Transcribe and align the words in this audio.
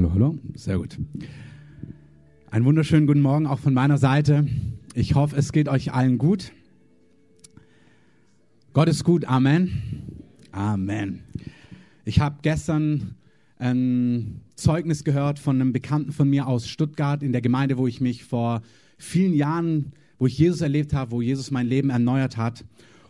Hallo, 0.00 0.12
hallo. 0.14 0.38
Sehr 0.54 0.78
gut. 0.78 0.98
Einen 2.50 2.64
wunderschönen 2.64 3.06
guten 3.06 3.20
Morgen 3.20 3.46
auch 3.46 3.58
von 3.58 3.74
meiner 3.74 3.98
Seite. 3.98 4.46
Ich 4.94 5.14
hoffe, 5.14 5.36
es 5.36 5.52
geht 5.52 5.68
euch 5.68 5.92
allen 5.92 6.16
gut. 6.16 6.52
Gott 8.72 8.88
ist 8.88 9.04
gut. 9.04 9.26
Amen. 9.26 10.22
Amen. 10.52 11.20
Ich 12.06 12.18
habe 12.18 12.38
gestern 12.40 13.14
ein 13.58 14.40
Zeugnis 14.54 15.04
gehört 15.04 15.38
von 15.38 15.60
einem 15.60 15.74
Bekannten 15.74 16.12
von 16.12 16.30
mir 16.30 16.46
aus 16.46 16.66
Stuttgart 16.66 17.22
in 17.22 17.32
der 17.32 17.42
Gemeinde, 17.42 17.76
wo 17.76 17.86
ich 17.86 18.00
mich 18.00 18.24
vor 18.24 18.62
vielen 18.96 19.34
Jahren, 19.34 19.92
wo 20.18 20.26
ich 20.26 20.38
Jesus 20.38 20.62
erlebt 20.62 20.94
habe, 20.94 21.10
wo 21.10 21.20
Jesus 21.20 21.50
mein 21.50 21.66
Leben 21.66 21.90
erneuert 21.90 22.38
hat. 22.38 22.64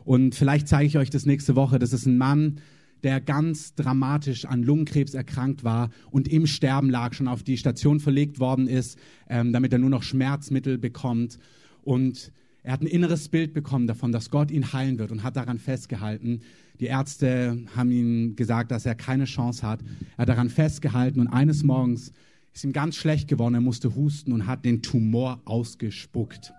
Und 0.04 0.34
vielleicht 0.34 0.66
zeige 0.66 0.88
ich 0.88 0.98
euch 0.98 1.10
das 1.10 1.24
nächste 1.24 1.54
Woche. 1.54 1.78
Das 1.78 1.92
ist 1.92 2.06
ein 2.06 2.18
Mann, 2.18 2.56
der 3.02 3.20
ganz 3.20 3.74
dramatisch 3.74 4.44
an 4.44 4.62
Lungenkrebs 4.62 5.14
erkrankt 5.14 5.64
war 5.64 5.90
und 6.10 6.28
im 6.28 6.46
Sterben 6.46 6.90
lag, 6.90 7.14
schon 7.14 7.28
auf 7.28 7.42
die 7.42 7.56
Station 7.56 8.00
verlegt 8.00 8.40
worden 8.40 8.68
ist, 8.68 8.98
ähm, 9.28 9.52
damit 9.52 9.72
er 9.72 9.78
nur 9.78 9.90
noch 9.90 10.02
Schmerzmittel 10.02 10.78
bekommt. 10.78 11.38
Und 11.82 12.32
er 12.62 12.72
hat 12.72 12.82
ein 12.82 12.86
inneres 12.86 13.28
Bild 13.28 13.54
bekommen 13.54 13.86
davon, 13.86 14.12
dass 14.12 14.30
Gott 14.30 14.50
ihn 14.50 14.72
heilen 14.72 14.98
wird 14.98 15.12
und 15.12 15.22
hat 15.22 15.36
daran 15.36 15.58
festgehalten. 15.58 16.40
Die 16.78 16.86
Ärzte 16.86 17.58
haben 17.74 17.90
ihm 17.90 18.36
gesagt, 18.36 18.70
dass 18.70 18.86
er 18.86 18.94
keine 18.94 19.24
Chance 19.24 19.66
hat. 19.66 19.80
Er 20.16 20.22
hat 20.22 20.28
daran 20.28 20.50
festgehalten 20.50 21.20
und 21.20 21.28
eines 21.28 21.62
Morgens 21.62 22.12
ist 22.52 22.64
ihm 22.64 22.72
ganz 22.72 22.96
schlecht 22.96 23.28
geworden. 23.28 23.54
Er 23.54 23.60
musste 23.60 23.94
husten 23.94 24.32
und 24.32 24.46
hat 24.46 24.64
den 24.64 24.82
Tumor 24.82 25.40
ausgespuckt. 25.44 26.52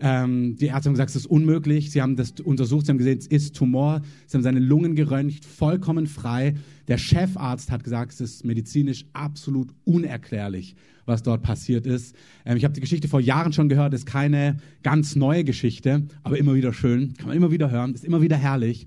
Ähm, 0.00 0.56
die 0.56 0.66
Ärzte 0.66 0.88
haben 0.88 0.94
gesagt, 0.94 1.10
es 1.10 1.16
ist 1.16 1.26
unmöglich. 1.26 1.90
Sie 1.90 2.00
haben 2.02 2.16
das 2.16 2.32
untersucht, 2.42 2.86
sie 2.86 2.90
haben 2.90 2.98
gesehen, 2.98 3.18
es 3.18 3.26
ist 3.26 3.56
Tumor. 3.56 4.02
Sie 4.26 4.36
haben 4.36 4.42
seine 4.42 4.60
Lungen 4.60 4.94
geröntgt, 4.94 5.44
vollkommen 5.44 6.06
frei. 6.06 6.54
Der 6.86 6.98
Chefarzt 6.98 7.70
hat 7.70 7.84
gesagt, 7.84 8.12
es 8.12 8.20
ist 8.20 8.44
medizinisch 8.44 9.04
absolut 9.12 9.70
unerklärlich, 9.84 10.76
was 11.06 11.22
dort 11.22 11.42
passiert 11.42 11.86
ist. 11.86 12.14
Ähm, 12.44 12.56
ich 12.56 12.64
habe 12.64 12.74
die 12.74 12.80
Geschichte 12.80 13.08
vor 13.08 13.20
Jahren 13.20 13.52
schon 13.52 13.68
gehört, 13.68 13.94
ist 13.94 14.06
keine 14.06 14.58
ganz 14.82 15.16
neue 15.16 15.44
Geschichte, 15.44 16.06
aber 16.22 16.38
immer 16.38 16.54
wieder 16.54 16.72
schön, 16.72 17.14
kann 17.14 17.28
man 17.28 17.36
immer 17.36 17.50
wieder 17.50 17.70
hören, 17.70 17.94
ist 17.94 18.04
immer 18.04 18.22
wieder 18.22 18.36
herrlich. 18.36 18.86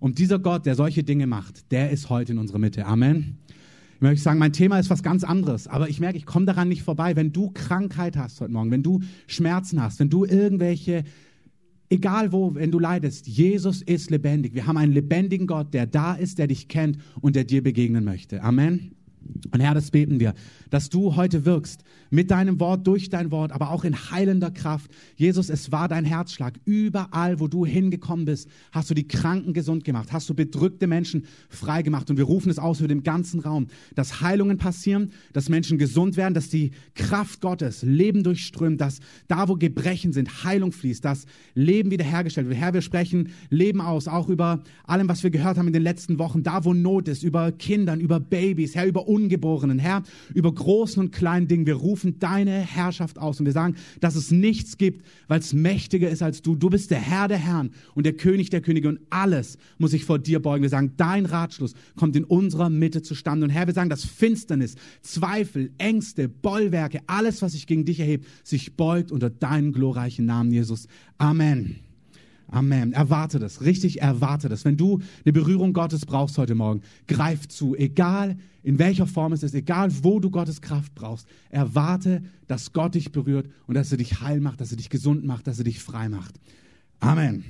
Und 0.00 0.18
dieser 0.18 0.40
Gott, 0.40 0.66
der 0.66 0.74
solche 0.74 1.04
Dinge 1.04 1.28
macht, 1.28 1.70
der 1.70 1.90
ist 1.90 2.10
heute 2.10 2.32
in 2.32 2.38
unserer 2.38 2.58
Mitte. 2.58 2.86
Amen. 2.86 3.38
Ich 4.02 4.04
möchte 4.04 4.24
sagen, 4.24 4.40
mein 4.40 4.52
Thema 4.52 4.80
ist 4.80 4.90
was 4.90 5.04
ganz 5.04 5.22
anderes, 5.22 5.68
aber 5.68 5.88
ich 5.88 6.00
merke, 6.00 6.18
ich 6.18 6.26
komme 6.26 6.44
daran 6.44 6.68
nicht 6.68 6.82
vorbei. 6.82 7.14
Wenn 7.14 7.32
du 7.32 7.52
Krankheit 7.52 8.16
hast 8.16 8.40
heute 8.40 8.50
Morgen, 8.50 8.72
wenn 8.72 8.82
du 8.82 8.98
Schmerzen 9.28 9.80
hast, 9.80 10.00
wenn 10.00 10.10
du 10.10 10.24
irgendwelche, 10.24 11.04
egal 11.88 12.32
wo, 12.32 12.56
wenn 12.56 12.72
du 12.72 12.80
leidest, 12.80 13.28
Jesus 13.28 13.80
ist 13.80 14.10
lebendig. 14.10 14.56
Wir 14.56 14.66
haben 14.66 14.76
einen 14.76 14.92
lebendigen 14.92 15.46
Gott, 15.46 15.72
der 15.72 15.86
da 15.86 16.14
ist, 16.14 16.40
der 16.40 16.48
dich 16.48 16.66
kennt 16.66 16.98
und 17.20 17.36
der 17.36 17.44
dir 17.44 17.62
begegnen 17.62 18.02
möchte. 18.02 18.42
Amen. 18.42 18.96
Und 19.52 19.60
Herr, 19.60 19.74
das 19.74 19.90
beten 19.90 20.20
wir, 20.20 20.34
dass 20.70 20.88
du 20.88 21.16
heute 21.16 21.44
wirkst 21.44 21.82
mit 22.10 22.30
deinem 22.30 22.60
Wort, 22.60 22.86
durch 22.86 23.08
dein 23.08 23.30
Wort, 23.30 23.52
aber 23.52 23.70
auch 23.70 23.84
in 23.84 24.10
heilender 24.10 24.50
Kraft. 24.50 24.90
Jesus, 25.16 25.50
es 25.50 25.72
war 25.72 25.88
dein 25.88 26.04
Herzschlag. 26.04 26.58
Überall, 26.64 27.40
wo 27.40 27.48
du 27.48 27.66
hingekommen 27.66 28.24
bist, 28.24 28.48
hast 28.70 28.90
du 28.90 28.94
die 28.94 29.06
Kranken 29.06 29.52
gesund 29.52 29.84
gemacht, 29.84 30.12
hast 30.12 30.28
du 30.28 30.34
bedrückte 30.34 30.86
Menschen 30.86 31.26
frei 31.48 31.82
gemacht. 31.82 32.10
Und 32.10 32.16
wir 32.16 32.24
rufen 32.24 32.50
es 32.50 32.58
aus 32.58 32.80
über 32.80 32.88
dem 32.88 33.02
ganzen 33.02 33.40
Raum, 33.40 33.66
dass 33.94 34.20
Heilungen 34.20 34.58
passieren, 34.58 35.12
dass 35.32 35.48
Menschen 35.48 35.78
gesund 35.78 36.16
werden, 36.16 36.34
dass 36.34 36.48
die 36.48 36.70
Kraft 36.94 37.40
Gottes 37.40 37.82
Leben 37.82 38.22
durchströmt, 38.22 38.80
dass 38.80 39.00
da, 39.28 39.48
wo 39.48 39.54
Gebrechen 39.54 40.12
sind, 40.12 40.44
Heilung 40.44 40.72
fließt, 40.72 41.04
dass 41.04 41.26
Leben 41.54 41.90
wiederhergestellt 41.90 42.48
wird. 42.48 42.58
Herr, 42.58 42.74
wir 42.74 42.82
sprechen 42.82 43.30
Leben 43.50 43.80
aus, 43.80 44.08
auch 44.08 44.28
über 44.28 44.62
allem, 44.84 45.08
was 45.08 45.22
wir 45.22 45.30
gehört 45.30 45.58
haben 45.58 45.66
in 45.66 45.72
den 45.72 45.82
letzten 45.82 46.18
Wochen, 46.18 46.42
da, 46.42 46.64
wo 46.64 46.72
Not 46.74 47.08
ist, 47.08 47.22
über 47.22 47.52
Kindern, 47.52 48.00
über 48.00 48.20
Babys, 48.20 48.74
Herr, 48.74 48.86
über 48.86 49.08
Ungeborenen, 49.12 49.78
Herr, 49.78 50.02
über 50.34 50.52
großen 50.52 51.00
und 51.00 51.12
kleinen 51.12 51.48
Dingen. 51.48 51.66
Wir 51.66 51.74
rufen 51.74 52.18
deine 52.18 52.52
Herrschaft 52.52 53.18
aus 53.18 53.38
und 53.38 53.46
wir 53.46 53.52
sagen, 53.52 53.76
dass 54.00 54.16
es 54.16 54.30
nichts 54.30 54.78
gibt, 54.78 55.04
weil 55.28 55.40
es 55.40 55.52
mächtiger 55.52 56.08
ist 56.08 56.22
als 56.22 56.40
du. 56.40 56.56
Du 56.56 56.70
bist 56.70 56.90
der 56.90 56.98
Herr 56.98 57.28
der 57.28 57.38
Herren 57.38 57.70
und 57.94 58.06
der 58.06 58.14
König 58.14 58.50
der 58.50 58.62
Könige 58.62 58.88
und 58.88 59.00
alles 59.10 59.58
muss 59.78 59.90
sich 59.90 60.04
vor 60.04 60.18
dir 60.18 60.40
beugen. 60.40 60.62
Wir 60.62 60.70
sagen, 60.70 60.94
dein 60.96 61.26
Ratschluss 61.26 61.74
kommt 61.96 62.16
in 62.16 62.24
unserer 62.24 62.70
Mitte 62.70 63.02
zustande. 63.02 63.44
Und 63.44 63.50
Herr, 63.50 63.66
wir 63.66 63.74
sagen, 63.74 63.90
dass 63.90 64.04
Finsternis, 64.04 64.76
Zweifel, 65.02 65.72
Ängste, 65.78 66.28
Bollwerke, 66.28 67.00
alles, 67.06 67.42
was 67.42 67.52
sich 67.52 67.66
gegen 67.66 67.84
dich 67.84 68.00
erhebt, 68.00 68.26
sich 68.44 68.76
beugt 68.76 69.12
unter 69.12 69.28
deinen 69.28 69.72
glorreichen 69.72 70.24
Namen, 70.24 70.52
Jesus. 70.52 70.86
Amen. 71.18 71.91
Amen. 72.52 72.92
Erwarte 72.92 73.38
das, 73.38 73.62
richtig 73.62 74.02
erwarte 74.02 74.50
das. 74.50 74.66
Wenn 74.66 74.76
du 74.76 75.00
eine 75.24 75.32
Berührung 75.32 75.72
Gottes 75.72 76.04
brauchst 76.04 76.36
heute 76.36 76.54
Morgen, 76.54 76.82
greif 77.08 77.48
zu, 77.48 77.74
egal 77.74 78.36
in 78.62 78.78
welcher 78.78 79.06
Form 79.06 79.32
es 79.32 79.42
ist, 79.42 79.54
egal 79.54 79.90
wo 80.02 80.20
du 80.20 80.30
Gottes 80.30 80.60
Kraft 80.60 80.94
brauchst. 80.94 81.26
Erwarte, 81.48 82.22
dass 82.48 82.74
Gott 82.74 82.94
dich 82.94 83.10
berührt 83.10 83.48
und 83.66 83.74
dass 83.74 83.90
er 83.90 83.96
dich 83.96 84.20
heil 84.20 84.40
macht, 84.40 84.60
dass 84.60 84.70
er 84.70 84.76
dich 84.76 84.90
gesund 84.90 85.24
macht, 85.24 85.46
dass 85.46 85.58
er 85.58 85.64
dich 85.64 85.78
frei 85.80 86.10
macht. 86.10 86.34
Amen. 87.00 87.42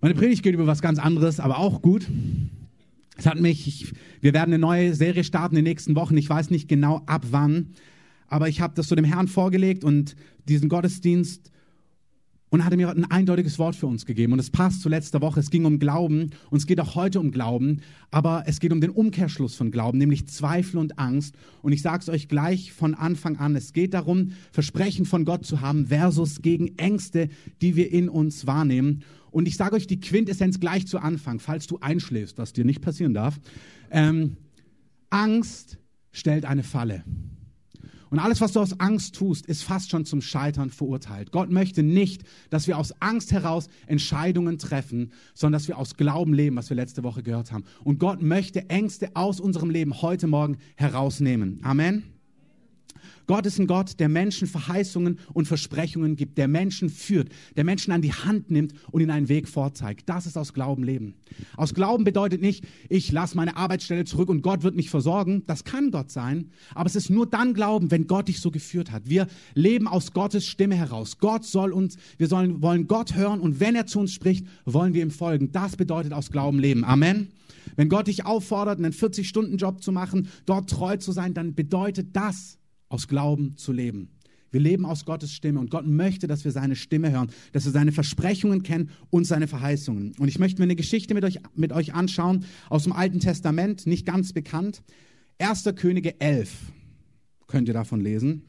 Meine 0.00 0.16
Predigt 0.16 0.42
geht 0.42 0.54
über 0.54 0.66
was 0.66 0.82
ganz 0.82 0.98
anderes, 0.98 1.38
aber 1.38 1.58
auch 1.58 1.82
gut. 1.82 2.08
Es 3.16 3.26
hat 3.26 3.40
mich, 3.40 3.68
ich, 3.68 3.92
wir 4.22 4.34
werden 4.34 4.52
eine 4.52 4.58
neue 4.58 4.92
Serie 4.92 5.22
starten 5.22 5.54
in 5.54 5.64
den 5.64 5.70
nächsten 5.70 5.94
Wochen. 5.94 6.16
Ich 6.16 6.28
weiß 6.28 6.50
nicht 6.50 6.68
genau 6.68 7.02
ab 7.06 7.26
wann, 7.30 7.68
aber 8.26 8.48
ich 8.48 8.60
habe 8.60 8.74
das 8.74 8.88
so 8.88 8.96
dem 8.96 9.04
Herrn 9.04 9.28
vorgelegt 9.28 9.84
und 9.84 10.16
diesen 10.48 10.68
Gottesdienst 10.68 11.52
und 12.54 12.64
hatte 12.64 12.76
mir 12.76 12.88
ein 12.88 13.10
eindeutiges 13.10 13.58
Wort 13.58 13.74
für 13.74 13.88
uns 13.88 14.06
gegeben. 14.06 14.32
Und 14.32 14.38
es 14.38 14.48
passt 14.48 14.80
zu 14.80 14.88
letzter 14.88 15.20
Woche. 15.20 15.40
Es 15.40 15.50
ging 15.50 15.64
um 15.64 15.80
Glauben 15.80 16.30
und 16.50 16.58
es 16.58 16.68
geht 16.68 16.78
auch 16.78 16.94
heute 16.94 17.18
um 17.18 17.32
Glauben. 17.32 17.80
Aber 18.12 18.44
es 18.46 18.60
geht 18.60 18.72
um 18.72 18.80
den 18.80 18.90
Umkehrschluss 18.90 19.56
von 19.56 19.72
Glauben, 19.72 19.98
nämlich 19.98 20.28
Zweifel 20.28 20.78
und 20.78 20.96
Angst. 20.96 21.34
Und 21.62 21.72
ich 21.72 21.82
sage 21.82 22.02
es 22.02 22.08
euch 22.08 22.28
gleich 22.28 22.72
von 22.72 22.94
Anfang 22.94 23.38
an. 23.38 23.56
Es 23.56 23.72
geht 23.72 23.92
darum, 23.92 24.34
Versprechen 24.52 25.04
von 25.04 25.24
Gott 25.24 25.44
zu 25.44 25.62
haben 25.62 25.88
versus 25.88 26.42
gegen 26.42 26.78
Ängste, 26.78 27.28
die 27.60 27.74
wir 27.74 27.90
in 27.90 28.08
uns 28.08 28.46
wahrnehmen. 28.46 29.02
Und 29.32 29.48
ich 29.48 29.56
sage 29.56 29.74
euch 29.74 29.88
die 29.88 29.98
Quintessenz 29.98 30.60
gleich 30.60 30.86
zu 30.86 31.00
Anfang, 31.00 31.40
falls 31.40 31.66
du 31.66 31.80
einschläfst, 31.80 32.38
was 32.38 32.52
dir 32.52 32.64
nicht 32.64 32.82
passieren 32.82 33.14
darf. 33.14 33.40
Ähm, 33.90 34.36
Angst 35.10 35.78
stellt 36.12 36.44
eine 36.44 36.62
Falle. 36.62 37.02
Und 38.14 38.20
alles, 38.20 38.40
was 38.40 38.52
du 38.52 38.60
aus 38.60 38.78
Angst 38.78 39.16
tust, 39.16 39.44
ist 39.46 39.64
fast 39.64 39.90
schon 39.90 40.04
zum 40.04 40.22
Scheitern 40.22 40.70
verurteilt. 40.70 41.32
Gott 41.32 41.50
möchte 41.50 41.82
nicht, 41.82 42.22
dass 42.48 42.68
wir 42.68 42.78
aus 42.78 42.94
Angst 43.00 43.32
heraus 43.32 43.66
Entscheidungen 43.88 44.56
treffen, 44.56 45.10
sondern 45.34 45.58
dass 45.58 45.66
wir 45.66 45.78
aus 45.78 45.96
Glauben 45.96 46.32
leben, 46.32 46.54
was 46.54 46.70
wir 46.70 46.76
letzte 46.76 47.02
Woche 47.02 47.24
gehört 47.24 47.50
haben. 47.50 47.64
Und 47.82 47.98
Gott 47.98 48.22
möchte 48.22 48.70
Ängste 48.70 49.10
aus 49.14 49.40
unserem 49.40 49.68
Leben 49.68 50.00
heute 50.00 50.28
Morgen 50.28 50.58
herausnehmen. 50.76 51.58
Amen. 51.64 52.13
Gott 53.26 53.46
ist 53.46 53.58
ein 53.58 53.66
Gott, 53.66 53.98
der 54.00 54.08
Menschen 54.08 54.46
Verheißungen 54.46 55.18
und 55.32 55.46
Versprechungen 55.46 56.16
gibt, 56.16 56.38
der 56.38 56.48
Menschen 56.48 56.88
führt, 56.88 57.28
der 57.56 57.64
Menschen 57.64 57.92
an 57.92 58.02
die 58.02 58.12
Hand 58.12 58.50
nimmt 58.50 58.74
und 58.90 59.00
ihnen 59.00 59.10
einen 59.10 59.28
Weg 59.28 59.48
vorzeigt. 59.48 60.08
Das 60.08 60.26
ist 60.26 60.36
aus 60.36 60.52
Glauben 60.52 60.84
leben. 60.84 61.14
Aus 61.56 61.74
Glauben 61.74 62.04
bedeutet 62.04 62.42
nicht, 62.42 62.64
ich 62.88 63.10
lasse 63.12 63.36
meine 63.36 63.56
Arbeitsstelle 63.56 64.04
zurück 64.04 64.28
und 64.28 64.42
Gott 64.42 64.62
wird 64.62 64.76
mich 64.76 64.90
versorgen. 64.90 65.44
Das 65.46 65.64
kann 65.64 65.90
Gott 65.90 66.10
sein, 66.10 66.50
aber 66.74 66.86
es 66.86 66.96
ist 66.96 67.10
nur 67.10 67.26
dann 67.26 67.54
Glauben, 67.54 67.90
wenn 67.90 68.06
Gott 68.06 68.28
dich 68.28 68.40
so 68.40 68.50
geführt 68.50 68.90
hat. 68.90 69.08
Wir 69.08 69.26
leben 69.54 69.88
aus 69.88 70.12
Gottes 70.12 70.46
Stimme 70.46 70.74
heraus. 70.74 71.18
Gott 71.18 71.44
soll 71.44 71.72
uns, 71.72 71.96
wir 72.18 72.28
sollen, 72.28 72.62
wollen 72.62 72.86
Gott 72.86 73.14
hören 73.14 73.40
und 73.40 73.60
wenn 73.60 73.74
er 73.74 73.86
zu 73.86 74.00
uns 74.00 74.12
spricht, 74.12 74.46
wollen 74.64 74.94
wir 74.94 75.02
ihm 75.02 75.10
folgen. 75.10 75.52
Das 75.52 75.76
bedeutet 75.76 76.12
aus 76.12 76.30
Glauben 76.30 76.58
leben. 76.58 76.84
Amen. 76.84 77.28
Wenn 77.76 77.88
Gott 77.88 78.06
dich 78.06 78.26
auffordert, 78.26 78.78
einen 78.78 78.92
40-Stunden-Job 78.92 79.82
zu 79.82 79.92
machen, 79.92 80.28
dort 80.46 80.70
treu 80.70 80.96
zu 80.96 81.12
sein, 81.12 81.34
dann 81.34 81.54
bedeutet 81.54 82.08
das, 82.14 82.58
aus 82.94 83.08
Glauben 83.08 83.56
zu 83.56 83.72
leben. 83.72 84.08
Wir 84.52 84.60
leben 84.60 84.86
aus 84.86 85.04
Gottes 85.04 85.32
Stimme 85.32 85.58
und 85.58 85.68
Gott 85.68 85.84
möchte, 85.84 86.28
dass 86.28 86.44
wir 86.44 86.52
seine 86.52 86.76
Stimme 86.76 87.10
hören, 87.10 87.28
dass 87.50 87.64
wir 87.64 87.72
seine 87.72 87.90
Versprechungen 87.90 88.62
kennen 88.62 88.90
und 89.10 89.26
seine 89.26 89.48
Verheißungen. 89.48 90.12
Und 90.16 90.28
ich 90.28 90.38
möchte 90.38 90.60
mir 90.60 90.66
eine 90.66 90.76
Geschichte 90.76 91.12
mit 91.12 91.24
euch, 91.24 91.40
mit 91.56 91.72
euch 91.72 91.92
anschauen 91.92 92.44
aus 92.70 92.84
dem 92.84 92.92
Alten 92.92 93.18
Testament, 93.18 93.84
nicht 93.88 94.06
ganz 94.06 94.32
bekannt. 94.32 94.84
1. 95.38 95.64
Könige 95.74 96.20
11 96.20 96.52
könnt 97.48 97.66
ihr 97.66 97.74
davon 97.74 98.00
lesen. 98.00 98.44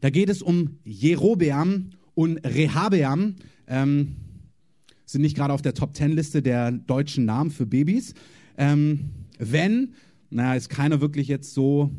Da 0.00 0.10
geht 0.10 0.28
es 0.28 0.40
um 0.40 0.78
Jerobeam 0.84 1.90
und 2.14 2.38
Rehabeam. 2.46 3.34
Ähm, 3.66 4.14
sind 5.04 5.22
nicht 5.22 5.36
gerade 5.36 5.52
auf 5.52 5.62
der 5.62 5.74
Top-10-Liste 5.74 6.42
der 6.42 6.70
deutschen 6.70 7.24
Namen 7.24 7.50
für 7.50 7.66
Babys. 7.66 8.14
Ähm, 8.56 9.10
wenn, 9.40 9.94
naja, 10.30 10.54
ist 10.54 10.68
keiner 10.68 11.00
wirklich 11.00 11.26
jetzt 11.26 11.54
so 11.54 11.90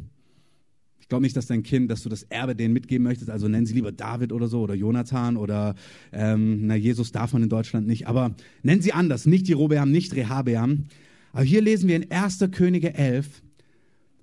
ich 1.08 1.10
glaube 1.10 1.24
nicht, 1.24 1.38
dass 1.38 1.46
dein 1.46 1.64
Kind, 1.64 1.90
dass 1.90 2.04
du 2.04 2.10
das 2.10 2.24
Erbe 2.24 2.54
denen 2.54 2.74
mitgeben 2.74 3.06
möchtest. 3.06 3.30
Also 3.30 3.48
nennen 3.48 3.66
sie 3.66 3.74
lieber 3.74 3.94
David 3.94 4.34
oder 4.34 4.50
so 4.50 4.60
oder 4.60 4.74
Jonathan 4.74 5.38
oder 5.38 5.74
ähm, 6.12 6.68
na 6.68 6.76
Jesus 6.76 7.14
darf 7.14 7.32
man 7.32 7.44
in 7.44 7.48
Deutschland 7.48 7.88
nicht. 7.88 8.08
Aber 8.08 8.36
nennen 8.62 8.82
sie 8.82 8.92
anders, 8.92 9.26
nicht 9.26 9.48
Jerobeam, 9.48 9.90
nicht 9.90 10.14
Rehabeam. 10.14 10.88
Aber 11.32 11.44
hier 11.44 11.62
lesen 11.62 11.88
wir 11.88 11.96
in 11.96 12.12
1. 12.12 12.40
Könige 12.52 12.94
11. 12.94 13.42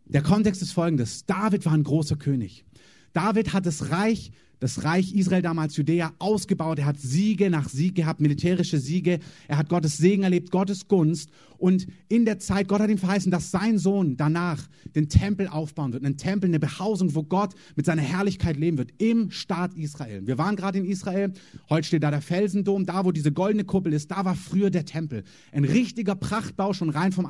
Der 0.05 0.21
Kontext 0.21 0.61
ist 0.61 0.73
folgendes: 0.73 1.25
David 1.25 1.65
war 1.65 1.73
ein 1.73 1.85
großer 1.85 2.17
König. 2.17 2.67
David 3.15 3.55
hat 3.55 3.65
das 3.65 3.89
Reich 3.91 4.31
das 4.61 4.85
Reich 4.85 5.15
Israel 5.15 5.43
damals 5.43 5.77
Judäa 5.77 6.12
ausgebaut. 6.19 6.79
Er 6.79 6.87
hat 6.87 7.01
Siege 7.01 7.51
nach 7.51 7.69
Sieg 7.69 7.95
gehabt, 7.95 8.21
militärische 8.21 8.79
Siege. 8.79 9.19
Er 9.49 9.59
hat 9.59 9.69
Gottes 9.69 9.97
Segen 9.97 10.23
erlebt, 10.23 10.51
Gottes 10.51 10.89
Gunst. 10.89 11.31
Und 11.59 11.87
in 12.09 12.25
der 12.25 12.39
Zeit, 12.39 12.69
Gott 12.69 12.81
hat 12.81 12.91
ihm 12.91 12.99
verheißen, 12.99 13.31
dass 13.31 13.51
sein 13.51 13.79
Sohn 13.79 14.17
danach 14.17 14.69
den 14.95 15.09
Tempel 15.09 15.49
aufbauen 15.49 15.93
wird. 15.93 16.05
Einen 16.05 16.17
Tempel, 16.17 16.51
eine 16.51 16.59
Behausung, 16.59 17.15
wo 17.15 17.23
Gott 17.23 17.55
mit 17.77 17.87
seiner 17.87 18.03
Herrlichkeit 18.03 18.56
leben 18.56 18.79
wird, 18.79 18.91
im 18.99 19.31
Staat 19.31 19.75
Israel. 19.75 20.27
Wir 20.27 20.39
waren 20.39 20.56
gerade 20.56 20.79
in 20.79 20.85
Israel. 20.85 21.33
Heute 21.71 21.87
steht 21.87 22.03
da 22.03 22.11
der 22.11 22.23
Felsendom. 22.23 22.87
Da, 22.87 23.05
wo 23.05 23.12
diese 23.12 23.33
goldene 23.33 23.65
Kuppel 23.65 23.93
ist, 23.93 24.11
da 24.11 24.25
war 24.25 24.35
früher 24.35 24.71
der 24.71 24.85
Tempel. 24.85 25.25
Ein 25.53 25.65
richtiger 25.65 26.15
Prachtbau, 26.15 26.73
schon 26.73 26.91
rein 26.91 27.12
vom 27.12 27.27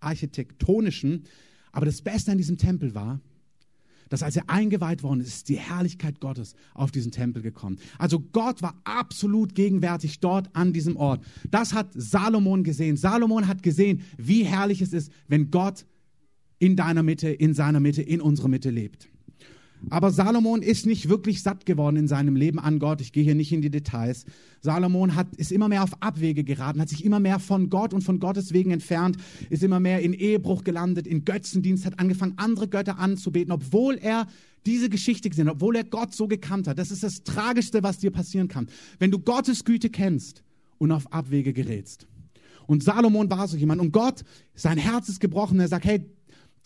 Architektonischen. 0.00 1.24
Aber 1.72 1.86
das 1.86 2.00
Beste 2.00 2.32
an 2.32 2.38
diesem 2.38 2.56
Tempel 2.56 2.94
war, 2.94 3.20
dass 4.08 4.22
als 4.22 4.36
er 4.36 4.48
eingeweiht 4.48 5.02
worden 5.02 5.20
ist, 5.20 5.28
ist 5.28 5.48
die 5.48 5.58
Herrlichkeit 5.58 6.20
Gottes 6.20 6.54
auf 6.74 6.90
diesen 6.90 7.12
Tempel 7.12 7.42
gekommen. 7.42 7.78
Also 7.98 8.20
Gott 8.20 8.62
war 8.62 8.74
absolut 8.84 9.54
gegenwärtig 9.54 10.20
dort 10.20 10.54
an 10.54 10.72
diesem 10.72 10.96
Ort. 10.96 11.24
Das 11.50 11.72
hat 11.72 11.88
Salomon 11.94 12.64
gesehen. 12.64 12.96
Salomon 12.96 13.46
hat 13.46 13.62
gesehen, 13.62 14.02
wie 14.16 14.44
herrlich 14.44 14.80
es 14.80 14.92
ist, 14.92 15.12
wenn 15.28 15.50
Gott 15.50 15.86
in 16.58 16.76
deiner 16.76 17.02
Mitte, 17.02 17.28
in 17.28 17.54
seiner 17.54 17.80
Mitte, 17.80 18.02
in 18.02 18.20
unserer 18.20 18.48
Mitte 18.48 18.70
lebt. 18.70 19.08
Aber 19.90 20.10
Salomon 20.10 20.62
ist 20.62 20.86
nicht 20.86 21.08
wirklich 21.08 21.42
satt 21.42 21.66
geworden 21.66 21.96
in 21.96 22.08
seinem 22.08 22.34
Leben 22.34 22.58
an 22.58 22.78
Gott. 22.78 23.00
Ich 23.00 23.12
gehe 23.12 23.22
hier 23.22 23.34
nicht 23.34 23.52
in 23.52 23.62
die 23.62 23.70
Details. 23.70 24.24
Salomon 24.60 25.14
hat, 25.14 25.34
ist 25.36 25.52
immer 25.52 25.68
mehr 25.68 25.82
auf 25.82 26.02
Abwege 26.02 26.44
geraten, 26.44 26.80
hat 26.80 26.88
sich 26.88 27.04
immer 27.04 27.20
mehr 27.20 27.38
von 27.38 27.70
Gott 27.70 27.94
und 27.94 28.02
von 28.02 28.18
Gottes 28.18 28.52
Wegen 28.52 28.70
entfernt, 28.72 29.16
ist 29.48 29.62
immer 29.62 29.78
mehr 29.78 30.00
in 30.00 30.12
Ehebruch 30.12 30.64
gelandet, 30.64 31.06
in 31.06 31.24
Götzendienst, 31.24 31.86
hat 31.86 32.00
angefangen, 32.00 32.34
andere 32.36 32.68
Götter 32.68 32.98
anzubeten, 32.98 33.52
obwohl 33.52 33.96
er 33.96 34.26
diese 34.64 34.88
Geschichte 34.88 35.30
gesehen 35.30 35.46
hat, 35.46 35.56
obwohl 35.56 35.76
er 35.76 35.84
Gott 35.84 36.12
so 36.12 36.26
gekannt 36.26 36.66
hat. 36.66 36.78
Das 36.78 36.90
ist 36.90 37.02
das 37.04 37.22
Tragischste, 37.22 37.82
was 37.82 37.98
dir 37.98 38.10
passieren 38.10 38.48
kann. 38.48 38.66
Wenn 38.98 39.12
du 39.12 39.20
Gottes 39.20 39.64
Güte 39.64 39.90
kennst 39.90 40.42
und 40.78 40.90
auf 40.90 41.12
Abwege 41.12 41.52
gerätst. 41.52 42.08
Und 42.66 42.82
Salomon 42.82 43.30
war 43.30 43.46
so 43.46 43.56
jemand. 43.56 43.80
Und 43.80 43.92
Gott, 43.92 44.24
sein 44.54 44.78
Herz 44.78 45.08
ist 45.08 45.20
gebrochen. 45.20 45.60
Er 45.60 45.68
sagt, 45.68 45.84
hey, 45.84 46.04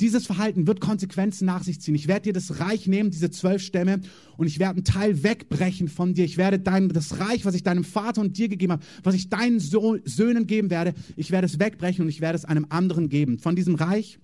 dieses 0.01 0.27
Verhalten 0.27 0.67
wird 0.67 0.81
Konsequenzen 0.81 1.45
nach 1.47 1.63
sich 1.63 1.81
ziehen. 1.81 1.95
Ich 1.95 2.09
werde 2.09 2.23
dir 2.23 2.33
das 2.33 2.61
Reich 2.61 2.87
nehmen, 2.87 3.11
diese 3.11 3.31
zwölf 3.31 3.63
Stämme, 3.63 4.01
und 4.37 4.47
ich 4.47 4.59
werde 4.59 4.77
einen 4.77 4.85
Teil 4.85 5.23
wegbrechen 5.23 5.89
von 5.89 6.15
dir. 6.15 6.25
Ich 6.25 6.39
werde 6.39 6.59
dein, 6.59 6.89
das 6.89 7.21
Reich, 7.21 7.45
was 7.45 7.55
ich 7.55 7.63
deinem 7.63 7.85
Vater 7.85 8.21
und 8.21 8.39
dir 8.39 8.49
gegeben 8.49 8.73
habe, 8.73 8.85
was 9.03 9.15
ich 9.15 9.29
deinen 9.29 9.61
so 9.61 9.99
Söhnen 10.05 10.47
geben 10.47 10.71
werde, 10.71 10.95
ich 11.17 11.31
werde 11.31 11.47
es 11.47 11.59
wegbrechen 11.59 12.03
und 12.03 12.09
ich 12.09 12.21
werde 12.21 12.37
es 12.37 12.45
einem 12.45 12.67
anderen 12.71 13.09
geben. 13.09 13.39
Von 13.39 13.57
diesem 13.57 13.75
Reich, 13.75 14.19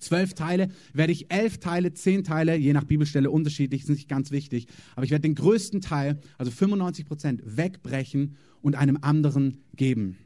zwölf 0.00 0.34
Teile, 0.34 0.68
werde 0.92 1.12
ich 1.12 1.30
elf 1.32 1.58
Teile, 1.58 1.94
zehn 1.94 2.24
Teile, 2.24 2.56
je 2.56 2.72
nach 2.72 2.84
Bibelstelle 2.84 3.30
unterschiedlich, 3.30 3.82
ist 3.82 3.90
nicht 3.90 4.08
ganz 4.08 4.30
wichtig, 4.30 4.66
aber 4.96 5.04
ich 5.04 5.10
werde 5.10 5.22
den 5.22 5.34
größten 5.34 5.80
Teil, 5.80 6.20
also 6.38 6.50
95 6.50 7.06
Prozent, 7.06 7.42
wegbrechen 7.44 8.36
und 8.60 8.74
einem 8.74 8.98
anderen 9.00 9.58
geben. 9.76 10.16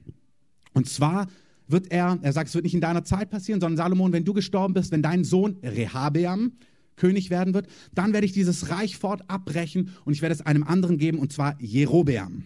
Und 0.72 0.88
zwar 0.88 1.26
wird 1.68 1.92
er, 1.92 2.18
er 2.22 2.32
sagt, 2.32 2.48
es 2.48 2.54
wird 2.54 2.64
nicht 2.64 2.74
in 2.74 2.80
deiner 2.80 3.04
Zeit 3.04 3.30
passieren, 3.30 3.60
sondern 3.60 3.76
Salomon, 3.76 4.12
wenn 4.12 4.24
du 4.24 4.32
gestorben 4.32 4.74
bist, 4.74 4.90
wenn 4.90 5.02
dein 5.02 5.24
Sohn 5.24 5.58
Rehabeam 5.62 6.52
König 6.96 7.30
werden 7.30 7.54
wird, 7.54 7.68
dann 7.94 8.12
werde 8.12 8.26
ich 8.26 8.32
dieses 8.32 8.70
Reich 8.70 8.98
fort 8.98 9.22
abbrechen 9.28 9.90
und 10.04 10.12
ich 10.12 10.22
werde 10.22 10.34
es 10.34 10.44
einem 10.44 10.64
anderen 10.64 10.98
geben, 10.98 11.18
und 11.18 11.32
zwar 11.32 11.60
Jerobeam. 11.60 12.44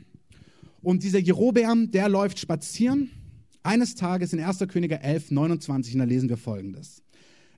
Und 0.82 1.02
dieser 1.02 1.18
Jerobeam, 1.18 1.90
der 1.90 2.08
läuft 2.08 2.38
spazieren. 2.38 3.10
Eines 3.62 3.94
Tages 3.94 4.32
in 4.32 4.40
1. 4.40 4.58
Könige 4.68 5.00
11, 5.00 5.30
29, 5.30 5.94
und 5.94 6.00
da 6.00 6.04
lesen 6.04 6.28
wir 6.28 6.36
folgendes. 6.36 7.02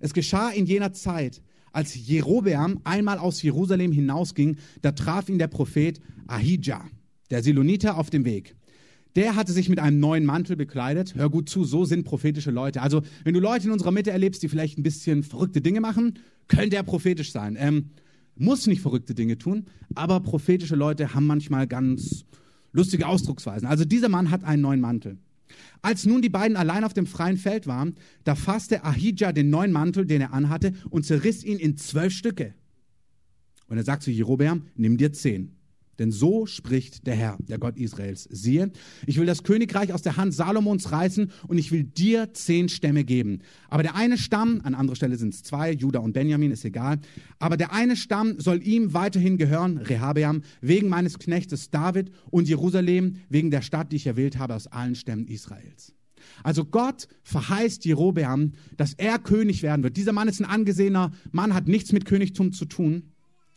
Es 0.01 0.13
geschah 0.13 0.51
in 0.51 0.67
jener 0.67 0.93
Zeit, 0.93 1.43
als 1.73 1.95
Jerobeam 2.07 2.81
einmal 2.85 3.19
aus 3.19 3.43
Jerusalem 3.43 3.91
hinausging, 3.91 4.59
da 4.83 4.93
traf 4.93 5.29
ihn 5.29 5.39
der 5.39 5.49
Prophet 5.49 6.01
Ahijah, 6.27 6.85
der 7.31 7.43
Siloniter, 7.43 7.99
auf 7.99 8.11
dem 8.11 8.25
Weg 8.25 8.55
der 9.17 9.37
hatte 9.37 9.53
sich 9.53 9.69
mit 9.69 9.79
einem 9.79 10.01
neuen 10.01 10.25
Mantel 10.25 10.57
bekleidet. 10.57 11.15
Hör 11.15 11.31
gut 11.31 11.49
zu, 11.49 11.65
so 11.65 11.85
sind 11.85 12.05
prophetische 12.05 12.51
Leute. 12.51 12.83
Also, 12.83 13.03
wenn 13.23 13.35
du 13.35 13.41
Leute 13.41 13.67
in 13.67 13.73
unserer 13.73 13.93
Mitte 13.93 14.11
erlebst, 14.11 14.43
die 14.43 14.49
vielleicht 14.49 14.79
ein 14.79 14.83
bisschen 14.83 15.23
verrückte 15.23 15.61
Dinge 15.61 15.81
machen, 15.81 16.19
könnte 16.49 16.77
er 16.77 16.83
prophetisch 16.83 17.33
sein. 17.33 17.57
Ähm, 17.59 17.91
muss 18.37 18.67
nicht 18.67 18.81
verrückte 18.81 19.15
Dinge 19.15 19.39
tun, 19.39 19.67
aber 19.95 20.21
prophetische 20.21 20.75
Leute 20.75 21.15
haben 21.15 21.27
manchmal 21.27 21.69
ganz 21.69 22.25
lustige 22.73 23.07
Ausdrucksweisen. 23.07 23.69
Also, 23.69 23.85
dieser 23.85 24.09
Mann 24.09 24.31
hat 24.31 24.43
einen 24.43 24.63
neuen 24.63 24.81
Mantel. 24.81 25.19
Als 25.83 26.07
nun 26.07 26.23
die 26.23 26.31
beiden 26.31 26.57
allein 26.57 26.83
auf 26.83 26.95
dem 26.95 27.07
freien 27.07 27.37
Feld 27.37 27.67
waren, 27.67 27.95
da 28.25 28.35
fasste 28.35 28.85
Ahijah 28.85 29.33
den 29.33 29.51
neuen 29.51 29.71
Mantel, 29.71 30.07
den 30.07 30.21
er 30.21 30.33
anhatte, 30.33 30.73
und 30.91 31.05
zerriss 31.05 31.45
ihn 31.45 31.59
in 31.59 31.77
zwölf 31.77 32.13
Stücke. 32.13 32.55
Und 33.69 33.77
er 33.77 33.85
sagt 33.85 34.03
zu 34.03 34.11
Jerobeam, 34.11 34.63
nimm 34.77 34.97
dir 34.97 35.13
zehn. 35.13 35.57
Denn 35.99 36.11
so 36.11 36.47
spricht 36.47 37.07
der 37.07 37.15
Herr, 37.15 37.39
der 37.41 37.59
Gott 37.59 37.77
Israels. 37.77 38.29
Siehe, 38.31 38.71
ich 39.07 39.19
will 39.19 39.27
das 39.27 39.43
Königreich 39.43 39.93
aus 39.93 40.03
der 40.03 40.17
Hand 40.17 40.35
Salomons 40.35 40.93
reißen 40.93 41.31
und 41.47 41.59
ich 41.59 41.73
will 41.73 41.85
dir 41.85 42.33
zehn 42.33 42.69
Stämme 42.69 43.05
geben. 43.05 43.41
Aber 43.69 43.83
der 43.83 43.95
eine 43.95 44.19
Stamm, 44.19 44.61
an 44.65 44.75
anderer 44.75 44.97
Stelle 44.97 45.17
sind 45.17 45.35
es 45.35 45.43
zwei, 45.43 45.73
Judah 45.73 46.01
und 46.01 46.13
Benjamin, 46.13 46.51
ist 46.51 46.65
egal. 46.65 46.99
Aber 47.39 47.57
der 47.57 47.73
eine 47.73 47.97
Stamm 47.97 48.41
soll 48.41 48.67
ihm 48.67 48.95
weiterhin 48.95 49.37
gehören, 49.37 49.79
Rehabeam, 49.79 50.43
wegen 50.61 50.89
meines 50.89 51.19
Knechtes 51.19 51.71
David 51.71 52.11
und 52.31 52.49
Jerusalem, 52.49 53.17
wegen 53.29 53.51
der 53.51 53.63
Stadt, 53.63 53.93
die 53.93 53.97
ich 53.97 54.07
erwählt 54.07 54.39
habe 54.39 54.55
aus 54.55 54.67
allen 54.67 54.95
Stämmen 54.95 55.27
Israels. 55.27 55.95
Also 56.43 56.65
Gott 56.65 57.09
verheißt 57.23 57.85
Jerobeam, 57.85 58.53
dass 58.77 58.95
er 58.95 59.19
König 59.19 59.63
werden 59.63 59.83
wird. 59.83 59.97
Dieser 59.97 60.13
Mann 60.13 60.29
ist 60.29 60.41
ein 60.41 60.47
angesehener 60.47 61.13
Mann, 61.33 61.55
hat 61.55 61.69
nichts 61.69 61.93
mit 61.93 62.05
Königtum 62.05 62.53
zu 62.53 62.65
tun. 62.65 63.14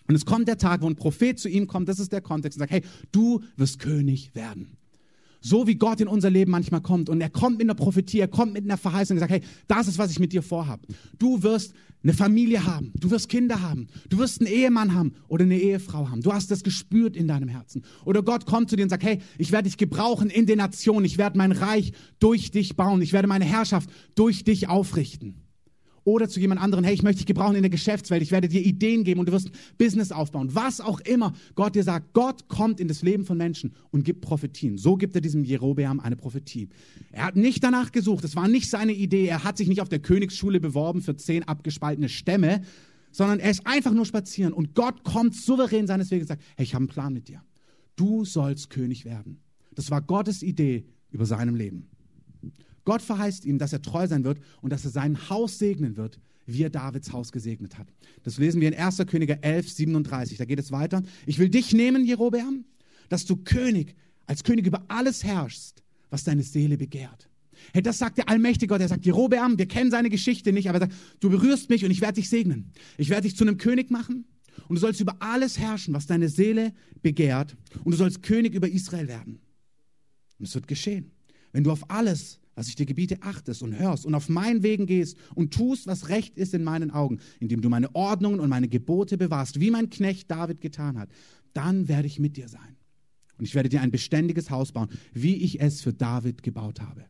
Und 0.07 0.15
es 0.15 0.25
kommt 0.25 0.47
der 0.47 0.57
Tag, 0.57 0.81
wo 0.81 0.87
ein 0.87 0.95
Prophet 0.95 1.37
zu 1.39 1.49
ihm 1.49 1.67
kommt, 1.67 1.89
das 1.89 1.99
ist 1.99 2.11
der 2.11 2.21
Kontext, 2.21 2.57
und 2.57 2.61
sagt, 2.61 2.71
hey, 2.71 2.81
du 3.11 3.41
wirst 3.55 3.79
König 3.79 4.33
werden. 4.35 4.77
So 5.41 5.67
wie 5.67 5.75
Gott 5.75 6.01
in 6.01 6.07
unser 6.07 6.29
Leben 6.29 6.51
manchmal 6.51 6.81
kommt. 6.81 7.09
Und 7.09 7.21
er 7.21 7.29
kommt 7.29 7.57
mit 7.57 7.65
einer 7.65 7.75
Prophetie, 7.75 8.19
er 8.19 8.27
kommt 8.27 8.53
mit 8.53 8.63
einer 8.63 8.77
Verheißung 8.77 9.15
und 9.15 9.19
sagt, 9.19 9.31
hey, 9.31 9.41
das 9.67 9.87
ist, 9.87 9.97
was 9.97 10.11
ich 10.11 10.19
mit 10.19 10.33
dir 10.33 10.41
vorhabe. 10.41 10.87
Du 11.19 11.43
wirst 11.43 11.73
eine 12.03 12.13
Familie 12.13 12.65
haben, 12.65 12.91
du 12.99 13.11
wirst 13.11 13.29
Kinder 13.29 13.61
haben, 13.61 13.87
du 14.09 14.17
wirst 14.17 14.41
einen 14.41 14.51
Ehemann 14.51 14.93
haben 14.93 15.13
oder 15.27 15.43
eine 15.43 15.59
Ehefrau 15.59 16.09
haben. 16.09 16.21
Du 16.21 16.33
hast 16.33 16.51
das 16.51 16.63
gespürt 16.63 17.15
in 17.15 17.27
deinem 17.27 17.49
Herzen. 17.49 17.83
Oder 18.05 18.23
Gott 18.23 18.45
kommt 18.45 18.69
zu 18.69 18.75
dir 18.75 18.83
und 18.83 18.89
sagt, 18.89 19.03
hey, 19.03 19.19
ich 19.37 19.51
werde 19.51 19.69
dich 19.69 19.77
gebrauchen 19.77 20.29
in 20.29 20.45
den 20.45 20.57
Nationen, 20.57 21.05
ich 21.05 21.17
werde 21.17 21.37
mein 21.37 21.51
Reich 21.51 21.93
durch 22.19 22.51
dich 22.51 22.75
bauen, 22.75 23.01
ich 23.01 23.13
werde 23.13 23.27
meine 23.27 23.45
Herrschaft 23.45 23.89
durch 24.15 24.43
dich 24.43 24.69
aufrichten. 24.69 25.46
Oder 26.07 26.29
zu 26.29 26.39
jemand 26.39 26.61
anderen, 26.61 26.85
hey, 26.85 26.93
ich 26.93 27.03
möchte 27.03 27.17
dich 27.17 27.25
gebrauchen 27.25 27.57
in 27.57 27.63
der 27.63 27.69
Geschäftswelt, 27.69 28.21
ich 28.21 28.31
werde 28.31 28.47
dir 28.47 28.65
Ideen 28.65 29.03
geben 29.03 29.19
und 29.19 29.25
du 29.25 29.33
wirst 29.33 29.51
Business 29.77 30.13
aufbauen. 30.13 30.55
Was 30.55 30.79
auch 30.79 31.01
immer 31.01 31.33
Gott 31.53 31.75
dir 31.75 31.83
sagt, 31.83 32.13
Gott 32.13 32.47
kommt 32.47 32.79
in 32.79 32.87
das 32.87 33.01
Leben 33.01 33.25
von 33.25 33.37
Menschen 33.37 33.73
und 33.91 34.05
gibt 34.05 34.21
Prophetien. 34.21 34.77
So 34.77 34.95
gibt 34.95 35.15
er 35.15 35.21
diesem 35.21 35.43
Jerobeam 35.43 35.99
eine 35.99 36.15
Prophetie. 36.15 36.69
Er 37.11 37.25
hat 37.25 37.35
nicht 37.35 37.61
danach 37.61 37.91
gesucht, 37.91 38.23
es 38.23 38.37
war 38.37 38.47
nicht 38.47 38.69
seine 38.69 38.93
Idee, 38.93 39.25
er 39.25 39.43
hat 39.43 39.57
sich 39.57 39.67
nicht 39.67 39.81
auf 39.81 39.89
der 39.89 39.99
Königsschule 39.99 40.61
beworben 40.61 41.01
für 41.01 41.17
zehn 41.17 41.43
abgespaltene 41.43 42.07
Stämme, 42.07 42.61
sondern 43.11 43.41
er 43.41 43.51
ist 43.51 43.67
einfach 43.67 43.91
nur 43.91 44.05
spazieren 44.05 44.53
und 44.53 44.75
Gott 44.75 45.03
kommt 45.03 45.35
souverän 45.35 45.87
seines 45.87 46.09
Weges 46.09 46.23
und 46.23 46.27
sagt, 46.29 46.43
hey, 46.55 46.63
ich 46.63 46.73
habe 46.73 46.83
einen 46.83 46.87
Plan 46.87 47.11
mit 47.11 47.27
dir. 47.27 47.41
Du 47.97 48.23
sollst 48.23 48.69
König 48.69 49.03
werden. 49.03 49.41
Das 49.75 49.91
war 49.91 50.01
Gottes 50.01 50.41
Idee 50.41 50.85
über 51.11 51.25
seinem 51.25 51.55
Leben. 51.55 51.89
Gott 52.87 53.01
verheißt 53.01 53.43
ihm, 53.43 53.57
dass 53.57 53.73
er 53.73 53.81
treu 53.81 54.07
sein 54.07 54.23
wird 54.23 54.39
und 54.61 54.71
dass 54.71 54.85
er 54.85 54.91
sein 54.91 55.29
Haus 55.29 55.59
segnen 55.59 55.97
wird, 55.97 56.21
wie 56.45 56.63
er 56.63 56.69
Davids 56.69 57.11
Haus 57.11 57.33
gesegnet 57.33 57.77
hat. 57.77 57.89
Das 58.23 58.37
lesen 58.37 58.61
wir 58.61 58.69
in 58.69 58.79
1. 58.79 59.03
Könige 59.07 59.43
11, 59.43 59.69
37. 59.69 60.37
Da 60.37 60.45
geht 60.45 60.57
es 60.57 60.71
weiter. 60.71 61.03
Ich 61.25 61.37
will 61.37 61.49
dich 61.49 61.73
nehmen, 61.73 62.05
Jerobeam, 62.05 62.63
dass 63.09 63.25
du 63.25 63.35
König, 63.35 63.93
als 64.25 64.45
König 64.45 64.65
über 64.65 64.85
alles 64.87 65.25
herrschst, 65.25 65.83
was 66.09 66.23
deine 66.23 66.43
Seele 66.43 66.77
begehrt. 66.77 67.29
Hey, 67.73 67.81
das 67.81 67.97
sagt 67.97 68.19
der 68.19 68.29
allmächtige 68.29 68.67
Gott. 68.67 68.79
Er 68.79 68.87
sagt, 68.87 69.05
Jerobeam, 69.05 69.57
wir 69.57 69.67
kennen 69.67 69.91
seine 69.91 70.09
Geschichte 70.09 70.53
nicht, 70.53 70.69
aber 70.69 70.77
er 70.77 70.87
sagt, 70.87 70.93
du 71.19 71.29
berührst 71.29 71.69
mich 71.69 71.83
und 71.83 71.91
ich 71.91 71.99
werde 71.99 72.13
dich 72.13 72.29
segnen. 72.29 72.71
Ich 72.97 73.09
werde 73.09 73.23
dich 73.23 73.35
zu 73.35 73.43
einem 73.43 73.57
König 73.57 73.91
machen 73.91 74.23
und 74.69 74.77
du 74.77 74.79
sollst 74.79 75.01
über 75.01 75.17
alles 75.19 75.59
herrschen, 75.59 75.93
was 75.93 76.07
deine 76.07 76.29
Seele 76.29 76.71
begehrt 77.01 77.57
und 77.83 77.91
du 77.91 77.97
sollst 77.97 78.23
König 78.23 78.53
über 78.53 78.69
Israel 78.69 79.09
werden. 79.09 79.41
Und 80.39 80.47
es 80.47 80.55
wird 80.55 80.69
geschehen. 80.69 81.11
Wenn 81.51 81.65
du 81.65 81.71
auf 81.71 81.89
alles 81.89 82.39
was 82.57 82.67
ich 82.67 82.75
dir 82.75 82.87
gebiete, 82.87 83.21
achtest 83.21 83.61
und 83.61 83.77
hörst 83.77 84.03
und 84.03 84.15
auf 84.15 84.29
meinen 84.29 84.63
Wegen 84.63 84.87
gehst 84.87 85.15
und 85.35 85.53
tust, 85.53 85.85
was 85.85 86.09
recht 86.09 86.37
ist 86.37 86.55
in 86.55 86.63
meinen 86.63 86.89
Augen, 86.89 87.19
indem 87.39 87.61
du 87.61 87.69
meine 87.69 87.93
Ordnungen 87.93 88.39
und 88.39 88.49
meine 88.49 88.67
Gebote 88.67 89.15
bewahrst, 89.15 89.59
wie 89.59 89.69
mein 89.69 89.91
Knecht 89.91 90.31
David 90.31 90.59
getan 90.59 90.97
hat, 90.97 91.09
dann 91.53 91.87
werde 91.87 92.07
ich 92.07 92.17
mit 92.17 92.35
dir 92.35 92.49
sein. 92.49 92.75
Und 93.37 93.45
ich 93.45 93.53
werde 93.53 93.69
dir 93.69 93.81
ein 93.81 93.91
beständiges 93.91 94.49
Haus 94.49 94.71
bauen, 94.71 94.89
wie 95.13 95.35
ich 95.35 95.61
es 95.61 95.81
für 95.81 95.93
David 95.93 96.41
gebaut 96.41 96.81
habe. 96.81 97.05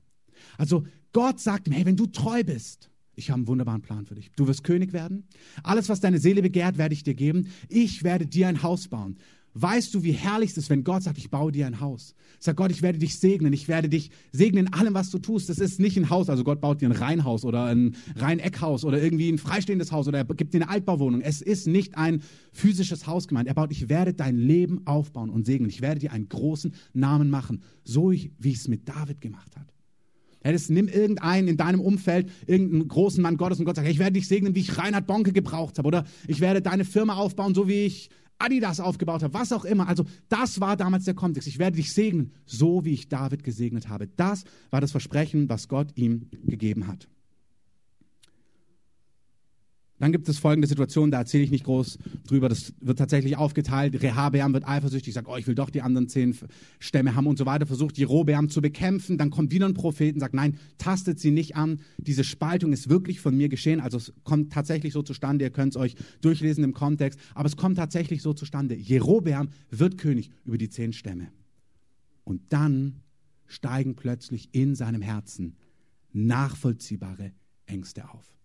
Also 0.58 0.86
Gott 1.14 1.40
sagt 1.40 1.70
mir, 1.70 1.76
hey, 1.76 1.86
wenn 1.86 1.96
du 1.96 2.08
treu 2.08 2.44
bist, 2.44 2.90
ich 3.16 3.30
habe 3.30 3.38
einen 3.38 3.48
wunderbaren 3.48 3.82
Plan 3.82 4.06
für 4.06 4.16
dich. 4.16 4.30
Du 4.36 4.48
wirst 4.48 4.66
König 4.66 4.92
werden. 4.92 5.30
Alles, 5.64 5.88
was 5.88 6.02
deine 6.02 6.20
Seele 6.20 6.42
begehrt, 6.42 6.78
werde 6.78 6.94
ich 6.94 7.04
dir 7.04 7.16
geben. 7.16 7.48
Ich 7.70 8.04
werde 8.04 8.28
dir 8.28 8.50
ein 8.50 8.64
Haus 8.64 8.90
bauen. 8.90 9.18
Weißt 9.60 9.92
du, 9.96 10.04
wie 10.04 10.12
herrlich 10.12 10.52
es 10.52 10.58
ist, 10.58 10.70
wenn 10.70 10.84
Gott 10.84 11.02
sagt, 11.02 11.18
ich 11.18 11.32
baue 11.32 11.52
dir 11.52 11.66
ein 11.66 11.80
Haus? 11.80 12.14
Sag 12.38 12.58
Gott, 12.58 12.70
ich 12.70 12.84
werde 12.84 13.00
dich 13.00 13.18
segnen, 13.18 13.54
ich 13.54 13.68
werde 13.68 13.90
dich 13.90 14.12
segnen 14.32 14.68
in 14.68 14.74
allem, 14.74 14.94
was 14.94 15.10
du 15.10 15.18
tust. 15.18 15.50
Das 15.50 15.58
ist 15.58 15.80
nicht 15.80 15.98
ein 15.98 16.12
Haus, 16.12 16.30
also 16.30 16.44
Gott 16.44 16.62
baut 16.62 16.80
dir 16.80 16.88
ein 16.90 16.92
Reihenhaus 16.92 17.44
oder 17.44 17.64
ein 17.66 17.96
Reineckhaus 18.16 18.86
oder 18.86 19.02
irgendwie 19.02 19.32
ein 19.32 19.40
freistehendes 19.40 19.92
Haus 19.92 20.08
oder 20.08 20.20
er 20.20 20.26
gibt 20.26 20.54
dir 20.54 20.62
eine 20.62 20.70
Altbauwohnung. 20.70 21.22
Es 21.22 21.42
ist 21.42 21.66
nicht 21.66 21.98
ein 21.98 22.22
physisches 22.52 23.08
Haus 23.08 23.28
gemeint. 23.28 23.48
Er 23.48 23.56
baut, 23.56 23.72
ich 23.72 23.90
werde 23.90 24.14
dein 24.14 24.38
Leben 24.38 24.86
aufbauen 24.86 25.32
und 25.32 25.48
segnen. 25.48 25.72
Ich 25.72 25.82
werde 25.82 26.02
dir 26.02 26.12
einen 26.12 26.30
großen 26.30 26.72
Namen 26.94 27.32
machen, 27.32 27.64
so 27.84 28.12
wie 28.12 28.52
ich 28.52 28.58
es 28.58 28.68
mit 28.68 28.88
David 28.88 29.22
gemacht 29.22 29.56
hat. 29.56 29.74
Ja, 30.46 30.52
das, 30.52 30.70
nimm 30.70 30.88
irgendeinen 30.88 31.48
in 31.48 31.58
deinem 31.58 31.82
Umfeld, 31.82 32.30
irgendeinen 32.46 32.88
großen 32.88 33.24
Mann 33.24 33.38
Gottes 33.38 33.58
und 33.58 33.66
Gott 33.66 33.78
sagt, 33.78 33.88
ich 33.88 33.98
werde 33.98 34.14
dich 34.14 34.28
segnen, 34.28 34.54
wie 34.54 34.60
ich 34.60 34.78
Reinhard 34.78 35.08
Bonke 35.08 35.34
gebraucht 35.34 35.80
habe. 35.80 35.88
Oder 35.88 36.06
ich 36.28 36.42
werde 36.42 36.62
deine 36.62 36.86
Firma 36.86 37.16
aufbauen, 37.16 37.56
so 37.56 37.68
wie 37.68 37.86
ich 37.86 38.12
Adidas 38.40 38.80
aufgebaut 38.80 39.24
habe, 39.24 39.34
was 39.34 39.52
auch 39.52 39.66
immer. 39.66 39.88
Also 39.88 40.06
das 40.30 40.60
war 40.60 40.78
damals 40.78 41.06
der 41.06 41.14
Kontext. 41.14 41.48
Ich 41.48 41.60
werde 41.60 41.78
dich 41.78 41.94
segnen, 41.94 42.34
so 42.46 42.86
wie 42.86 42.94
ich 42.94 43.10
David 43.10 43.44
gesegnet 43.44 43.90
habe. 43.90 44.08
Das 44.08 44.44
war 44.70 44.82
das 44.82 44.92
Versprechen, 44.92 45.50
was 45.50 45.68
Gott 45.68 45.90
ihm 45.96 46.30
gegeben 46.46 46.88
hat. 46.88 47.08
Dann 50.00 50.12
gibt 50.12 50.30
es 50.30 50.38
folgende 50.38 50.68
Situation, 50.68 51.10
da 51.10 51.20
erzähle 51.20 51.44
ich 51.44 51.50
nicht 51.50 51.64
groß 51.64 51.98
drüber. 52.28 52.50
Das 52.50 52.74
wird 52.82 53.00
tatsächlich 53.00 53.36
aufgeteilt. 53.36 54.00
Rehabeam 54.02 54.54
wird 54.54 54.68
eifersüchtig, 54.68 55.14
sagt, 55.14 55.28
oh, 55.28 55.38
ich 55.38 55.48
will 55.48 55.56
doch 55.56 55.72
die 55.72 55.82
anderen 55.82 56.08
zehn 56.08 56.38
Stämme 56.78 57.16
haben 57.16 57.26
und 57.26 57.38
so 57.38 57.48
weiter. 57.48 57.66
Versucht 57.66 57.98
Jerobeam 57.98 58.50
zu 58.50 58.62
bekämpfen. 58.62 59.18
Dann 59.18 59.32
kommt 59.32 59.52
wieder 59.52 59.66
ein 59.66 59.74
Prophet 59.74 60.14
und 60.14 60.20
sagt, 60.20 60.36
nein, 60.36 60.60
tastet 60.78 61.20
sie 61.20 61.32
nicht 61.32 61.56
an. 61.56 61.80
Diese 61.98 62.24
Spaltung 62.24 62.74
ist 62.74 62.90
wirklich 62.90 63.20
von 63.20 63.36
mir 63.36 63.50
geschehen. 63.50 63.80
Also 63.80 63.98
es 63.98 64.14
kommt 64.24 64.54
tatsächlich 64.54 64.94
so 64.94 65.02
zustande. 65.02 65.46
Ihr 65.46 65.52
könnt 65.52 65.74
es 65.74 65.82
euch 65.82 65.96
durchlesen 66.22 66.64
im 66.64 66.74
Kontext. 66.74 67.20
Aber 67.34 67.48
es 67.48 67.58
kommt 67.58 67.78
tatsächlich 67.78 68.22
so 68.22 68.34
zustande. 68.34 68.76
Jerobeam 68.76 69.50
wird 69.72 69.98
König 69.98 70.30
über 70.46 70.60
die 70.60 70.70
zehn 70.70 70.94
Stämme. 70.94 71.30
Und 72.24 72.42
dann 72.50 73.02
steigen 73.48 73.96
plötzlich 73.96 74.50
in 74.52 74.76
seinem 74.76 75.02
Herzen 75.02 75.56
nachvollziehbare 76.14 77.32
Ängste 77.66 78.10
auf. 78.10 78.37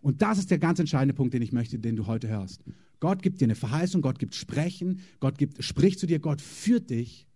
Und 0.00 0.22
das 0.22 0.38
ist 0.38 0.50
der 0.50 0.58
ganz 0.58 0.78
entscheidende 0.78 1.14
Punkt, 1.14 1.34
den 1.34 1.42
ich 1.42 1.52
möchte, 1.52 1.78
den 1.78 1.96
du 1.96 2.06
heute 2.06 2.28
hörst. 2.28 2.62
Gott 3.00 3.22
gibt 3.22 3.40
dir 3.40 3.44
eine 3.44 3.54
Verheißung, 3.54 4.02
Gott 4.02 4.18
gibt 4.18 4.34
Sprechen, 4.34 5.00
Gott 5.20 5.38
gibt, 5.38 5.62
spricht 5.62 5.98
zu 5.98 6.06
dir, 6.06 6.18
Gott 6.18 6.40
führt 6.40 6.90
dich 6.90 7.26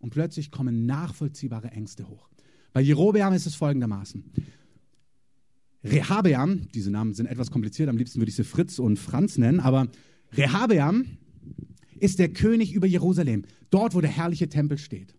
und 0.00 0.10
plötzlich 0.10 0.50
kommen 0.50 0.86
nachvollziehbare 0.86 1.68
Ängste 1.68 2.08
hoch. 2.08 2.28
Bei 2.72 2.80
Jerobeam 2.80 3.32
ist 3.34 3.46
es 3.46 3.54
folgendermaßen. 3.54 4.24
Rehabeam, 5.84 6.68
diese 6.74 6.90
Namen 6.90 7.12
sind 7.12 7.26
etwas 7.26 7.50
kompliziert, 7.50 7.88
am 7.88 7.96
liebsten 7.96 8.20
würde 8.20 8.30
ich 8.30 8.36
sie 8.36 8.44
Fritz 8.44 8.78
und 8.78 8.98
Franz 8.98 9.36
nennen, 9.36 9.60
aber 9.60 9.88
Rehabeam 10.32 11.18
ist 11.98 12.18
der 12.18 12.32
König 12.32 12.72
über 12.72 12.86
Jerusalem, 12.86 13.42
dort, 13.70 13.94
wo 13.94 14.00
der 14.00 14.10
herrliche 14.10 14.48
Tempel 14.48 14.78
steht. 14.78 15.14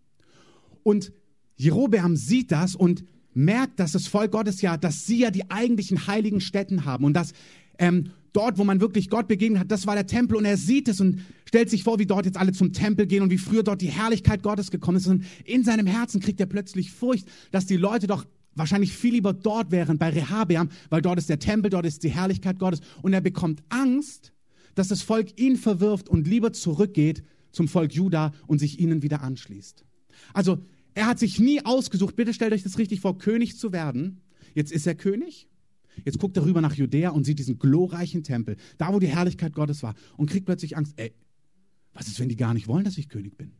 Und 0.82 1.12
Jerobeam 1.56 2.16
sieht 2.16 2.50
das 2.50 2.74
und 2.74 3.04
merkt, 3.34 3.80
dass 3.80 3.92
das 3.92 4.06
Volk 4.06 4.32
Gottes 4.32 4.62
ja, 4.62 4.76
dass 4.76 5.06
sie 5.06 5.18
ja 5.18 5.30
die 5.30 5.50
eigentlichen 5.50 6.06
heiligen 6.06 6.40
Stätten 6.40 6.84
haben. 6.84 7.04
Und 7.04 7.14
dass 7.14 7.32
ähm, 7.78 8.10
dort, 8.32 8.58
wo 8.58 8.64
man 8.64 8.80
wirklich 8.80 9.10
Gott 9.10 9.28
begegnet 9.28 9.60
hat, 9.60 9.70
das 9.70 9.86
war 9.86 9.94
der 9.94 10.06
Tempel 10.06 10.36
und 10.36 10.44
er 10.44 10.56
sieht 10.56 10.88
es 10.88 11.00
und 11.00 11.20
stellt 11.46 11.70
sich 11.70 11.82
vor, 11.82 11.98
wie 11.98 12.06
dort 12.06 12.26
jetzt 12.26 12.36
alle 12.36 12.52
zum 12.52 12.72
Tempel 12.72 13.06
gehen 13.06 13.22
und 13.22 13.30
wie 13.30 13.38
früher 13.38 13.62
dort 13.62 13.80
die 13.80 13.90
Herrlichkeit 13.90 14.42
Gottes 14.42 14.70
gekommen 14.70 14.98
ist. 14.98 15.06
Und 15.06 15.24
in 15.44 15.64
seinem 15.64 15.86
Herzen 15.86 16.20
kriegt 16.20 16.40
er 16.40 16.46
plötzlich 16.46 16.90
Furcht, 16.90 17.26
dass 17.50 17.66
die 17.66 17.76
Leute 17.76 18.06
doch 18.06 18.24
wahrscheinlich 18.54 18.92
viel 18.92 19.14
lieber 19.14 19.32
dort 19.32 19.70
wären, 19.70 19.98
bei 19.98 20.10
Rehabeam, 20.10 20.68
weil 20.90 21.02
dort 21.02 21.18
ist 21.18 21.28
der 21.28 21.38
Tempel, 21.38 21.70
dort 21.70 21.86
ist 21.86 22.02
die 22.02 22.10
Herrlichkeit 22.10 22.58
Gottes. 22.58 22.80
Und 23.02 23.12
er 23.12 23.20
bekommt 23.20 23.62
Angst, 23.68 24.32
dass 24.74 24.88
das 24.88 25.02
Volk 25.02 25.38
ihn 25.40 25.56
verwirft 25.56 26.08
und 26.08 26.26
lieber 26.26 26.52
zurückgeht 26.52 27.22
zum 27.52 27.68
Volk 27.68 27.92
Juda 27.92 28.32
und 28.46 28.58
sich 28.58 28.80
ihnen 28.80 29.02
wieder 29.02 29.22
anschließt. 29.22 29.84
Also 30.32 30.58
er 30.94 31.06
hat 31.06 31.18
sich 31.18 31.40
nie 31.40 31.64
ausgesucht, 31.64 32.16
bitte 32.16 32.32
stellt 32.32 32.52
euch 32.52 32.62
das 32.62 32.78
richtig 32.78 33.00
vor, 33.00 33.18
König 33.18 33.58
zu 33.58 33.72
werden. 33.72 34.20
Jetzt 34.54 34.72
ist 34.72 34.86
er 34.86 34.94
König. 34.94 35.48
Jetzt 36.04 36.18
guckt 36.18 36.36
er 36.36 36.44
rüber 36.44 36.60
nach 36.60 36.74
Judäa 36.74 37.10
und 37.10 37.24
sieht 37.24 37.38
diesen 37.38 37.58
glorreichen 37.58 38.22
Tempel, 38.22 38.56
da 38.78 38.92
wo 38.92 38.98
die 38.98 39.06
Herrlichkeit 39.06 39.52
Gottes 39.52 39.82
war, 39.82 39.94
und 40.16 40.28
kriegt 40.28 40.46
plötzlich 40.46 40.76
Angst. 40.76 40.94
Ey, 40.96 41.12
was 41.92 42.08
ist, 42.08 42.18
wenn 42.18 42.28
die 42.28 42.36
gar 42.36 42.54
nicht 42.54 42.66
wollen, 42.66 42.84
dass 42.84 42.98
ich 42.98 43.08
König 43.08 43.36
bin? 43.36 43.52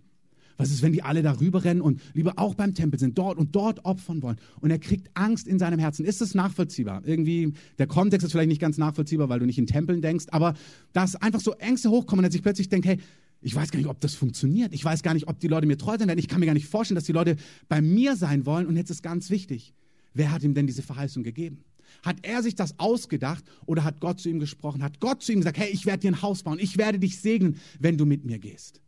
Was 0.57 0.71
ist, 0.71 0.83
wenn 0.83 0.93
die 0.93 1.03
alle 1.03 1.23
darüber 1.23 1.65
rennen 1.65 1.81
und 1.81 2.01
lieber 2.13 2.35
auch 2.37 2.55
beim 2.55 2.75
Tempel 2.75 2.99
sind, 2.99 3.19
dort 3.19 3.39
und 3.39 3.57
dort 3.57 3.85
opfern 3.85 4.23
wollen? 4.23 4.37
Und 4.61 4.71
er 4.71 4.79
kriegt 4.79 5.11
Angst 5.15 5.49
in 5.49 5.59
seinem 5.59 5.81
Herzen. 5.81 6.05
Ist 6.05 6.21
das 6.21 6.35
nachvollziehbar? 6.35 7.03
Irgendwie, 7.05 7.55
der 7.79 7.89
Kontext 7.89 8.25
ist 8.25 8.33
vielleicht 8.33 8.49
nicht 8.49 8.61
ganz 8.61 8.79
nachvollziehbar, 8.79 9.29
weil 9.29 9.41
du 9.41 9.47
nicht 9.47 9.59
in 9.59 9.67
Tempeln 9.67 10.01
denkst, 10.01 10.27
aber 10.31 10.55
dass 10.93 11.17
einfach 11.17 11.41
so 11.41 11.53
Ängste 11.55 11.91
hochkommen 11.91 12.25
und 12.25 12.29
er 12.29 12.33
sich 12.33 12.43
plötzlich 12.43 12.69
denkt, 12.69 12.87
hey, 12.87 12.99
ich 13.45 13.55
weiß 13.55 13.71
gar 13.71 13.79
nicht, 13.79 13.89
ob 13.89 14.01
das 14.01 14.15
funktioniert. 14.15 14.73
Ich 14.73 14.83
weiß 14.83 15.03
gar 15.03 15.13
nicht, 15.13 15.29
ob 15.29 15.39
die 15.39 15.49
Leute 15.49 15.67
mir 15.67 15.77
treu 15.77 15.99
sein 15.99 16.09
werden. 16.09 16.19
Ich 16.19 16.29
kann 16.29 16.41
mir 16.41 16.47
gar 16.47 16.55
nicht 16.55 16.67
vorstellen, 16.67 16.97
dass 16.97 17.05
die 17.05 17.13
Leute 17.13 17.37
bei 17.69 17.83
mir 17.83 18.17
sein 18.17 18.47
wollen. 18.47 18.67
Und 18.67 18.77
jetzt 18.77 18.91
ist 18.91 19.03
ganz 19.03 19.29
wichtig, 19.29 19.75
wer 20.15 20.31
hat 20.31 20.43
ihm 20.43 20.55
denn 20.55 20.67
diese 20.67 20.83
Verheißung 20.83 21.23
gegeben? 21.23 21.63
Hat 22.03 22.17
er 22.23 22.43
sich 22.43 22.55
das 22.55 22.79
ausgedacht 22.79 23.45
oder 23.67 23.85
hat 23.85 24.01
Gott 24.01 24.19
zu 24.19 24.31
ihm 24.31 24.39
gesprochen? 24.41 24.83
Hat 24.83 24.99
Gott 24.99 25.23
zu 25.23 25.33
ihm 25.33 25.41
gesagt, 25.41 25.59
hey, 25.59 25.69
ich 25.71 25.85
werde 25.85 26.01
dir 26.01 26.13
ein 26.13 26.23
Haus 26.23 26.43
bauen, 26.43 26.59
ich 26.59 26.79
werde 26.79 26.99
dich 26.99 27.19
segnen, 27.19 27.59
wenn 27.79 27.99
du 27.99 28.07
mit 28.07 28.25
mir 28.25 28.39
gehst? 28.39 28.81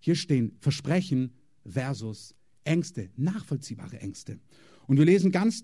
Hier 0.00 0.14
stehen 0.14 0.56
Versprechen 0.58 1.34
versus 1.66 2.34
Ängste, 2.64 3.10
nachvollziehbare 3.16 4.00
Ängste. 4.00 4.38
Und 4.86 4.96
wir 4.96 5.04
lesen 5.04 5.32
ganz 5.32 5.62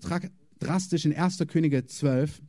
drastisch 0.59 1.05
in 1.05 1.15
1. 1.15 1.39
Könige 1.47 1.87
12, 1.87 2.43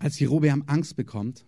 als 0.00 0.18
Jerobeam 0.18 0.64
Angst 0.66 0.96
bekommt, 0.96 1.44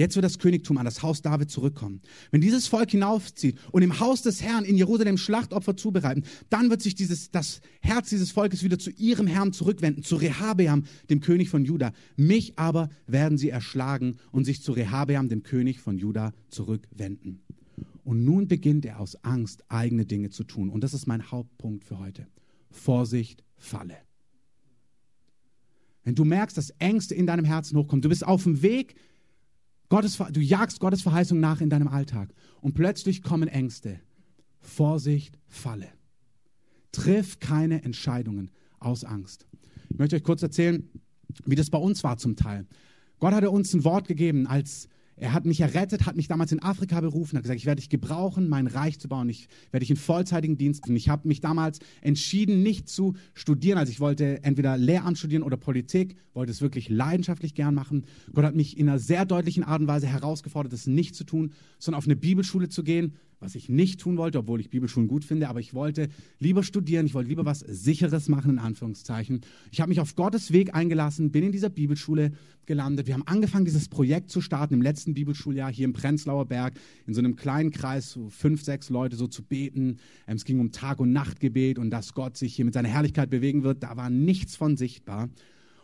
Jetzt 0.00 0.14
wird 0.14 0.24
das 0.24 0.38
Königtum 0.38 0.78
an 0.78 0.86
das 0.86 1.02
Haus 1.02 1.20
David 1.20 1.50
zurückkommen. 1.50 2.00
Wenn 2.30 2.40
dieses 2.40 2.66
Volk 2.66 2.90
hinaufzieht 2.90 3.58
und 3.70 3.82
im 3.82 4.00
Haus 4.00 4.22
des 4.22 4.40
Herrn 4.40 4.64
in 4.64 4.78
Jerusalem 4.78 5.18
Schlachtopfer 5.18 5.76
zubereiten, 5.76 6.24
dann 6.48 6.70
wird 6.70 6.80
sich 6.80 6.94
dieses, 6.94 7.30
das 7.30 7.60
Herz 7.82 8.08
dieses 8.08 8.30
Volkes 8.30 8.62
wieder 8.62 8.78
zu 8.78 8.88
ihrem 8.92 9.26
Herrn 9.26 9.52
zurückwenden, 9.52 10.02
zu 10.02 10.16
Rehabeam, 10.16 10.84
dem 11.10 11.20
König 11.20 11.50
von 11.50 11.66
Juda. 11.66 11.92
Mich 12.16 12.58
aber 12.58 12.88
werden 13.06 13.36
sie 13.36 13.50
erschlagen 13.50 14.16
und 14.32 14.46
sich 14.46 14.62
zu 14.62 14.72
Rehabeam, 14.72 15.28
dem 15.28 15.42
König 15.42 15.80
von 15.80 15.98
Juda, 15.98 16.32
zurückwenden. 16.48 17.42
Und 18.02 18.24
nun 18.24 18.48
beginnt 18.48 18.86
er 18.86 19.00
aus 19.00 19.22
Angst, 19.22 19.64
eigene 19.68 20.06
Dinge 20.06 20.30
zu 20.30 20.44
tun. 20.44 20.70
Und 20.70 20.82
das 20.82 20.94
ist 20.94 21.08
mein 21.08 21.30
Hauptpunkt 21.30 21.84
für 21.84 21.98
heute. 21.98 22.26
Vorsicht, 22.70 23.44
Falle. 23.58 23.98
Wenn 26.04 26.14
du 26.14 26.24
merkst, 26.24 26.56
dass 26.56 26.70
Ängste 26.78 27.14
in 27.14 27.26
deinem 27.26 27.44
Herzen 27.44 27.76
hochkommen, 27.76 28.00
du 28.00 28.08
bist 28.08 28.26
auf 28.26 28.44
dem 28.44 28.62
Weg, 28.62 28.94
Gottes, 29.90 30.18
du 30.30 30.40
jagst 30.40 30.80
Gottes 30.80 31.02
Verheißung 31.02 31.40
nach 31.40 31.60
in 31.60 31.68
deinem 31.68 31.88
Alltag 31.88 32.32
und 32.60 32.74
plötzlich 32.74 33.22
kommen 33.22 33.48
Ängste. 33.48 34.00
Vorsicht, 34.60 35.36
Falle. 35.48 35.88
Triff 36.92 37.40
keine 37.40 37.82
Entscheidungen 37.82 38.50
aus 38.78 39.04
Angst. 39.04 39.46
Ich 39.90 39.98
möchte 39.98 40.16
euch 40.16 40.22
kurz 40.22 40.42
erzählen, 40.42 40.88
wie 41.44 41.56
das 41.56 41.70
bei 41.70 41.78
uns 41.78 42.04
war 42.04 42.18
zum 42.18 42.36
Teil. 42.36 42.66
Gott 43.18 43.34
hatte 43.34 43.50
uns 43.50 43.74
ein 43.74 43.84
Wort 43.84 44.06
gegeben 44.06 44.46
als 44.46 44.88
er 45.20 45.34
hat 45.34 45.44
mich 45.44 45.60
errettet, 45.60 46.06
hat 46.06 46.16
mich 46.16 46.28
damals 46.28 46.50
in 46.50 46.62
Afrika 46.62 46.98
berufen, 47.00 47.36
hat 47.36 47.42
gesagt, 47.42 47.60
ich 47.60 47.66
werde 47.66 47.80
dich 47.80 47.90
gebrauchen, 47.90 48.48
mein 48.48 48.66
Reich 48.66 48.98
zu 48.98 49.06
bauen. 49.06 49.28
Ich 49.28 49.48
werde 49.70 49.82
dich 49.82 49.90
in 49.90 49.96
vollzeitigen 49.96 50.56
Dienst. 50.56 50.88
Ich 50.88 51.08
habe 51.10 51.28
mich 51.28 51.42
damals 51.42 51.78
entschieden, 52.00 52.62
nicht 52.62 52.88
zu 52.88 53.14
studieren. 53.34 53.76
Also 53.76 53.92
ich 53.92 54.00
wollte 54.00 54.42
entweder 54.44 54.78
Lehramt 54.78 55.18
studieren 55.18 55.42
oder 55.42 55.58
Politik, 55.58 56.16
wollte 56.32 56.50
es 56.52 56.62
wirklich 56.62 56.88
leidenschaftlich 56.88 57.54
gern 57.54 57.74
machen. 57.74 58.06
Gott 58.32 58.44
hat 58.44 58.54
mich 58.54 58.78
in 58.78 58.88
einer 58.88 58.98
sehr 58.98 59.26
deutlichen 59.26 59.62
Art 59.62 59.82
und 59.82 59.88
Weise 59.88 60.06
herausgefordert, 60.06 60.72
das 60.72 60.86
nicht 60.86 61.14
zu 61.14 61.24
tun, 61.24 61.52
sondern 61.78 61.98
auf 61.98 62.06
eine 62.06 62.16
Bibelschule 62.16 62.70
zu 62.70 62.82
gehen, 62.82 63.14
was 63.40 63.54
ich 63.54 63.68
nicht 63.68 64.00
tun 64.00 64.16
wollte, 64.16 64.38
obwohl 64.38 64.60
ich 64.60 64.70
Bibelschulen 64.70 65.08
gut 65.08 65.24
finde, 65.24 65.48
aber 65.48 65.60
ich 65.60 65.74
wollte 65.74 66.08
lieber 66.38 66.62
studieren, 66.62 67.06
ich 67.06 67.14
wollte 67.14 67.28
lieber 67.28 67.44
was 67.44 67.60
Sicheres 67.60 68.28
machen, 68.28 68.52
in 68.52 68.58
Anführungszeichen. 68.58 69.40
Ich 69.70 69.80
habe 69.80 69.88
mich 69.88 70.00
auf 70.00 70.14
Gottes 70.14 70.52
Weg 70.52 70.74
eingelassen, 70.74 71.32
bin 71.32 71.44
in 71.44 71.52
dieser 71.52 71.70
Bibelschule 71.70 72.32
gelandet. 72.66 73.06
Wir 73.06 73.14
haben 73.14 73.26
angefangen, 73.26 73.64
dieses 73.64 73.88
Projekt 73.88 74.30
zu 74.30 74.40
starten 74.40 74.74
im 74.74 74.82
letzten 74.82 75.14
Bibelschuljahr 75.14 75.72
hier 75.72 75.86
im 75.86 75.92
Prenzlauer 75.92 76.46
Berg, 76.46 76.74
in 77.06 77.14
so 77.14 77.20
einem 77.20 77.34
kleinen 77.34 77.70
Kreis, 77.70 78.10
so 78.10 78.28
fünf, 78.28 78.62
sechs 78.62 78.90
Leute 78.90 79.16
so 79.16 79.26
zu 79.26 79.42
beten. 79.42 79.96
Ähm, 80.26 80.36
es 80.36 80.44
ging 80.44 80.60
um 80.60 80.70
Tag- 80.70 81.00
und 81.00 81.12
Nachtgebet 81.12 81.78
und 81.78 81.90
dass 81.90 82.14
Gott 82.14 82.36
sich 82.36 82.54
hier 82.54 82.64
mit 82.64 82.74
seiner 82.74 82.88
Herrlichkeit 82.88 83.30
bewegen 83.30 83.62
wird. 83.62 83.82
Da 83.82 83.96
war 83.96 84.10
nichts 84.10 84.54
von 84.54 84.76
sichtbar. 84.76 85.30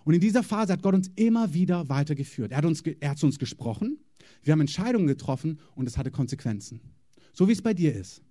Und 0.05 0.15
in 0.15 0.21
dieser 0.21 0.45
Phase 0.45 0.73
hat 0.73 0.83
Gott 0.83 0.95
uns 0.95 1.11
immer 1.17 1.53
wieder 1.53 1.89
weitergeführt. 1.89 2.53
Er 2.53 2.59
hat, 2.59 2.65
uns, 2.65 2.83
er 2.83 3.11
hat 3.11 3.19
zu 3.19 3.27
uns 3.27 3.41
gesprochen, 3.41 3.99
wir 4.45 4.53
haben 4.53 4.61
Entscheidungen 4.61 5.09
getroffen 5.09 5.59
und 5.75 5.89
es 5.89 5.99
hatte 5.99 6.13
Konsequenzen. 6.13 6.81
So 7.37 7.47
wie 7.49 7.53
es 7.53 7.61
bei 7.61 7.75
dir 7.75 7.95
ist. 7.95 8.23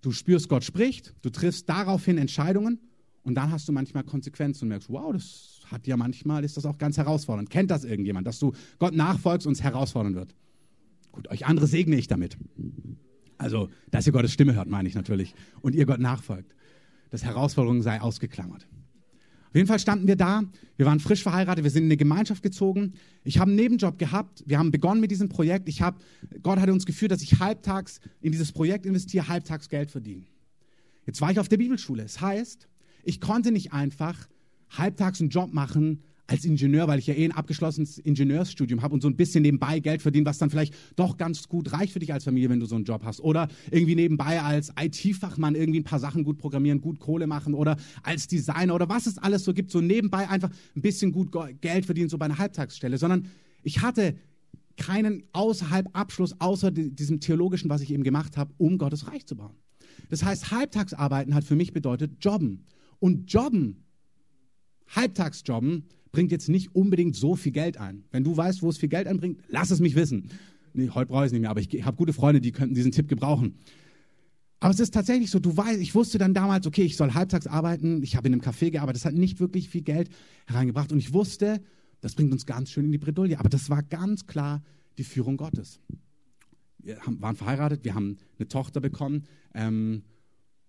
Du 0.00 0.10
spürst, 0.10 0.48
Gott 0.48 0.64
spricht, 0.64 1.14
du 1.20 1.28
triffst 1.28 1.68
daraufhin 1.68 2.16
Entscheidungen 2.16 2.80
und 3.24 3.34
dann 3.34 3.50
hast 3.50 3.68
du 3.68 3.72
manchmal 3.72 4.04
Konsequenzen 4.04 4.64
und 4.64 4.68
merkst, 4.70 4.88
wow, 4.88 5.12
das 5.12 5.60
hat 5.66 5.86
ja 5.86 5.98
manchmal, 5.98 6.42
ist 6.42 6.56
das 6.56 6.64
auch 6.64 6.78
ganz 6.78 6.96
herausfordernd. 6.96 7.50
Kennt 7.50 7.70
das 7.70 7.84
irgendjemand, 7.84 8.26
dass 8.26 8.38
du 8.38 8.52
Gott 8.78 8.94
nachfolgst 8.94 9.46
und 9.46 9.52
es 9.52 9.62
herausfordern 9.62 10.14
wird? 10.14 10.34
Gut, 11.12 11.28
euch 11.28 11.44
andere 11.44 11.66
segne 11.66 11.96
ich 11.96 12.06
damit. 12.06 12.38
Also, 13.36 13.68
dass 13.90 14.06
ihr 14.06 14.14
Gottes 14.14 14.32
Stimme 14.32 14.54
hört, 14.54 14.68
meine 14.68 14.88
ich 14.88 14.94
natürlich. 14.94 15.34
Und 15.60 15.74
ihr 15.74 15.84
Gott 15.84 16.00
nachfolgt. 16.00 16.54
Das 17.10 17.22
Herausforderung 17.22 17.82
sei 17.82 18.00
ausgeklammert. 18.00 18.66
Auf 19.48 19.54
jeden 19.54 19.66
Fall 19.66 19.78
standen 19.78 20.06
wir 20.06 20.16
da, 20.16 20.42
wir 20.76 20.86
waren 20.86 21.00
frisch 21.00 21.22
verheiratet, 21.22 21.64
wir 21.64 21.70
sind 21.70 21.84
in 21.84 21.88
eine 21.88 21.96
Gemeinschaft 21.96 22.42
gezogen. 22.42 22.94
Ich 23.24 23.38
habe 23.38 23.50
einen 23.50 23.56
Nebenjob 23.56 23.98
gehabt, 23.98 24.42
wir 24.46 24.58
haben 24.58 24.70
begonnen 24.70 25.00
mit 25.00 25.10
diesem 25.10 25.28
Projekt. 25.28 25.68
Ich 25.68 25.82
hab, 25.82 26.02
Gott 26.42 26.58
hatte 26.58 26.72
uns 26.72 26.84
geführt, 26.84 27.12
dass 27.12 27.22
ich 27.22 27.38
halbtags 27.38 28.00
in 28.20 28.32
dieses 28.32 28.52
Projekt 28.52 28.86
investiere, 28.86 29.28
halbtags 29.28 29.68
Geld 29.68 29.90
verdiene. 29.90 30.24
Jetzt 31.06 31.20
war 31.20 31.30
ich 31.30 31.38
auf 31.38 31.48
der 31.48 31.56
Bibelschule. 31.56 32.02
Das 32.02 32.20
heißt, 32.20 32.68
ich 33.04 33.20
konnte 33.20 33.52
nicht 33.52 33.72
einfach 33.72 34.28
halbtags 34.70 35.20
einen 35.20 35.30
Job 35.30 35.52
machen 35.52 36.02
als 36.26 36.44
Ingenieur, 36.44 36.88
weil 36.88 36.98
ich 36.98 37.06
ja 37.06 37.14
eh 37.14 37.24
ein 37.24 37.32
abgeschlossenes 37.32 37.98
Ingenieursstudium 37.98 38.82
habe 38.82 38.94
und 38.94 39.00
so 39.00 39.08
ein 39.08 39.16
bisschen 39.16 39.42
nebenbei 39.42 39.78
Geld 39.80 40.02
verdienen, 40.02 40.26
was 40.26 40.38
dann 40.38 40.50
vielleicht 40.50 40.74
doch 40.96 41.16
ganz 41.16 41.48
gut 41.48 41.72
reicht 41.72 41.92
für 41.92 41.98
dich 41.98 42.12
als 42.12 42.24
Familie, 42.24 42.48
wenn 42.50 42.60
du 42.60 42.66
so 42.66 42.74
einen 42.74 42.84
Job 42.84 43.02
hast. 43.04 43.20
Oder 43.20 43.48
irgendwie 43.70 43.94
nebenbei 43.94 44.40
als 44.40 44.72
IT-Fachmann 44.78 45.54
irgendwie 45.54 45.80
ein 45.80 45.84
paar 45.84 46.00
Sachen 46.00 46.24
gut 46.24 46.38
programmieren, 46.38 46.80
gut 46.80 46.98
Kohle 46.98 47.26
machen 47.26 47.54
oder 47.54 47.76
als 48.02 48.26
Designer 48.26 48.74
oder 48.74 48.88
was 48.88 49.06
es 49.06 49.18
alles 49.18 49.44
so 49.44 49.54
gibt, 49.54 49.70
so 49.70 49.80
nebenbei 49.80 50.28
einfach 50.28 50.50
ein 50.74 50.82
bisschen 50.82 51.12
gut 51.12 51.30
Geld 51.60 51.86
verdienen, 51.86 52.08
so 52.08 52.18
bei 52.18 52.24
einer 52.24 52.38
Halbtagsstelle. 52.38 52.98
Sondern 52.98 53.28
ich 53.62 53.82
hatte 53.82 54.16
keinen 54.76 55.22
außerhalb 55.32 55.88
Abschluss, 55.92 56.40
außer 56.40 56.70
diesem 56.70 57.20
theologischen, 57.20 57.70
was 57.70 57.80
ich 57.80 57.92
eben 57.92 58.02
gemacht 58.02 58.36
habe, 58.36 58.52
um 58.58 58.78
Gottes 58.78 59.08
Reich 59.08 59.26
zu 59.26 59.36
bauen. 59.36 59.56
Das 60.10 60.24
heißt, 60.24 60.50
Halbtagsarbeiten 60.50 61.34
hat 61.34 61.44
für 61.44 61.56
mich 61.56 61.72
bedeutet 61.72 62.24
Jobben. 62.24 62.64
Und 62.98 63.32
Jobben, 63.32 63.84
Halbtagsjobben, 64.88 65.84
bringt 66.16 66.32
jetzt 66.32 66.48
nicht 66.48 66.74
unbedingt 66.74 67.14
so 67.14 67.36
viel 67.36 67.52
Geld 67.52 67.76
ein. 67.76 68.04
Wenn 68.10 68.24
du 68.24 68.34
weißt, 68.34 68.62
wo 68.62 68.70
es 68.70 68.78
viel 68.78 68.88
Geld 68.88 69.06
einbringt, 69.06 69.38
lass 69.48 69.70
es 69.70 69.80
mich 69.80 69.96
wissen. 69.96 70.30
Nee, 70.72 70.88
heute 70.88 71.08
brauche 71.08 71.24
ich 71.24 71.26
es 71.26 71.32
nicht 71.32 71.42
mehr, 71.42 71.50
aber 71.50 71.60
ich 71.60 71.84
habe 71.84 71.94
gute 71.94 72.14
Freunde, 72.14 72.40
die 72.40 72.52
könnten 72.52 72.74
diesen 72.74 72.90
Tipp 72.90 73.06
gebrauchen. 73.06 73.56
Aber 74.60 74.72
es 74.72 74.80
ist 74.80 74.94
tatsächlich 74.94 75.30
so, 75.30 75.40
du 75.40 75.54
weißt, 75.54 75.78
ich 75.78 75.94
wusste 75.94 76.16
dann 76.16 76.32
damals, 76.32 76.66
okay, 76.66 76.84
ich 76.84 76.96
soll 76.96 77.12
halbtags 77.12 77.46
arbeiten, 77.46 78.02
ich 78.02 78.16
habe 78.16 78.28
in 78.28 78.32
einem 78.32 78.40
Café 78.40 78.70
gearbeitet, 78.70 79.02
das 79.02 79.04
hat 79.04 79.12
nicht 79.12 79.40
wirklich 79.40 79.68
viel 79.68 79.82
Geld 79.82 80.08
hereingebracht 80.46 80.90
und 80.90 81.00
ich 81.00 81.12
wusste, 81.12 81.60
das 82.00 82.14
bringt 82.14 82.32
uns 82.32 82.46
ganz 82.46 82.70
schön 82.70 82.86
in 82.86 82.92
die 82.92 82.98
Bredouille, 82.98 83.38
aber 83.38 83.50
das 83.50 83.68
war 83.68 83.82
ganz 83.82 84.26
klar 84.26 84.62
die 84.96 85.04
Führung 85.04 85.36
Gottes. 85.36 85.80
Wir 86.78 86.98
haben, 87.00 87.20
waren 87.20 87.36
verheiratet, 87.36 87.84
wir 87.84 87.94
haben 87.94 88.16
eine 88.38 88.48
Tochter 88.48 88.80
bekommen 88.80 89.24
ähm, 89.52 90.02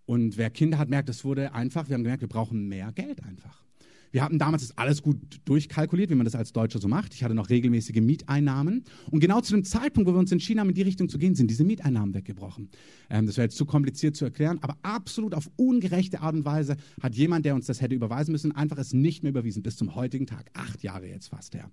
und 0.06 0.36
wer 0.36 0.50
Kinder 0.50 0.78
hat, 0.78 0.90
merkt, 0.90 1.08
es 1.08 1.24
wurde 1.24 1.54
einfach, 1.54 1.88
wir 1.88 1.94
haben 1.94 2.04
gemerkt, 2.04 2.20
wir 2.20 2.28
brauchen 2.28 2.68
mehr 2.68 2.92
Geld 2.92 3.24
einfach. 3.24 3.64
Wir 4.12 4.24
hatten 4.24 4.40
damals 4.40 4.68
das 4.68 4.78
alles 4.78 5.02
gut 5.02 5.18
durchkalkuliert, 5.46 6.10
wie 6.10 6.16
man 6.16 6.26
das 6.26 6.36
als 6.36 6.54
Deutscher 6.54 6.80
so 6.80 6.88
macht. 6.88 7.14
Ich 7.14 7.24
hatte 7.24 7.34
noch 7.34 7.50
regelmäßige 7.50 8.02
Mieteinnahmen. 8.02 8.84
Und 9.12 9.20
genau 9.20 9.42
zu 9.42 9.54
dem 9.54 9.64
Zeitpunkt, 9.64 10.10
wo 10.10 10.14
wir 10.14 10.20
uns 10.20 10.32
entschieden 10.32 10.60
haben, 10.60 10.70
in 10.70 10.76
die 10.76 10.82
Richtung 10.82 11.10
zu 11.10 11.18
gehen, 11.18 11.36
sind 11.36 11.50
diese 11.50 11.64
Mieteinnahmen 11.64 12.14
weggebrochen. 12.14 12.70
Ähm, 13.10 13.26
das 13.26 13.38
wäre 13.38 13.46
jetzt 13.46 13.58
zu 13.58 13.66
kompliziert 13.66 14.16
zu 14.16 14.26
erklären, 14.26 14.60
aber 14.62 14.78
absolut 14.82 15.34
auf 15.34 15.50
ungerechte 15.56 16.22
Art 16.22 16.36
und 16.36 16.46
Weise 16.46 16.78
hat 17.02 17.16
jemand, 17.16 17.46
der 17.46 17.56
uns 17.56 17.66
das 17.66 17.82
hätte 17.82 17.96
überweisen 17.96 18.32
müssen, 18.32 18.52
einfach 18.54 18.78
es 18.78 18.94
nicht 18.94 19.24
mehr 19.24 19.32
überwiesen, 19.32 19.64
bis 19.64 19.78
zum 19.78 19.96
heutigen 19.96 20.26
Tag. 20.28 20.50
Acht 20.54 20.84
Jahre 20.84 21.08
jetzt 21.08 21.28
fast 21.28 21.56
her. 21.56 21.70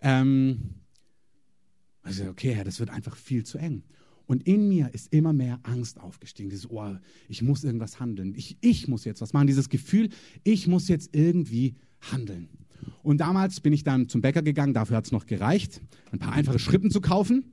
Ähm, 0.00 0.74
also, 2.02 2.28
okay, 2.28 2.54
Herr, 2.54 2.64
das 2.64 2.78
wird 2.78 2.90
einfach 2.90 3.16
viel 3.16 3.44
zu 3.44 3.58
eng. 3.58 3.82
Und 4.26 4.46
in 4.46 4.68
mir 4.68 4.92
ist 4.92 5.12
immer 5.12 5.32
mehr 5.32 5.60
Angst 5.62 6.00
aufgestiegen. 6.00 6.50
Dieses, 6.50 6.68
oh, 6.68 6.96
ich 7.28 7.42
muss 7.42 7.64
irgendwas 7.64 8.00
handeln. 8.00 8.34
Ich, 8.36 8.58
ich 8.60 8.88
muss 8.88 9.04
jetzt 9.04 9.20
was 9.20 9.32
machen. 9.32 9.46
Dieses 9.46 9.68
Gefühl, 9.68 10.08
ich 10.42 10.66
muss 10.66 10.88
jetzt 10.88 11.14
irgendwie 11.14 11.76
handeln. 12.00 12.48
Und 13.02 13.18
damals 13.18 13.60
bin 13.60 13.72
ich 13.72 13.84
dann 13.84 14.08
zum 14.08 14.20
Bäcker 14.20 14.42
gegangen. 14.42 14.74
Dafür 14.74 14.96
hat 14.96 15.06
es 15.06 15.12
noch 15.12 15.26
gereicht, 15.26 15.80
ein 16.10 16.18
paar 16.18 16.32
einfache 16.32 16.58
Schrippen 16.58 16.90
zu 16.90 17.00
kaufen. 17.00 17.52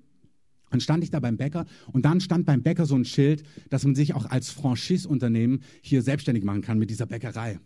Dann 0.72 0.82
stand 0.82 1.04
ich 1.04 1.12
da 1.12 1.20
beim 1.20 1.38
Bäcker 1.38 1.66
und 1.92 2.04
dann 2.04 2.20
stand 2.20 2.48
beim 2.48 2.64
Bäcker 2.64 2.88
so 2.88 2.96
ein 2.96 3.06
Schild, 3.06 3.44
dass 3.70 3.86
man 3.86 3.94
sich 3.94 4.16
auch 4.16 4.26
als 4.26 4.50
Franchise-Unternehmen 4.50 5.62
hier 5.84 6.02
selbstständig 6.02 6.44
machen 6.44 6.62
kann 6.62 6.80
mit 6.80 6.90
dieser 6.90 7.06
Bäckerei. 7.06 7.60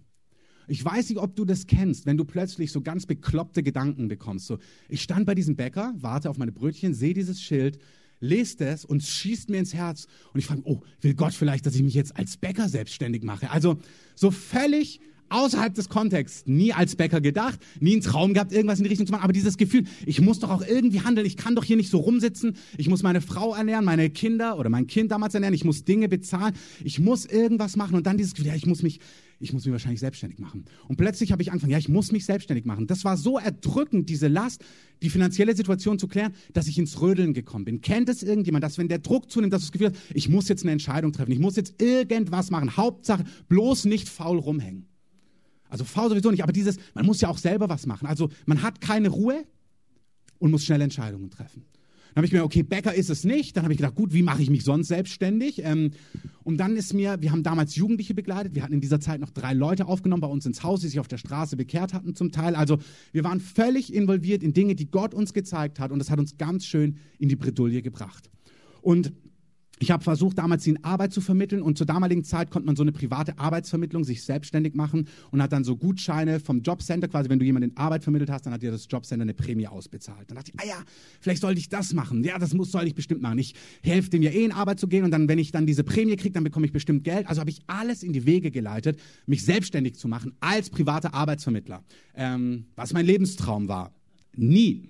Ich 0.68 0.84
weiß 0.84 1.08
nicht, 1.10 1.20
ob 1.20 1.34
du 1.38 1.46
das 1.46 1.68
kennst, 1.68 2.06
wenn 2.06 2.18
du 2.18 2.26
plötzlich 2.26 2.74
so 2.74 2.82
ganz 2.82 3.06
bekloppte 3.06 3.64
Gedanken 3.64 4.10
bekommst. 4.10 4.48
So, 4.48 4.58
ich 4.90 5.02
stand 5.02 5.26
bei 5.26 5.34
diesem 5.34 5.56
Bäcker, 5.56 5.94
warte 5.96 6.30
auf 6.30 6.38
meine 6.38 6.52
Brötchen, 6.52 6.94
sehe 6.94 7.14
dieses 7.14 7.42
Schild 7.42 7.80
lest 8.20 8.62
es 8.62 8.86
und 8.86 9.04
schießt 9.04 9.50
mir 9.50 9.60
ins 9.60 9.74
Herz. 9.74 10.08
Und 10.34 10.40
ich 10.40 10.46
frage, 10.46 10.62
oh, 10.66 10.82
will 11.02 11.14
Gott 11.14 11.34
vielleicht, 11.34 11.66
dass 11.66 11.76
ich 11.76 11.84
mich 11.84 11.94
jetzt 11.94 12.16
als 12.18 12.38
Bäcker 12.38 12.70
selbstständig 12.70 13.24
mache? 13.24 13.52
Also 13.52 13.78
so 14.16 14.32
völlig 14.32 15.00
außerhalb 15.30 15.74
des 15.74 15.90
Kontexts, 15.90 16.44
nie 16.46 16.74
als 16.74 16.96
Bäcker 16.96 17.22
gedacht, 17.22 17.60
nie 17.80 17.94
einen 17.94 18.02
Traum 18.02 18.34
gehabt, 18.34 18.52
irgendwas 18.52 18.80
in 18.80 18.84
die 18.84 18.90
Richtung 18.90 19.08
zu 19.08 19.12
machen, 19.12 19.24
aber 19.24 19.34
dieses 19.34 19.58
Gefühl, 19.58 19.84
ich 20.06 20.22
muss 20.22 20.40
doch 20.40 20.50
auch 20.50 20.66
irgendwie 20.66 21.02
handeln, 21.02 21.28
ich 21.28 21.38
kann 21.38 21.56
doch 21.56 21.64
hier 21.64 21.78
nicht 21.78 21.90
so 21.90 21.98
rumsitzen, 22.00 22.56
ich 22.78 22.88
muss 22.90 23.04
meine 23.04 23.22
Frau 23.22 23.54
ernähren, 23.54 23.86
meine 23.86 24.10
Kinder 24.10 24.58
oder 24.58 24.70
mein 24.70 24.88
Kind 24.88 25.12
damals 25.12 25.34
ernähren, 25.34 25.54
ich 25.54 25.66
muss 25.66 25.84
Dinge 25.84 26.08
bezahlen, 26.08 26.56
ich 26.84 27.00
muss 27.00 27.26
irgendwas 27.26 27.76
machen. 27.76 27.96
Und 27.96 28.08
dann 28.08 28.18
dieses 28.18 28.34
Gefühl, 28.34 28.48
ja, 28.48 28.56
ich 28.56 28.66
muss 28.66 28.84
mich 28.84 29.00
ich 29.40 29.54
muss 29.54 29.66
mich 29.66 29.72
wahrscheinlich 29.72 30.00
selbstständig 30.00 30.40
machen. 30.40 30.66
Und 30.88 30.98
plötzlich 30.98 31.32
habe 31.32 31.42
ich 31.42 31.52
angefangen, 31.52 31.72
ja, 31.72 31.78
ich 31.78 31.90
muss 31.90 32.12
mich 32.12 32.26
selbstständig 32.26 32.66
machen. 32.66 32.88
Das 32.88 33.04
war 33.04 33.18
so 33.18 33.38
erdrückend, 33.38 34.10
diese 34.10 34.28
Last, 34.28 34.64
die 35.04 35.10
finanzielle 35.10 35.56
Situation 35.56 36.00
zu 36.00 36.08
klären, 36.08 36.34
dass 36.54 36.68
ich 36.68 36.78
ins 36.78 37.00
Rödeln 37.02 37.34
gekommen 37.34 37.66
bin. 37.66 37.82
Kennt 37.82 38.10
es 38.10 38.24
irgendjemand, 38.24 38.64
dass 38.64 38.78
wenn 38.78 38.88
der 38.88 39.00
Druck 39.00 39.30
zunimmt, 39.30 39.54
dass 39.54 39.62
du 39.62 39.66
das 39.68 39.72
Gefühl 39.72 39.92
hast, 39.92 40.16
ich 40.16 40.30
muss 40.30 40.48
jetzt 40.48 40.64
eine 40.64 40.72
Entscheidung 40.72 41.12
treffen, 41.14 41.32
ich 41.32 41.40
muss 41.40 41.56
jetzt 41.56 41.82
irgendwas 41.82 42.50
machen. 42.50 42.78
Hauptsache, 42.78 43.24
bloß 43.48 43.86
nicht 43.86 44.10
faul 44.10 44.40
rumhängen. 44.40 44.88
Also 45.70 45.84
faul 45.84 46.10
sowieso 46.10 46.32
nicht, 46.32 46.44
aber 46.44 46.54
dieses, 46.54 46.78
man 46.94 47.06
muss 47.06 47.22
ja 47.22 47.30
auch 47.30 47.38
selber 47.38 47.70
was 47.70 47.86
machen. 47.86 48.08
Also 48.08 48.30
man 48.46 48.62
hat 48.62 48.82
keine 48.82 49.10
Ruhe 49.10 49.44
und 50.40 50.52
muss 50.52 50.64
schnell 50.64 50.82
Entscheidungen 50.82 51.30
treffen. 51.30 51.64
Habe 52.18 52.26
ich 52.26 52.34
mir, 52.34 52.44
okay, 52.44 52.64
Bäcker 52.64 52.96
ist 52.96 53.12
es 53.12 53.24
nicht. 53.26 53.56
Dann 53.56 53.64
habe 53.64 53.74
ich 53.74 53.78
gedacht, 53.78 53.94
gut, 53.94 54.12
wie 54.12 54.24
mache 54.24 54.42
ich 54.42 54.50
mich 54.50 54.64
sonst 54.64 54.88
selbstständig? 54.88 55.62
Ähm, 55.64 55.92
und 56.44 56.58
dann 56.58 56.76
ist 56.76 56.96
mir, 56.96 57.22
wir 57.22 57.32
haben 57.32 57.44
damals 57.44 57.76
Jugendliche 57.76 58.16
begleitet. 58.16 58.56
Wir 58.56 58.64
hatten 58.64 58.74
in 58.74 58.82
dieser 58.82 59.00
Zeit 59.00 59.20
noch 59.20 59.30
drei 59.30 59.54
Leute 59.54 59.86
aufgenommen 59.86 60.22
bei 60.22 60.28
uns 60.28 60.44
ins 60.48 60.64
Haus, 60.64 60.82
die 60.82 60.88
sich 60.88 61.00
auf 61.00 61.08
der 61.08 61.20
Straße 61.20 61.56
bekehrt 61.56 61.94
hatten 61.94 62.16
zum 62.16 62.32
Teil. 62.32 62.56
Also 62.56 62.80
wir 63.12 63.24
waren 63.24 63.40
völlig 63.40 63.94
involviert 63.94 64.42
in 64.42 64.54
Dinge, 64.54 64.74
die 64.74 64.90
Gott 64.90 65.14
uns 65.14 65.32
gezeigt 65.32 65.80
hat. 65.80 65.92
Und 65.92 66.00
das 66.00 66.10
hat 66.10 66.18
uns 66.18 66.40
ganz 66.40 66.66
schön 66.66 66.98
in 67.20 67.30
die 67.30 67.36
Bredouille 67.36 67.84
gebracht. 67.84 68.32
Und 68.82 69.14
ich 69.80 69.92
habe 69.92 70.04
versucht, 70.04 70.38
damals 70.38 70.66
ihnen 70.66 70.84
Arbeit 70.84 71.14
zu 71.14 71.22
vermitteln 71.22 71.62
und 71.62 71.78
zur 71.78 71.86
damaligen 71.86 72.24
Zeit 72.24 72.50
konnte 72.50 72.66
man 72.66 72.76
so 72.76 72.82
eine 72.82 72.92
private 72.92 73.38
Arbeitsvermittlung 73.38 74.04
sich 74.04 74.24
selbstständig 74.24 74.74
machen 74.74 75.08
und 75.32 75.42
hat 75.42 75.52
dann 75.52 75.64
so 75.64 75.76
Gutscheine 75.76 76.40
vom 76.40 76.62
Jobcenter, 76.62 77.08
quasi 77.08 77.30
wenn 77.30 77.40
du 77.40 77.46
jemanden 77.46 77.78
Arbeit 77.78 78.04
vermittelt 78.04 78.32
hast, 78.32 78.46
dann 78.46 78.54
hat 78.54 78.62
dir 78.62 78.72
das 78.72 78.88
Jobcenter 78.90 79.22
eine 79.22 79.34
Prämie 79.34 79.68
ausbezahlt. 79.68 80.30
Dann 80.30 80.36
dachte 80.36 80.52
ich, 80.54 80.60
ah 80.60 80.68
ja, 80.68 80.84
vielleicht 81.20 81.42
sollte 81.42 81.60
ich 81.60 81.70
das 81.70 81.94
machen. 81.94 82.24
Ja, 82.24 82.40
das 82.40 82.54
muss, 82.54 82.72
soll 82.72 82.88
ich 82.88 82.96
bestimmt 82.96 83.22
machen. 83.22 83.38
Ich 83.38 83.54
helfe 83.84 84.10
dem 84.10 84.24
ja 84.24 84.32
eh 84.32 84.46
in 84.46 84.52
Arbeit 84.52 84.80
zu 84.80 84.88
gehen 84.88 85.04
und 85.04 85.12
dann, 85.12 85.28
wenn 85.28 85.40
ich 85.40 85.52
dann 85.52 85.68
diese 85.68 85.84
Prämie 85.84 86.16
kriege, 86.16 86.34
dann 86.34 86.44
bekomme 86.44 86.66
ich 86.66 86.72
bestimmt 86.72 87.04
Geld. 87.04 87.28
Also 87.28 87.40
habe 87.40 87.52
ich 87.52 87.62
alles 87.68 88.02
in 88.02 88.14
die 88.14 88.26
Wege 88.26 88.50
geleitet, 88.50 89.00
mich 89.28 89.44
selbstständig 89.46 89.96
zu 89.96 90.08
machen 90.08 90.34
als 90.40 90.70
privater 90.70 91.14
Arbeitsvermittler, 91.14 91.84
ähm, 92.16 92.66
was 92.76 92.94
mein 92.94 93.06
Lebenstraum 93.06 93.68
war. 93.68 93.94
Nie. 94.36 94.90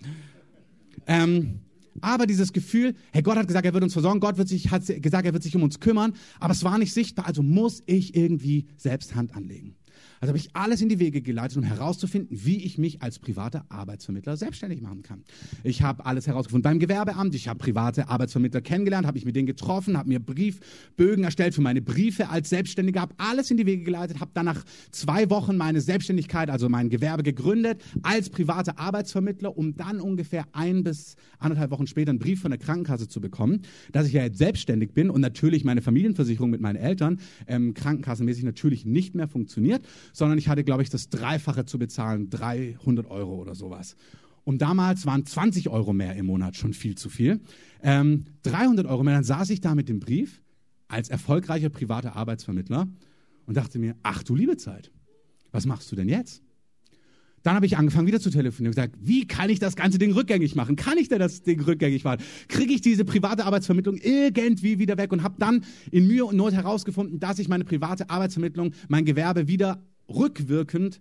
Ähm, 1.08 1.60
aber 2.02 2.28
dieses 2.28 2.54
Gefühl, 2.54 2.96
hey, 3.12 3.22
Gott 3.22 3.38
hat 3.38 3.48
gesagt, 3.48 3.66
er 3.66 3.74
wird 3.74 3.84
uns 3.84 3.94
versorgen, 3.94 4.20
Gott 4.20 4.38
wird 4.38 4.48
sich, 4.48 4.72
hat 4.72 4.84
gesagt, 4.86 5.26
er 5.26 5.34
wird 5.34 5.44
sich 5.44 5.56
um 5.56 5.64
uns 5.64 5.80
kümmern, 5.80 6.14
aber 6.40 6.54
es 6.54 6.64
war 6.64 6.78
nicht 6.78 6.94
sichtbar, 6.94 7.26
also 7.28 7.44
muss 7.44 7.84
ich 7.86 8.16
irgendwie 8.16 8.68
selbst 8.78 9.16
Hand 9.16 9.36
anlegen. 9.36 9.76
Also 10.20 10.30
habe 10.30 10.38
ich 10.38 10.56
alles 10.56 10.82
in 10.82 10.90
die 10.90 11.00
Wege 11.00 11.22
geleitet, 11.22 11.58
um 11.58 11.64
herauszufinden, 11.64 12.38
wie 12.44 12.64
ich 12.64 12.78
mich 12.78 13.02
als 13.02 13.20
privater 13.20 13.66
Arbeitsvermittler 13.70 14.36
selbstständig 14.36 14.82
machen 14.82 15.04
kann. 15.04 15.24
Ich 15.64 15.82
habe 15.84 16.06
alles 16.06 16.28
herausgefunden 16.28 16.64
beim 16.64 16.80
Gewerbeamt. 16.80 17.36
Ich 17.36 17.48
habe 17.48 17.60
private 17.60 18.10
Arbeitsvermittler 18.10 18.62
kennengelernt, 18.62 19.06
habe 19.06 19.16
mich 19.16 19.26
mit 19.26 19.36
denen 19.36 19.48
getroffen, 19.48 19.98
habe 19.98 20.10
mir 20.10 20.20
Briefbögen 20.20 21.24
erstellt 21.24 21.54
für 21.54 21.62
meine 21.62 21.82
Briefe 21.82 22.30
als 22.30 22.50
Selbstständiger, 22.50 23.02
habe 23.02 23.16
alles 23.18 23.52
in 23.52 23.58
die 23.58 23.66
Wege 23.66 23.84
geleitet, 23.84 24.20
habe 24.20 24.32
dann 24.34 24.46
nach 24.46 24.64
zwei 24.92 25.30
Wochen 25.30 25.58
meine 25.58 25.82
Selbstständigkeit, 25.82 26.50
also 26.50 26.70
mein 26.70 26.90
Gewerbe 26.90 27.24
gegründet 27.24 27.84
als 28.02 28.30
privater 28.30 28.80
Arbeitsvermittler, 28.80 29.56
um 29.56 29.76
dann 29.76 30.02
ungefähr 30.02 30.46
ein 30.54 30.84
bis 30.84 31.16
anderthalb 31.40 31.72
Wochen 31.72 31.88
später 31.88 32.10
einen 32.10 32.20
Brief 32.20 32.42
von 32.42 32.52
der 32.52 32.60
Krankenkasse 32.60 33.08
zu 33.08 33.22
bekommen, 33.22 33.62
dass 33.92 34.08
ich 34.08 34.14
ja 34.14 34.24
jetzt 34.24 34.38
selbstständig 34.38 34.94
bin 34.94 35.10
und 35.10 35.22
natürlich 35.22 35.64
meine 35.64 35.82
Familienversicherung 35.82 36.50
mit 36.50 36.62
meinen 36.62 36.78
Eltern 36.78 37.20
ähm, 37.48 37.74
krankenkassenmäßig 37.74 38.44
natürlich 38.44 38.86
nicht 38.86 39.16
mehr 39.16 39.28
funktioniert 39.28 39.86
sondern 40.14 40.38
ich 40.38 40.48
hatte, 40.48 40.64
glaube 40.64 40.84
ich, 40.84 40.90
das 40.90 41.10
Dreifache 41.10 41.66
zu 41.66 41.78
bezahlen, 41.80 42.30
300 42.30 43.10
Euro 43.10 43.36
oder 43.36 43.56
sowas. 43.56 43.96
Und 44.44 44.62
damals 44.62 45.06
waren 45.06 45.26
20 45.26 45.70
Euro 45.70 45.92
mehr 45.92 46.16
im 46.16 46.28
Monat 46.28 46.56
schon 46.56 46.74
viel 46.74 46.96
zu 46.96 47.10
viel. 47.10 47.42
Ähm, 47.84 48.26
300 48.44 48.86
Euro 48.86 49.04
mehr, 49.04 49.16
dann 49.16 49.24
saß 49.24 49.50
ich 49.50 49.60
da 49.60 49.76
mit 49.76 49.90
dem 49.90 50.00
Brief 50.00 50.42
als 50.88 51.10
erfolgreicher 51.10 51.70
privater 51.70 52.16
Arbeitsvermittler 52.16 52.88
und 53.46 53.58
dachte 53.58 53.78
mir, 53.78 53.96
ach 54.04 54.24
du 54.24 54.36
liebe 54.36 54.58
Zeit, 54.58 54.92
was 55.52 55.66
machst 55.66 55.92
du 55.92 55.96
denn 55.96 56.08
jetzt? 56.08 56.42
Dann 57.44 57.56
habe 57.56 57.66
ich 57.66 57.78
angefangen 57.78 58.08
wieder 58.08 58.20
zu 58.20 58.30
telefonieren 58.30 58.72
und 58.72 58.76
gesagt, 58.76 58.96
wie 59.00 59.26
kann 59.26 59.50
ich 59.50 59.60
das 59.60 59.76
ganze 59.76 59.98
Ding 59.98 60.12
rückgängig 60.12 60.56
machen? 60.56 60.76
Kann 60.76 60.98
ich 60.98 61.08
denn 61.08 61.20
das 61.20 61.44
Ding 61.44 61.62
rückgängig 61.62 62.04
machen? 62.04 62.22
Kriege 62.48 62.74
ich 62.74 62.82
diese 62.82 63.06
private 63.06 63.46
Arbeitsvermittlung 63.46 63.96
irgendwie 63.98 64.80
wieder 64.80 64.98
weg? 64.98 65.12
Und 65.12 65.24
habe 65.24 65.36
dann 65.40 65.64
in 65.92 66.08
Mühe 66.08 66.26
und 66.26 66.36
Not 66.36 66.54
herausgefunden, 66.54 67.20
dass 67.20 67.40
ich 67.40 67.48
meine 67.48 67.64
private 67.64 68.10
Arbeitsvermittlung, 68.10 68.74
mein 68.90 69.06
Gewerbe 69.06 69.48
wieder 69.48 69.82
rückwirkend 70.10 71.00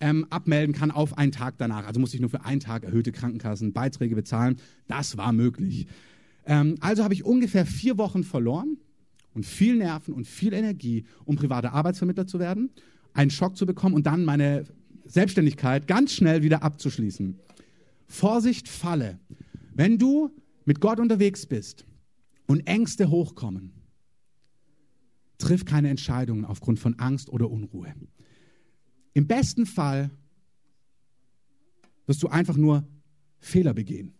ähm, 0.00 0.26
abmelden 0.30 0.74
kann 0.74 0.90
auf 0.90 1.18
einen 1.18 1.32
Tag 1.32 1.56
danach. 1.58 1.86
Also 1.86 2.00
musste 2.00 2.16
ich 2.16 2.20
nur 2.20 2.30
für 2.30 2.44
einen 2.44 2.60
Tag 2.60 2.84
erhöhte 2.84 3.12
Krankenkassenbeiträge 3.12 4.14
bezahlen. 4.14 4.56
Das 4.86 5.16
war 5.16 5.32
möglich. 5.32 5.86
Ähm, 6.46 6.76
also 6.80 7.04
habe 7.04 7.14
ich 7.14 7.24
ungefähr 7.24 7.66
vier 7.66 7.98
Wochen 7.98 8.24
verloren 8.24 8.78
und 9.34 9.44
viel 9.44 9.76
Nerven 9.76 10.14
und 10.14 10.26
viel 10.26 10.52
Energie, 10.52 11.04
um 11.24 11.36
privater 11.36 11.72
Arbeitsvermittler 11.72 12.26
zu 12.26 12.38
werden. 12.38 12.70
einen 13.14 13.30
Schock 13.30 13.56
zu 13.56 13.66
bekommen 13.66 13.96
und 13.96 14.06
dann 14.06 14.24
meine 14.24 14.64
Selbstständigkeit 15.04 15.88
ganz 15.88 16.12
schnell 16.12 16.42
wieder 16.42 16.62
abzuschließen. 16.62 17.36
Vorsicht, 18.06 18.68
Falle. 18.68 19.18
Wenn 19.74 19.98
du 19.98 20.30
mit 20.64 20.80
Gott 20.80 21.00
unterwegs 21.00 21.46
bist 21.46 21.84
und 22.46 22.66
Ängste 22.66 23.10
hochkommen, 23.10 23.72
triff 25.38 25.64
keine 25.64 25.88
Entscheidungen 25.88 26.44
aufgrund 26.44 26.78
von 26.78 26.98
Angst 26.98 27.28
oder 27.30 27.50
Unruhe. 27.50 27.92
Im 29.14 29.26
besten 29.26 29.66
Fall 29.66 30.10
wirst 32.06 32.22
du 32.22 32.28
einfach 32.28 32.56
nur 32.56 32.86
Fehler 33.38 33.74
begehen. 33.74 34.14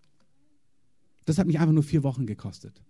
Das 1.25 1.39
hat 1.39 1.47
mich 1.47 1.59
einfach 1.59 1.73
nur 1.73 1.83
vier 1.83 2.03
Wochen 2.03 2.27
gekostet. 2.27 2.83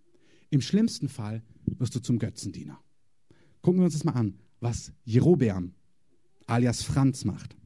Im 0.51 0.61
schlimmsten 0.61 1.09
Fall 1.09 1.43
wirst 1.67 1.95
du 1.95 2.01
zum 2.01 2.19
Götzendiener. 2.19 2.79
Gucken 3.63 3.81
wir 3.81 3.85
uns 3.85 3.95
das 3.95 4.05
mal 4.05 4.13
an, 4.13 4.39
was 4.61 4.93
Jerobeam 5.05 5.75
alias 6.47 6.83
Franz 6.83 7.25
macht. 7.25 7.57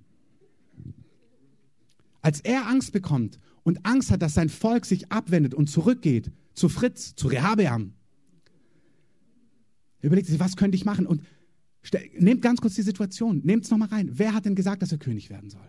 Als 2.21 2.41
er 2.41 2.69
Angst 2.69 2.93
bekommt 2.93 3.39
und 3.63 3.85
Angst 3.85 4.11
hat, 4.11 4.23
dass 4.23 4.35
sein 4.35 4.49
Volk 4.49 4.87
sich 4.87 5.11
abwendet 5.11 5.55
und 5.55 5.69
zurückgeht 5.69 6.31
zu 6.55 6.69
Fritz, 6.69 7.15
zu 7.15 7.29
Rehabeam, 7.29 7.95
überlegt 10.01 10.27
sich, 10.27 10.41
was 10.41 10.57
könnte 10.57 10.77
ich 10.77 10.85
machen? 10.85 11.07
Und 11.07 11.23
nehmt 12.19 12.43
ganz 12.43 12.61
kurz 12.61 12.75
die 12.75 12.83
Situation, 12.83 13.41
nehmt 13.45 13.65
es 13.65 13.71
nochmal 13.71 13.89
rein. 13.89 14.11
Wer 14.13 14.35
hat 14.35 14.45
denn 14.45 14.55
gesagt, 14.55 14.83
dass 14.83 14.93
er 14.93 14.99
König 14.99 15.31
werden 15.31 15.51
soll? 15.51 15.69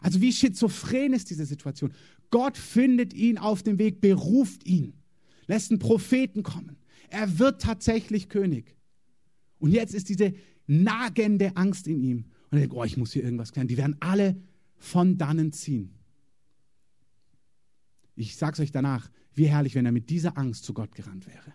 Also 0.00 0.20
wie 0.20 0.32
schizophren 0.32 1.12
ist 1.12 1.30
diese 1.30 1.46
Situation? 1.46 1.92
Gott 2.30 2.56
findet 2.56 3.14
ihn 3.14 3.38
auf 3.38 3.62
dem 3.62 3.78
Weg, 3.78 4.00
beruft 4.00 4.66
ihn, 4.66 4.94
lässt 5.46 5.70
einen 5.70 5.78
Propheten 5.78 6.42
kommen. 6.42 6.76
Er 7.08 7.38
wird 7.38 7.62
tatsächlich 7.62 8.28
König. 8.28 8.76
Und 9.58 9.70
jetzt 9.70 9.94
ist 9.94 10.08
diese 10.08 10.34
nagende 10.66 11.56
Angst 11.56 11.86
in 11.86 12.02
ihm. 12.02 12.24
Und 12.50 12.58
er 12.58 12.60
denkt, 12.60 12.74
oh, 12.74 12.84
ich 12.84 12.96
muss 12.96 13.12
hier 13.12 13.22
irgendwas 13.22 13.52
klären. 13.52 13.68
Die 13.68 13.76
werden 13.76 13.96
alle 14.00 14.36
von 14.76 15.18
dannen 15.18 15.52
ziehen. 15.52 15.94
Ich 18.16 18.36
sage 18.36 18.54
es 18.54 18.60
euch 18.60 18.72
danach, 18.72 19.10
wie 19.34 19.46
herrlich, 19.46 19.74
wenn 19.74 19.86
er 19.86 19.92
mit 19.92 20.10
dieser 20.10 20.36
Angst 20.36 20.64
zu 20.64 20.74
Gott 20.74 20.94
gerannt 20.94 21.26
wäre. 21.26 21.52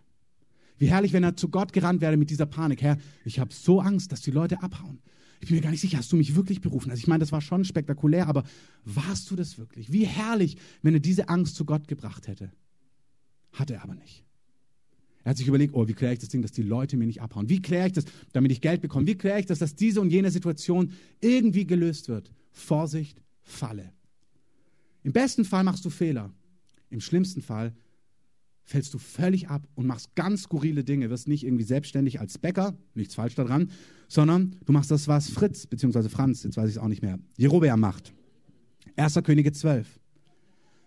Wie 0.77 0.89
herrlich, 0.89 1.13
wenn 1.13 1.23
er 1.23 1.35
zu 1.35 1.49
Gott 1.49 1.73
gerannt 1.73 2.01
wäre 2.01 2.17
mit 2.17 2.29
dieser 2.29 2.45
Panik. 2.45 2.81
Herr, 2.81 2.97
ich 3.25 3.39
habe 3.39 3.53
so 3.53 3.79
Angst, 3.79 4.11
dass 4.11 4.21
die 4.21 4.31
Leute 4.31 4.61
abhauen. 4.61 4.99
Ich 5.39 5.49
bin 5.49 5.57
mir 5.57 5.61
gar 5.61 5.71
nicht 5.71 5.81
sicher, 5.81 5.97
hast 5.97 6.11
du 6.11 6.15
mich 6.15 6.35
wirklich 6.35 6.61
berufen? 6.61 6.89
Also 6.89 6.99
ich 6.99 7.07
meine, 7.07 7.19
das 7.19 7.31
war 7.31 7.41
schon 7.41 7.63
spektakulär, 7.63 8.27
aber 8.27 8.43
warst 8.85 9.29
du 9.29 9.35
das 9.35 9.57
wirklich? 9.57 9.91
Wie 9.91 10.05
herrlich, 10.05 10.57
wenn 10.81 10.93
er 10.93 10.99
diese 10.99 11.29
Angst 11.29 11.55
zu 11.55 11.65
Gott 11.65 11.87
gebracht 11.87 12.27
hätte. 12.27 12.51
Hat 13.51 13.69
er 13.69 13.83
aber 13.83 13.95
nicht. 13.95 14.23
Er 15.23 15.31
hat 15.31 15.37
sich 15.37 15.47
überlegt, 15.47 15.73
oh, 15.73 15.87
wie 15.87 15.93
kläre 15.93 16.13
ich 16.13 16.19
das 16.19 16.29
Ding, 16.29 16.41
dass 16.41 16.53
die 16.53 16.61
Leute 16.61 16.95
mir 16.95 17.05
nicht 17.05 17.21
abhauen? 17.21 17.49
Wie 17.49 17.61
kläre 17.61 17.87
ich 17.87 17.93
das, 17.93 18.05
damit 18.31 18.51
ich 18.51 18.61
Geld 18.61 18.81
bekomme? 18.81 19.07
Wie 19.07 19.15
kläre 19.15 19.39
ich 19.39 19.45
das, 19.45 19.59
dass 19.59 19.75
diese 19.75 19.99
und 19.99 20.09
jene 20.09 20.31
Situation 20.31 20.93
irgendwie 21.19 21.67
gelöst 21.67 22.07
wird? 22.07 22.31
Vorsicht, 22.51 23.21
Falle. 23.43 23.91
Im 25.03 25.11
besten 25.11 25.45
Fall 25.45 25.63
machst 25.63 25.85
du 25.85 25.89
Fehler. 25.89 26.33
Im 26.89 27.01
schlimmsten 27.01 27.41
Fall 27.41 27.75
fällst 28.67 28.93
du 28.93 28.97
völlig 28.97 29.49
ab 29.49 29.65
und 29.75 29.87
machst 29.87 30.13
ganz 30.15 30.43
skurrile 30.43 30.83
Dinge, 30.83 31.09
wirst 31.09 31.29
nicht 31.29 31.45
irgendwie 31.45 31.63
selbstständig 31.63 32.19
als 32.19 32.37
Bäcker, 32.37 32.77
nichts 32.95 33.15
falsch 33.15 33.33
daran, 33.33 33.71
sondern 34.09 34.57
du 34.65 34.73
machst 34.73 34.91
das, 34.91 35.07
was 35.07 35.29
Fritz 35.29 35.65
bzw. 35.65 36.09
Franz, 36.09 36.43
jetzt 36.43 36.57
weiß 36.57 36.69
ich 36.69 36.75
es 36.75 36.81
auch 36.81 36.89
nicht 36.89 37.01
mehr, 37.01 37.17
Jerobeam 37.37 37.79
macht. 37.79 38.13
1. 38.97 39.15
Könige 39.23 39.53
12. 39.53 39.99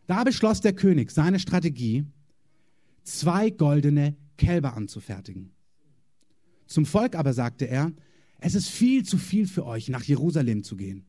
Da 0.07 0.25
beschloss 0.25 0.61
der 0.61 0.75
König 0.75 1.11
seine 1.11 1.39
Strategie, 1.39 2.05
zwei 3.03 3.49
goldene 3.49 4.15
Kälber 4.37 4.77
anzufertigen. 4.77 5.53
Zum 6.67 6.85
Volk 6.85 7.17
aber 7.17 7.33
sagte 7.33 7.65
er, 7.65 7.93
es 8.41 8.55
ist 8.55 8.69
viel 8.69 9.05
zu 9.05 9.17
viel 9.17 9.47
für 9.47 9.65
euch, 9.65 9.89
nach 9.89 10.05
Jerusalem 10.05 10.65
zu 10.65 10.77
gehen. 10.77 11.07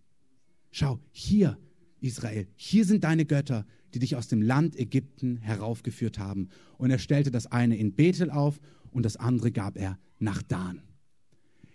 Schau, 0.71 1.01
hier, 1.11 1.57
Israel, 1.99 2.47
hier 2.55 2.85
sind 2.85 3.03
deine 3.03 3.25
Götter, 3.25 3.65
die 3.93 3.99
dich 3.99 4.15
aus 4.15 4.27
dem 4.27 4.41
Land 4.41 4.77
Ägypten 4.77 5.37
heraufgeführt 5.37 6.19
haben. 6.19 6.49
Und 6.77 6.91
er 6.91 6.99
stellte 6.99 7.31
das 7.31 7.47
eine 7.47 7.77
in 7.77 7.93
Bethel 7.93 8.29
auf 8.29 8.59
und 8.91 9.03
das 9.03 9.17
andere 9.17 9.51
gab 9.51 9.77
er 9.77 9.97
nach 10.19 10.41
Dan. 10.41 10.81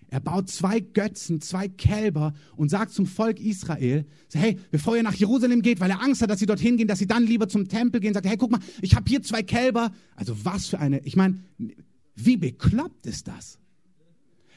Er 0.09 0.21
baut 0.21 0.49
zwei 0.49 0.79
Götzen, 0.81 1.41
zwei 1.41 1.69
Kälber 1.69 2.33
und 2.57 2.69
sagt 2.69 2.93
zum 2.93 3.07
Volk 3.07 3.41
Israel, 3.41 4.07
hey, 4.33 4.59
bevor 4.71 4.97
ihr 4.97 5.03
nach 5.03 5.15
Jerusalem 5.15 5.63
geht, 5.63 5.81
weil 5.81 5.91
er 5.91 6.01
Angst 6.01 6.23
hat, 6.23 6.31
dass 6.31 6.39
sie 6.39 6.47
dorthin 6.47 6.77
gehen, 6.77 6.87
dass 6.87 7.01
sie 7.01 7.09
dann 7.09 7.27
lieber 7.27 7.49
zum 7.49 7.67
Tempel 7.69 8.01
gehen, 8.01 8.15
sagt 8.15 8.27
hey, 8.27 8.37
guck 8.37 8.53
mal, 8.53 8.61
ich 8.83 8.95
habe 8.95 9.09
hier 9.09 9.23
zwei 9.23 9.43
Kälber. 9.43 9.91
Also 10.15 10.45
was 10.45 10.69
für 10.69 10.79
eine, 10.79 11.01
ich 11.01 11.17
meine, 11.17 11.43
wie 12.15 12.37
bekloppt 12.37 13.05
ist 13.07 13.27
das? 13.27 13.59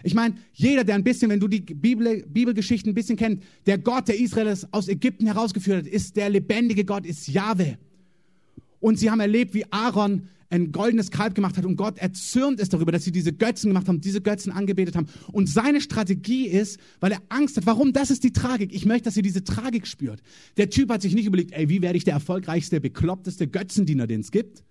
Ich 0.04 0.14
meine, 0.14 0.36
jeder, 0.54 0.84
der 0.84 0.96
ein 0.96 1.04
bisschen, 1.04 1.30
wenn 1.30 1.40
du 1.40 1.48
die 1.48 1.62
Bibel, 1.62 2.26
Bibelgeschichten 2.28 2.92
ein 2.92 2.96
bisschen 2.96 3.18
kennt, 3.18 3.44
der 3.66 3.78
Gott, 3.78 4.08
der 4.08 4.20
Israel 4.20 4.56
aus 4.72 4.88
Ägypten 4.88 5.26
herausgeführt 5.26 5.86
hat, 5.86 5.88
ist 5.88 6.16
der 6.16 6.30
lebendige 6.30 6.86
Gott, 6.86 7.06
ist 7.06 7.28
Jahwe. 7.28 7.78
Und 8.80 8.98
sie 8.98 9.12
haben 9.12 9.20
erlebt, 9.20 9.54
wie 9.54 9.66
Aaron 9.72 10.28
ein 10.50 10.72
goldenes 10.72 11.12
Kalb 11.12 11.36
gemacht 11.36 11.58
hat 11.58 11.66
und 11.66 11.76
Gott 11.76 12.00
erzürnt 12.00 12.60
ist 12.60 12.74
darüber, 12.74 12.92
dass 12.92 13.04
sie 13.04 13.12
diese 13.12 13.32
Götzen 13.32 13.70
gemacht 13.70 13.88
haben, 13.88 14.02
diese 14.02 14.22
Götzen 14.22 14.52
angebetet 14.52 14.96
haben. 14.96 15.08
Und 15.32 15.48
seine 15.48 15.80
Strategie 15.80 16.48
ist, 16.48 16.80
weil 17.00 17.12
er 17.12 17.22
Angst 17.30 17.58
hat, 17.58 17.66
warum? 17.66 17.94
Das 17.94 18.10
ist 18.10 18.24
die 18.24 18.34
Tragik. 18.34 18.74
Ich 18.74 18.86
möchte, 18.86 19.06
dass 19.06 19.18
ihr 19.18 19.24
diese 19.24 19.44
Tragik 19.44 19.86
spürt. 19.86 20.22
Der 20.58 20.70
Typ 20.70 20.92
hat 20.92 21.02
sich 21.02 21.14
nicht 21.14 21.28
überlegt, 21.28 21.52
ey, 21.52 21.70
wie 21.70 21.82
werde 21.82 21.98
ich 21.98 22.04
der 22.04 22.16
erfolgreichste, 22.16 22.82
bekloppteste 22.82 23.48
Götzendiener, 23.48 24.08
den 24.08 24.22
es 24.22 24.32
gibt? 24.32 24.64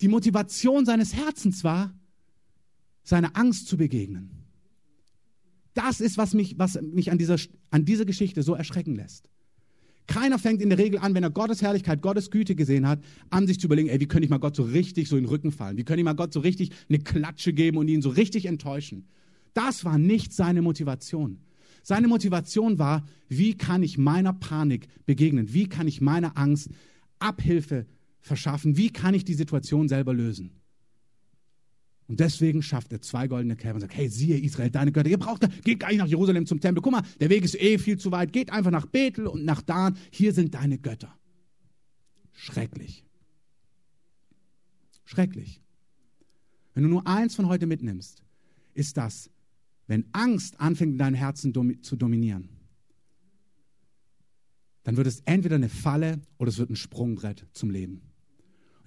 Die 0.00 0.08
Motivation 0.08 0.86
seines 0.86 1.14
Herzens 1.14 1.64
war, 1.64 1.92
seiner 3.08 3.36
Angst 3.38 3.68
zu 3.68 3.78
begegnen. 3.78 4.30
Das 5.72 6.00
ist, 6.00 6.18
was 6.18 6.34
mich, 6.34 6.58
was 6.58 6.78
mich 6.82 7.10
an, 7.10 7.16
dieser, 7.16 7.36
an 7.70 7.86
dieser 7.86 8.04
Geschichte 8.04 8.42
so 8.42 8.54
erschrecken 8.54 8.96
lässt. 8.96 9.30
Keiner 10.06 10.38
fängt 10.38 10.60
in 10.60 10.68
der 10.68 10.78
Regel 10.78 10.98
an, 10.98 11.14
wenn 11.14 11.22
er 11.22 11.30
Gottes 11.30 11.62
Herrlichkeit, 11.62 12.02
Gottes 12.02 12.30
Güte 12.30 12.54
gesehen 12.54 12.86
hat, 12.86 13.02
an 13.30 13.46
sich 13.46 13.60
zu 13.60 13.66
überlegen, 13.66 13.88
ey, 13.88 13.98
wie 14.00 14.06
könnte 14.06 14.24
ich 14.24 14.30
mal 14.30 14.38
Gott 14.38 14.56
so 14.56 14.62
richtig 14.62 15.08
so 15.08 15.16
in 15.16 15.24
den 15.24 15.28
Rücken 15.30 15.52
fallen? 15.52 15.78
Wie 15.78 15.84
könnte 15.84 16.00
ich 16.00 16.04
mal 16.04 16.14
Gott 16.14 16.34
so 16.34 16.40
richtig 16.40 16.70
eine 16.88 16.98
Klatsche 16.98 17.52
geben 17.54 17.78
und 17.78 17.88
ihn 17.88 18.02
so 18.02 18.10
richtig 18.10 18.44
enttäuschen? 18.46 19.06
Das 19.54 19.84
war 19.84 19.96
nicht 19.96 20.34
seine 20.34 20.60
Motivation. 20.60 21.40
Seine 21.82 22.08
Motivation 22.08 22.78
war, 22.78 23.06
wie 23.28 23.54
kann 23.54 23.82
ich 23.82 23.96
meiner 23.96 24.34
Panik 24.34 24.88
begegnen? 25.06 25.54
Wie 25.54 25.66
kann 25.66 25.88
ich 25.88 26.02
meiner 26.02 26.36
Angst 26.36 26.68
Abhilfe 27.18 27.86
verschaffen? 28.20 28.76
Wie 28.76 28.90
kann 28.90 29.14
ich 29.14 29.24
die 29.24 29.34
Situation 29.34 29.88
selber 29.88 30.12
lösen? 30.12 30.50
Und 32.08 32.20
deswegen 32.20 32.62
schafft 32.62 32.90
er 32.92 33.02
zwei 33.02 33.28
goldene 33.28 33.54
Kälber 33.54 33.76
und 33.76 33.80
sagt, 33.82 33.94
hey, 33.94 34.08
siehe 34.08 34.38
Israel, 34.38 34.70
deine 34.70 34.92
Götter, 34.92 35.10
ihr 35.10 35.18
braucht, 35.18 35.46
geht 35.62 35.78
gar 35.78 35.88
nicht 35.88 35.98
nach 35.98 36.06
Jerusalem 36.06 36.46
zum 36.46 36.58
Tempel. 36.58 36.80
Guck 36.82 36.92
mal, 36.92 37.02
der 37.20 37.28
Weg 37.28 37.44
ist 37.44 37.54
eh 37.60 37.76
viel 37.76 37.98
zu 37.98 38.10
weit. 38.10 38.32
Geht 38.32 38.50
einfach 38.50 38.70
nach 38.70 38.86
Bethel 38.86 39.26
und 39.26 39.44
nach 39.44 39.60
Dan. 39.60 39.96
Hier 40.10 40.32
sind 40.32 40.54
deine 40.54 40.78
Götter. 40.78 41.14
Schrecklich. 42.32 43.04
Schrecklich. 45.04 45.60
Wenn 46.72 46.84
du 46.84 46.88
nur 46.88 47.06
eins 47.06 47.34
von 47.34 47.46
heute 47.46 47.66
mitnimmst, 47.66 48.22
ist 48.72 48.96
das, 48.96 49.30
wenn 49.86 50.06
Angst 50.12 50.60
anfängt 50.60 50.92
in 50.92 50.98
deinem 50.98 51.14
Herzen 51.14 51.82
zu 51.82 51.96
dominieren, 51.96 52.48
dann 54.84 54.96
wird 54.96 55.06
es 55.06 55.20
entweder 55.26 55.56
eine 55.56 55.68
Falle 55.68 56.22
oder 56.38 56.48
es 56.48 56.56
wird 56.56 56.70
ein 56.70 56.76
Sprungbrett 56.76 57.46
zum 57.52 57.70
Leben. 57.70 58.07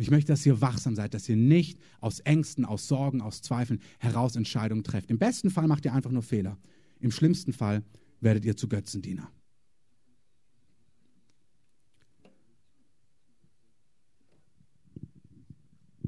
Und 0.02 0.06
ich 0.06 0.10
möchte, 0.10 0.32
dass 0.32 0.44
ihr 0.48 0.62
wachsam 0.62 0.96
seid, 0.96 1.14
dass 1.14 1.30
ihr 1.30 1.36
nicht 1.36 1.80
aus 2.00 2.22
Ängsten, 2.22 2.66
aus 2.66 2.88
Sorgen, 2.88 3.22
aus 3.22 3.44
Zweifeln 3.44 3.80
heraus 4.00 4.36
Entscheidungen 4.36 4.84
trefft. 4.84 5.12
Im 5.12 5.20
besten 5.20 5.52
Fall 5.52 5.68
macht 5.68 5.86
ihr 5.86 5.94
einfach 5.94 6.10
nur 6.10 6.24
Fehler. 6.24 6.58
Im 7.00 7.12
schlimmsten 7.12 7.54
Fall 7.54 7.84
werdet 8.20 8.44
ihr 8.44 8.58
zu 8.58 8.68
Götzendiener. 8.68 9.32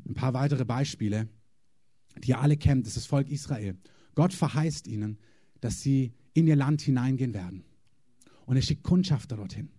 Ein 0.08 0.16
paar 0.16 0.34
weitere 0.34 0.66
Beispiele, 0.66 1.30
die 2.18 2.30
ihr 2.30 2.40
alle 2.40 2.58
kennt, 2.58 2.88
ist 2.88 2.98
das 2.98 3.06
Volk 3.06 3.30
Israel. 3.30 3.78
Gott 4.16 4.34
verheißt 4.34 4.88
ihnen, 4.88 5.20
dass 5.62 5.84
sie 5.84 6.14
in 6.34 6.48
ihr 6.48 6.56
Land 6.56 6.82
hineingehen 6.82 7.36
werden. 7.36 7.64
Und 8.48 8.56
er 8.56 8.64
schickt 8.64 8.82
Kundschafter 8.82 9.36
dorthin. 9.36 9.70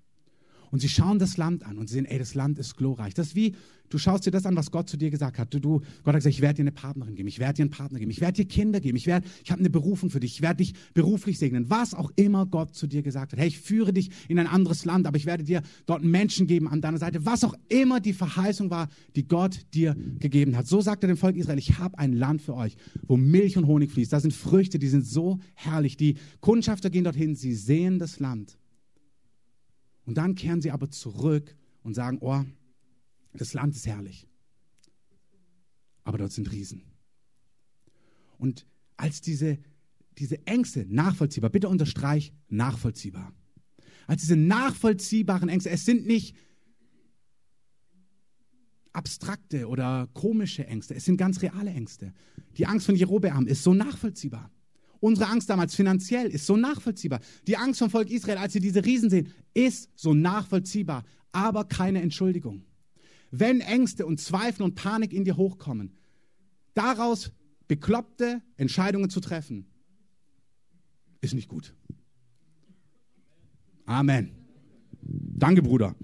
Und 0.70 0.80
sie 0.80 0.88
schauen 0.88 1.18
das 1.18 1.36
Land 1.36 1.64
an 1.64 1.78
und 1.78 1.88
sehen, 1.88 2.04
ey, 2.06 2.18
das 2.18 2.34
Land 2.34 2.58
ist 2.58 2.76
glorreich. 2.76 3.14
Das 3.14 3.28
ist 3.28 3.34
wie, 3.34 3.54
du 3.94 3.98
schaust 3.98 4.26
dir 4.26 4.30
das 4.30 4.46
an, 4.46 4.56
was 4.56 4.70
Gott 4.70 4.88
zu 4.88 4.96
dir 4.96 5.10
gesagt 5.10 5.38
hat. 5.38 5.52
Du, 5.54 5.60
du, 5.60 5.80
Gott 6.02 6.14
hat 6.14 6.16
gesagt, 6.16 6.34
ich 6.34 6.40
werde 6.40 6.56
dir 6.56 6.62
eine 6.62 6.72
Partnerin 6.72 7.14
geben, 7.14 7.28
ich 7.28 7.38
werde 7.38 7.54
dir 7.54 7.62
einen 7.62 7.70
Partner 7.70 7.98
geben, 7.98 8.10
ich 8.10 8.20
werde 8.20 8.42
dir 8.42 8.48
Kinder 8.48 8.80
geben, 8.80 8.96
ich, 8.96 9.06
werde, 9.06 9.26
ich 9.42 9.50
habe 9.50 9.60
eine 9.60 9.70
Berufung 9.70 10.10
für 10.10 10.20
dich, 10.20 10.34
ich 10.34 10.42
werde 10.42 10.58
dich 10.58 10.74
beruflich 10.94 11.38
segnen. 11.38 11.70
Was 11.70 11.94
auch 11.94 12.10
immer 12.16 12.46
Gott 12.46 12.74
zu 12.74 12.86
dir 12.86 13.02
gesagt 13.02 13.32
hat. 13.32 13.38
Hey, 13.38 13.48
ich 13.48 13.58
führe 13.58 13.92
dich 13.92 14.10
in 14.28 14.38
ein 14.38 14.46
anderes 14.46 14.84
Land, 14.84 15.06
aber 15.06 15.16
ich 15.16 15.26
werde 15.26 15.44
dir 15.44 15.62
dort 15.86 16.02
Menschen 16.02 16.46
geben 16.46 16.68
an 16.68 16.80
deiner 16.80 16.98
Seite. 16.98 17.24
Was 17.24 17.44
auch 17.44 17.54
immer 17.68 18.00
die 18.00 18.12
Verheißung 18.12 18.70
war, 18.70 18.88
die 19.14 19.26
Gott 19.28 19.60
dir 19.74 19.96
gegeben 20.18 20.56
hat. 20.56 20.66
So 20.66 20.80
sagt 20.80 21.04
er 21.04 21.08
dem 21.08 21.16
Volk 21.16 21.36
Israel, 21.36 21.58
ich 21.58 21.78
habe 21.78 21.98
ein 21.98 22.12
Land 22.12 22.42
für 22.42 22.54
euch, 22.54 22.76
wo 23.06 23.16
Milch 23.16 23.56
und 23.56 23.66
Honig 23.66 23.92
fließt. 23.92 24.12
Da 24.12 24.20
sind 24.20 24.32
Früchte, 24.32 24.78
die 24.78 24.88
sind 24.88 25.06
so 25.06 25.38
herrlich. 25.54 25.96
Die 25.96 26.16
Kundschafter 26.40 26.90
gehen 26.90 27.04
dorthin, 27.04 27.34
sie 27.34 27.54
sehen 27.54 27.98
das 27.98 28.18
Land. 28.18 28.58
Und 30.04 30.16
dann 30.16 30.34
kehren 30.34 30.60
sie 30.60 30.70
aber 30.70 30.90
zurück 30.90 31.56
und 31.82 31.94
sagen, 31.94 32.18
oh, 32.20 32.44
das 33.32 33.54
Land 33.54 33.74
ist 33.74 33.86
herrlich. 33.86 34.28
Aber 36.04 36.18
dort 36.18 36.32
sind 36.32 36.50
Riesen. 36.52 36.82
Und 38.38 38.66
als 38.96 39.20
diese 39.20 39.58
diese 40.18 40.46
Ängste 40.46 40.86
nachvollziehbar, 40.88 41.50
bitte 41.50 41.68
unterstreich 41.68 42.32
nachvollziehbar. 42.48 43.32
Als 44.06 44.22
diese 44.22 44.36
nachvollziehbaren 44.36 45.48
Ängste, 45.48 45.70
es 45.70 45.84
sind 45.84 46.06
nicht 46.06 46.36
abstrakte 48.92 49.68
oder 49.68 50.08
komische 50.12 50.66
Ängste, 50.66 50.94
es 50.94 51.04
sind 51.04 51.16
ganz 51.16 51.42
reale 51.42 51.70
Ängste. 51.70 52.12
Die 52.56 52.66
Angst 52.66 52.86
von 52.86 52.94
Jerobeam 52.94 53.46
ist 53.46 53.62
so 53.62 53.74
nachvollziehbar. 53.74 54.50
Unsere 55.04 55.28
Angst 55.28 55.50
damals 55.50 55.74
finanziell 55.74 56.28
ist 56.28 56.46
so 56.46 56.56
nachvollziehbar. 56.56 57.20
Die 57.46 57.58
Angst 57.58 57.78
vom 57.80 57.90
Volk 57.90 58.10
Israel, 58.10 58.38
als 58.38 58.54
sie 58.54 58.60
diese 58.60 58.86
Riesen 58.86 59.10
sehen, 59.10 59.28
ist 59.52 59.90
so 59.96 60.14
nachvollziehbar, 60.14 61.04
aber 61.30 61.64
keine 61.66 62.00
Entschuldigung. 62.00 62.64
Wenn 63.30 63.60
Ängste 63.60 64.06
und 64.06 64.18
Zweifel 64.18 64.62
und 64.62 64.76
Panik 64.76 65.12
in 65.12 65.26
dir 65.26 65.36
hochkommen, 65.36 65.92
daraus 66.72 67.32
bekloppte 67.68 68.40
Entscheidungen 68.56 69.10
zu 69.10 69.20
treffen, 69.20 69.66
ist 71.20 71.34
nicht 71.34 71.50
gut. 71.50 71.74
Amen. 73.84 74.30
Danke, 75.02 75.60
Bruder. 75.60 75.94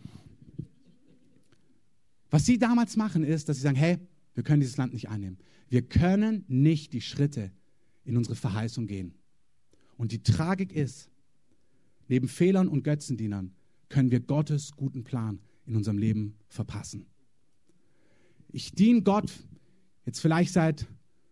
Was 2.29 2.45
sie 2.45 2.59
damals 2.59 2.99
machen, 2.99 3.25
ist, 3.25 3.49
dass 3.49 3.57
sie 3.57 3.63
sagen, 3.63 3.77
hey, 3.77 3.97
wir 4.35 4.43
können 4.43 4.61
dieses 4.61 4.77
Land 4.77 4.93
nicht 4.93 5.09
einnehmen. 5.09 5.39
Wir 5.71 5.81
können 5.81 6.45
nicht 6.49 6.93
die 6.93 7.01
Schritte 7.01 7.51
in 8.05 8.17
unsere 8.17 8.37
Verheißung 8.37 8.87
gehen. 8.87 9.15
Und 9.97 10.13
die 10.13 10.23
Tragik 10.23 10.73
ist, 10.73 11.11
neben 12.09 12.29
Fehlern 12.29 12.69
und 12.69 12.85
Götzendienern 12.85 13.53
können 13.89 14.11
wir 14.11 14.21
Gottes 14.21 14.73
guten 14.73 15.05
Plan 15.05 15.41
in 15.67 15.77
unserem 15.77 15.99
Leben 15.99 16.37
verpassen. 16.49 17.07
Ich 18.53 18.73
diene 18.73 19.03
Gott 19.03 19.31
jetzt 20.07 20.21
vielleicht 20.21 20.53
seit 20.53 20.87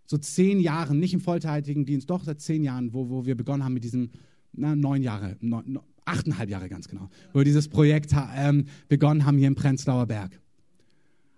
so 0.07 0.17
zehn 0.17 0.61
Jahren, 0.61 0.99
nicht 0.99 1.15
im 1.15 1.21
vollzeitigen 1.21 1.85
Dienst, 1.85 2.09
doch 2.11 2.25
seit 2.25 2.41
zehn 2.41 2.63
Jahren, 2.63 2.93
wo, 2.93 3.11
wo 3.11 3.27
wir 3.27 3.37
begonnen 3.37 3.65
haben 3.65 3.75
mit 3.75 3.85
diesem, 3.85 4.11
na, 4.53 4.75
neun 4.75 5.03
Jahre, 5.03 5.37
neun, 5.41 5.81
achteinhalb 6.05 6.49
Jahre 6.49 6.69
ganz 6.69 6.89
genau, 6.89 7.11
wo 7.33 7.41
wir 7.41 7.45
dieses 7.45 7.69
Projekt 7.69 8.15
ähm, 8.37 8.65
begonnen 8.89 9.27
haben 9.27 9.37
hier 9.37 9.49
im 9.49 9.55
Prenzlauer 9.55 10.07
Berg. 10.07 10.41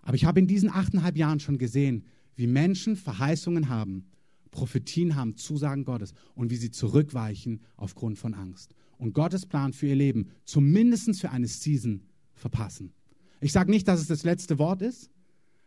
Aber 0.01 0.15
ich 0.15 0.25
habe 0.25 0.39
in 0.39 0.47
diesen 0.47 0.69
achteinhalb 0.69 1.17
Jahren 1.17 1.39
schon 1.39 1.57
gesehen, 1.57 2.05
wie 2.35 2.47
Menschen 2.47 2.95
Verheißungen 2.95 3.69
haben, 3.69 4.05
Prophetien 4.51 5.15
haben, 5.15 5.37
Zusagen 5.37 5.85
Gottes 5.85 6.13
und 6.35 6.51
wie 6.51 6.57
sie 6.57 6.71
zurückweichen 6.71 7.61
aufgrund 7.77 8.19
von 8.19 8.33
Angst. 8.33 8.75
Und 8.97 9.13
Gottes 9.13 9.45
Plan 9.45 9.73
für 9.73 9.87
ihr 9.87 9.95
Leben, 9.95 10.29
zumindest 10.45 11.19
für 11.19 11.31
eine 11.31 11.47
Season, 11.47 12.03
verpassen. 12.33 12.91
Ich 13.39 13.51
sage 13.51 13.71
nicht, 13.71 13.87
dass 13.87 14.01
es 14.01 14.07
das 14.07 14.23
letzte 14.23 14.59
Wort 14.59 14.81
ist, 14.81 15.09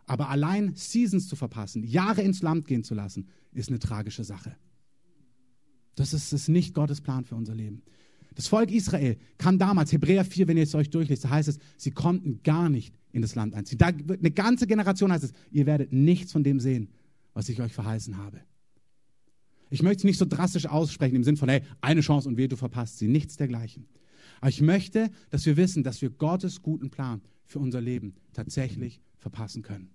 aber 0.06 0.28
allein 0.28 0.74
Seasons 0.74 1.28
zu 1.28 1.36
verpassen, 1.36 1.82
Jahre 1.82 2.22
ins 2.22 2.42
Land 2.42 2.66
gehen 2.66 2.84
zu 2.84 2.94
lassen, 2.94 3.28
ist 3.52 3.68
eine 3.68 3.78
tragische 3.78 4.24
Sache. 4.24 4.56
Das 5.94 6.12
ist, 6.12 6.32
ist 6.32 6.48
nicht 6.48 6.74
Gottes 6.74 7.00
Plan 7.00 7.24
für 7.24 7.36
unser 7.36 7.54
Leben. 7.54 7.82
Das 8.34 8.48
Volk 8.48 8.70
Israel 8.72 9.16
kam 9.38 9.58
damals, 9.58 9.92
Hebräer 9.92 10.24
4, 10.24 10.48
wenn 10.48 10.56
ihr 10.56 10.64
es 10.64 10.74
euch 10.74 10.90
durchlest, 10.90 11.24
da 11.24 11.30
heißt 11.30 11.48
es, 11.48 11.58
sie 11.76 11.92
konnten 11.92 12.42
gar 12.42 12.68
nicht 12.68 12.92
in 13.12 13.22
das 13.22 13.36
Land 13.36 13.54
einziehen. 13.54 13.78
Da, 13.78 13.86
eine 13.86 14.30
ganze 14.32 14.66
Generation 14.66 15.12
heißt 15.12 15.24
es, 15.24 15.32
ihr 15.52 15.66
werdet 15.66 15.92
nichts 15.92 16.32
von 16.32 16.42
dem 16.42 16.58
sehen, 16.58 16.88
was 17.32 17.48
ich 17.48 17.60
euch 17.60 17.72
verheißen 17.72 18.16
habe. 18.18 18.40
Ich 19.70 19.82
möchte 19.82 19.98
es 19.98 20.04
nicht 20.04 20.18
so 20.18 20.24
drastisch 20.24 20.66
aussprechen 20.66 21.16
im 21.16 21.24
Sinn 21.24 21.36
von, 21.36 21.48
hey, 21.48 21.62
eine 21.80 22.00
Chance 22.00 22.28
und 22.28 22.36
weh, 22.36 22.48
du 22.48 22.56
verpasst 22.56 22.98
sie. 22.98 23.08
Nichts 23.08 23.36
dergleichen. 23.36 23.86
Aber 24.40 24.50
ich 24.50 24.60
möchte, 24.60 25.10
dass 25.30 25.46
wir 25.46 25.56
wissen, 25.56 25.82
dass 25.82 26.02
wir 26.02 26.10
Gottes 26.10 26.62
guten 26.62 26.90
Plan 26.90 27.22
für 27.44 27.58
unser 27.58 27.80
Leben 27.80 28.14
tatsächlich 28.32 29.00
verpassen 29.18 29.62
können. 29.62 29.90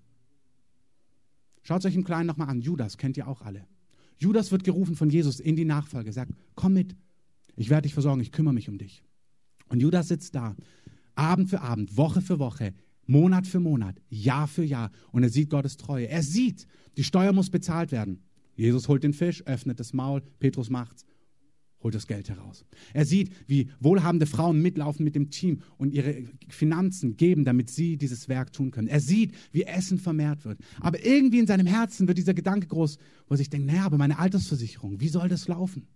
Schaut 1.63 1.85
euch 1.85 1.95
im 1.95 2.03
Kleinen 2.03 2.27
nochmal 2.27 2.49
an. 2.49 2.61
Judas 2.61 2.97
kennt 2.97 3.17
ihr 3.17 3.27
auch 3.27 3.41
alle. 3.41 3.67
Judas 4.17 4.51
wird 4.51 4.63
gerufen 4.63 4.95
von 4.95 5.09
Jesus 5.09 5.39
in 5.39 5.55
die 5.55 5.65
Nachfolge, 5.65 6.11
sagt, 6.11 6.33
komm 6.55 6.73
mit, 6.73 6.95
ich 7.55 7.69
werde 7.69 7.83
dich 7.83 7.93
versorgen, 7.93 8.21
ich 8.21 8.31
kümmere 8.31 8.53
mich 8.53 8.69
um 8.69 8.77
dich. 8.77 9.03
Und 9.69 9.81
Judas 9.81 10.07
sitzt 10.07 10.35
da, 10.35 10.55
Abend 11.15 11.49
für 11.49 11.61
Abend, 11.61 11.95
Woche 11.95 12.21
für 12.21 12.39
Woche, 12.39 12.73
Monat 13.05 13.47
für 13.47 13.59
Monat, 13.59 14.01
Jahr 14.09 14.47
für 14.47 14.63
Jahr 14.63 14.91
und 15.11 15.23
er 15.23 15.29
sieht 15.29 15.49
Gottes 15.49 15.77
Treue. 15.77 16.07
Er 16.07 16.23
sieht, 16.23 16.67
die 16.97 17.03
Steuer 17.03 17.33
muss 17.33 17.49
bezahlt 17.49 17.91
werden. 17.91 18.23
Jesus 18.59 18.89
holt 18.89 19.03
den 19.03 19.13
Fisch, 19.13 19.41
öffnet 19.45 19.79
das 19.79 19.93
Maul, 19.93 20.21
Petrus 20.39 20.69
macht's, 20.69 21.05
holt 21.81 21.95
das 21.95 22.07
Geld 22.07 22.29
heraus. 22.29 22.65
Er 22.93 23.05
sieht, 23.05 23.31
wie 23.47 23.69
wohlhabende 23.79 24.25
Frauen 24.25 24.61
mitlaufen 24.61 25.05
mit 25.05 25.15
dem 25.15 25.29
Team 25.29 25.61
und 25.77 25.93
ihre 25.93 26.25
Finanzen 26.49 27.15
geben, 27.15 27.45
damit 27.45 27.69
sie 27.69 27.95
dieses 27.95 28.27
Werk 28.27 28.51
tun 28.51 28.71
können. 28.71 28.89
Er 28.89 28.99
sieht, 28.99 29.33
wie 29.53 29.63
Essen 29.63 29.97
vermehrt 29.97 30.43
wird. 30.43 30.59
Aber 30.81 31.05
irgendwie 31.05 31.39
in 31.39 31.47
seinem 31.47 31.67
Herzen 31.67 32.09
wird 32.09 32.17
dieser 32.17 32.33
Gedanke 32.33 32.67
groß, 32.67 32.97
wo 33.27 33.33
er 33.33 33.37
sich 33.37 33.49
denkt, 33.49 33.65
naja, 33.65 33.85
aber 33.85 33.97
meine 33.97 34.19
Altersversicherung, 34.19 34.99
wie 34.99 35.07
soll 35.07 35.29
das 35.29 35.47
laufen? 35.47 35.87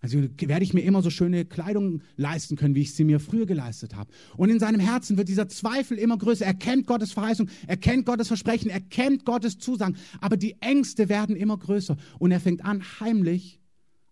Also 0.00 0.22
werde 0.38 0.64
ich 0.64 0.74
mir 0.74 0.82
immer 0.82 1.02
so 1.02 1.10
schöne 1.10 1.44
Kleidung 1.44 2.02
leisten 2.16 2.56
können, 2.56 2.74
wie 2.76 2.82
ich 2.82 2.94
sie 2.94 3.04
mir 3.04 3.18
früher 3.18 3.46
geleistet 3.46 3.96
habe. 3.96 4.10
Und 4.36 4.48
in 4.48 4.60
seinem 4.60 4.80
Herzen 4.80 5.16
wird 5.16 5.28
dieser 5.28 5.48
Zweifel 5.48 5.98
immer 5.98 6.16
größer. 6.16 6.46
Er 6.46 6.54
kennt 6.54 6.86
Gottes 6.86 7.12
Verheißung, 7.12 7.48
er 7.66 7.76
kennt 7.76 8.06
Gottes 8.06 8.28
Versprechen, 8.28 8.70
er 8.70 8.80
kennt 8.80 9.24
Gottes 9.24 9.58
Zusagen. 9.58 9.96
Aber 10.20 10.36
die 10.36 10.56
Ängste 10.60 11.08
werden 11.08 11.34
immer 11.34 11.58
größer. 11.58 11.96
Und 12.20 12.30
er 12.30 12.38
fängt 12.40 12.64
an, 12.64 12.82
heimlich 13.00 13.60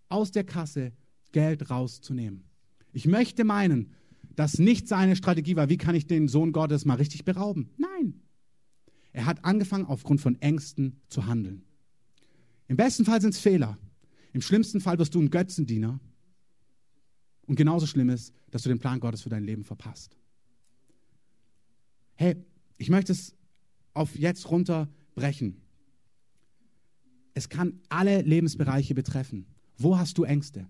aus 0.09 0.33
der 0.33 0.44
Kasse 0.44 0.92
Geld 1.31 1.70
rauszunehmen. 1.70 2.44
Ich 2.92 3.07
möchte 3.07 3.44
meinen, 3.44 3.92
dass 4.35 4.59
nicht 4.59 4.88
seine 4.88 5.14
Strategie 5.14 5.55
war, 5.55 5.68
wie 5.68 5.77
kann 5.77 5.94
ich 5.94 6.07
den 6.07 6.29
Sohn 6.29 6.53
Gottes 6.53 6.85
mal 6.85 6.94
richtig 6.94 7.25
berauben. 7.25 7.70
Nein. 7.77 8.22
Er 9.12 9.25
hat 9.25 9.44
angefangen, 9.44 9.87
aufgrund 9.87 10.20
von 10.20 10.40
Ängsten 10.42 11.01
zu 11.09 11.27
handeln. 11.27 11.62
Im 12.68 12.77
besten 12.77 13.05
Fall 13.05 13.20
sind 13.20 13.35
es 13.35 13.40
Fehler. 13.40 13.79
Im 14.37 14.42
schlimmsten 14.42 14.83
Fall 14.83 14.99
wirst 14.99 15.14
du 15.14 15.22
ein 15.22 15.31
Götzendiener. 15.31 15.99
Und 17.46 17.57
genauso 17.57 17.87
schlimm 17.87 18.11
ist, 18.11 18.35
dass 18.51 18.62
du 18.64 18.68
den 18.68 18.79
Plan 18.79 19.01
Gottes 19.01 19.22
für 19.22 19.31
dein 19.31 19.44
Leben 19.44 19.64
verpasst. 19.64 20.14
Hey, 22.16 22.37
ich 22.77 22.90
möchte 22.90 23.12
es 23.12 23.35
auf 23.94 24.14
jetzt 24.14 24.51
runterbrechen. 24.51 25.62
Es 27.33 27.49
kann 27.49 27.81
alle 27.88 28.20
Lebensbereiche 28.20 28.94
betreffen. 28.94 29.46
Wo 29.79 29.96
hast 29.96 30.18
du 30.18 30.25
Ängste? 30.25 30.68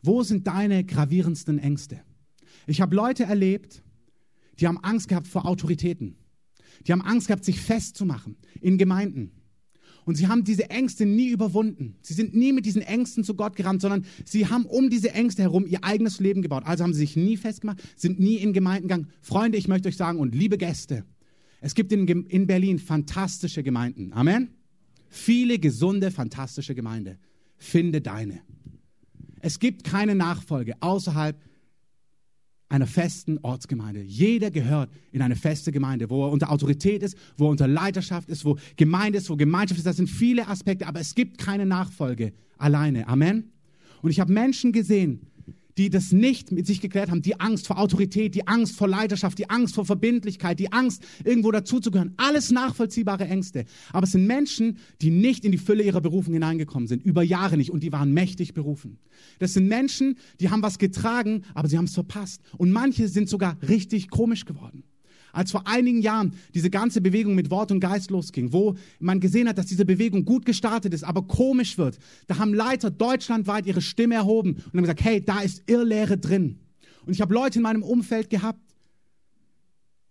Wo 0.00 0.22
sind 0.22 0.46
deine 0.46 0.84
gravierendsten 0.84 1.58
Ängste? 1.58 2.00
Ich 2.68 2.80
habe 2.80 2.94
Leute 2.94 3.24
erlebt, 3.24 3.82
die 4.60 4.68
haben 4.68 4.78
Angst 4.84 5.08
gehabt 5.08 5.26
vor 5.26 5.46
Autoritäten. 5.46 6.16
Die 6.86 6.92
haben 6.92 7.02
Angst 7.02 7.26
gehabt, 7.26 7.44
sich 7.44 7.60
festzumachen 7.60 8.36
in 8.60 8.78
Gemeinden. 8.78 9.32
Und 10.04 10.16
sie 10.16 10.28
haben 10.28 10.44
diese 10.44 10.70
Ängste 10.70 11.06
nie 11.06 11.28
überwunden. 11.28 11.96
Sie 12.02 12.14
sind 12.14 12.34
nie 12.34 12.52
mit 12.52 12.66
diesen 12.66 12.82
Ängsten 12.82 13.24
zu 13.24 13.34
Gott 13.34 13.56
gerannt, 13.56 13.80
sondern 13.80 14.04
sie 14.24 14.46
haben 14.48 14.66
um 14.66 14.90
diese 14.90 15.12
Ängste 15.12 15.42
herum 15.42 15.66
ihr 15.66 15.82
eigenes 15.82 16.20
Leben 16.20 16.42
gebaut. 16.42 16.64
Also 16.66 16.84
haben 16.84 16.92
sie 16.92 17.00
sich 17.00 17.16
nie 17.16 17.36
festgemacht, 17.36 17.82
sind 17.96 18.20
nie 18.20 18.36
in 18.36 18.52
Gemeinden 18.52 18.88
gegangen. 18.88 19.08
Freunde, 19.20 19.56
ich 19.56 19.68
möchte 19.68 19.88
euch 19.88 19.96
sagen 19.96 20.18
und 20.18 20.34
liebe 20.34 20.58
Gäste, 20.58 21.04
es 21.60 21.74
gibt 21.74 21.92
in, 21.92 22.06
in 22.06 22.46
Berlin 22.46 22.78
fantastische 22.78 23.62
Gemeinden. 23.62 24.12
Amen. 24.12 24.50
Viele 25.08 25.58
gesunde, 25.58 26.10
fantastische 26.10 26.74
Gemeinden. 26.74 27.18
Finde 27.56 28.00
deine. 28.02 28.42
Es 29.40 29.58
gibt 29.58 29.84
keine 29.84 30.14
Nachfolge 30.14 30.74
außerhalb 30.80 31.40
einer 32.74 32.86
festen 32.86 33.38
Ortsgemeinde. 33.42 34.02
Jeder 34.02 34.50
gehört 34.50 34.90
in 35.12 35.22
eine 35.22 35.36
feste 35.36 35.72
Gemeinde, 35.72 36.10
wo 36.10 36.26
er 36.26 36.32
unter 36.32 36.50
Autorität 36.50 37.02
ist, 37.02 37.16
wo 37.36 37.46
er 37.46 37.50
unter 37.50 37.68
Leiterschaft 37.68 38.28
ist, 38.28 38.44
wo 38.44 38.58
Gemeinde 38.76 39.18
ist, 39.18 39.30
wo 39.30 39.36
Gemeinschaft 39.36 39.78
ist. 39.78 39.86
Das 39.86 39.96
sind 39.96 40.08
viele 40.08 40.48
Aspekte, 40.48 40.86
aber 40.86 41.00
es 41.00 41.14
gibt 41.14 41.38
keine 41.38 41.66
Nachfolge 41.66 42.32
alleine. 42.58 43.08
Amen. 43.08 43.52
Und 44.02 44.10
ich 44.10 44.20
habe 44.20 44.32
Menschen 44.32 44.72
gesehen, 44.72 45.20
die 45.78 45.90
das 45.90 46.12
nicht 46.12 46.52
mit 46.52 46.66
sich 46.66 46.80
geklärt 46.80 47.10
haben, 47.10 47.22
die 47.22 47.40
Angst 47.40 47.66
vor 47.66 47.78
Autorität, 47.78 48.34
die 48.34 48.46
Angst 48.46 48.76
vor 48.76 48.88
Leiterschaft, 48.88 49.38
die 49.38 49.50
Angst 49.50 49.74
vor 49.74 49.84
Verbindlichkeit, 49.84 50.58
die 50.58 50.72
Angst, 50.72 51.02
irgendwo 51.24 51.50
dazuzugehören. 51.50 52.14
Alles 52.16 52.50
nachvollziehbare 52.50 53.26
Ängste. 53.26 53.64
Aber 53.92 54.04
es 54.04 54.12
sind 54.12 54.26
Menschen, 54.26 54.78
die 55.00 55.10
nicht 55.10 55.44
in 55.44 55.52
die 55.52 55.58
Fülle 55.58 55.82
ihrer 55.82 56.00
Berufung 56.00 56.34
hineingekommen 56.34 56.88
sind, 56.88 57.02
über 57.04 57.22
Jahre 57.22 57.56
nicht, 57.56 57.70
und 57.70 57.82
die 57.82 57.92
waren 57.92 58.12
mächtig 58.12 58.54
berufen. 58.54 58.98
Das 59.38 59.52
sind 59.52 59.68
Menschen, 59.68 60.16
die 60.40 60.50
haben 60.50 60.62
was 60.62 60.78
getragen, 60.78 61.42
aber 61.54 61.68
sie 61.68 61.78
haben 61.78 61.86
es 61.86 61.94
verpasst. 61.94 62.40
Und 62.56 62.70
manche 62.72 63.08
sind 63.08 63.28
sogar 63.28 63.56
richtig 63.62 64.10
komisch 64.10 64.44
geworden 64.44 64.84
als 65.34 65.50
vor 65.50 65.66
einigen 65.66 66.00
Jahren 66.00 66.34
diese 66.54 66.70
ganze 66.70 67.00
Bewegung 67.00 67.34
mit 67.34 67.50
Wort 67.50 67.70
und 67.72 67.80
Geist 67.80 68.10
losging, 68.10 68.52
wo 68.52 68.76
man 68.98 69.20
gesehen 69.20 69.48
hat, 69.48 69.58
dass 69.58 69.66
diese 69.66 69.84
Bewegung 69.84 70.24
gut 70.24 70.46
gestartet 70.46 70.94
ist, 70.94 71.04
aber 71.04 71.22
komisch 71.22 71.76
wird, 71.78 71.98
da 72.26 72.38
haben 72.38 72.54
Leiter 72.54 72.90
deutschlandweit 72.90 73.66
ihre 73.66 73.82
Stimme 73.82 74.14
erhoben 74.14 74.54
und 74.54 74.74
haben 74.74 74.82
gesagt, 74.82 75.04
hey, 75.04 75.24
da 75.24 75.40
ist 75.40 75.62
Irrlehre 75.66 76.18
drin. 76.18 76.58
Und 77.04 77.12
ich 77.12 77.20
habe 77.20 77.34
Leute 77.34 77.58
in 77.58 77.62
meinem 77.62 77.82
Umfeld 77.82 78.30
gehabt, 78.30 78.60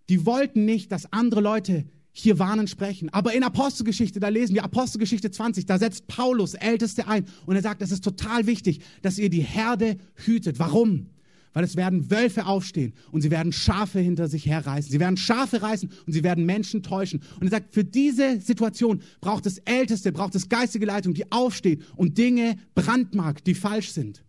die 0.10 0.26
wollten 0.26 0.66
nicht, 0.66 0.92
dass 0.92 1.12
andere 1.12 1.42
Leute 1.42 1.86
hier 2.12 2.38
warnen 2.38 2.68
sprechen. 2.68 3.10
Aber 3.10 3.34
in 3.34 3.44
Apostelgeschichte, 3.44 4.20
da 4.20 4.28
lesen 4.28 4.54
wir 4.54 4.64
Apostelgeschichte 4.64 5.32
20, 5.32 5.66
da 5.66 5.80
setzt 5.80 6.08
Paulus 6.08 6.54
Älteste 6.54 7.08
ein 7.08 7.26
und 7.48 7.56
er 7.56 7.64
sagt, 7.64 7.82
es 7.82 7.92
ist 7.92 8.04
total 8.04 8.46
wichtig, 8.46 8.82
dass 9.02 9.18
ihr 9.18 9.30
die 9.30 9.42
Herde 9.42 9.98
hütet. 10.16 10.60
Warum? 10.60 11.08
Weil 11.54 11.64
es 11.64 11.76
werden 11.76 12.10
Wölfe 12.10 12.46
aufstehen 12.46 12.94
und 13.12 13.22
sie 13.22 13.32
werden 13.32 13.52
Schafe 13.52 14.00
hinter 14.00 14.28
sich 14.28 14.48
herreißen. 14.48 14.92
Sie 14.92 15.00
werden 15.00 15.18
Schafe 15.18 15.62
reißen 15.62 15.92
und 16.06 16.14
sie 16.14 16.24
werden 16.24 16.46
Menschen 16.46 16.82
täuschen. 16.84 17.22
Und 17.40 17.48
er 17.48 17.52
sagt, 17.52 17.74
für 17.74 17.84
diese 17.84 18.42
Situation 18.42 19.02
braucht 19.22 19.46
es 19.46 19.60
Älteste, 19.60 20.12
braucht 20.12 20.36
es 20.36 20.50
geistige 20.50 20.86
Leitung, 20.86 21.14
die 21.14 21.32
aufsteht 21.32 21.84
und 21.96 22.18
Dinge 22.18 22.58
brandmarkt, 22.74 23.46
die 23.46 23.56
falsch 23.56 23.92
sind. 23.92 24.24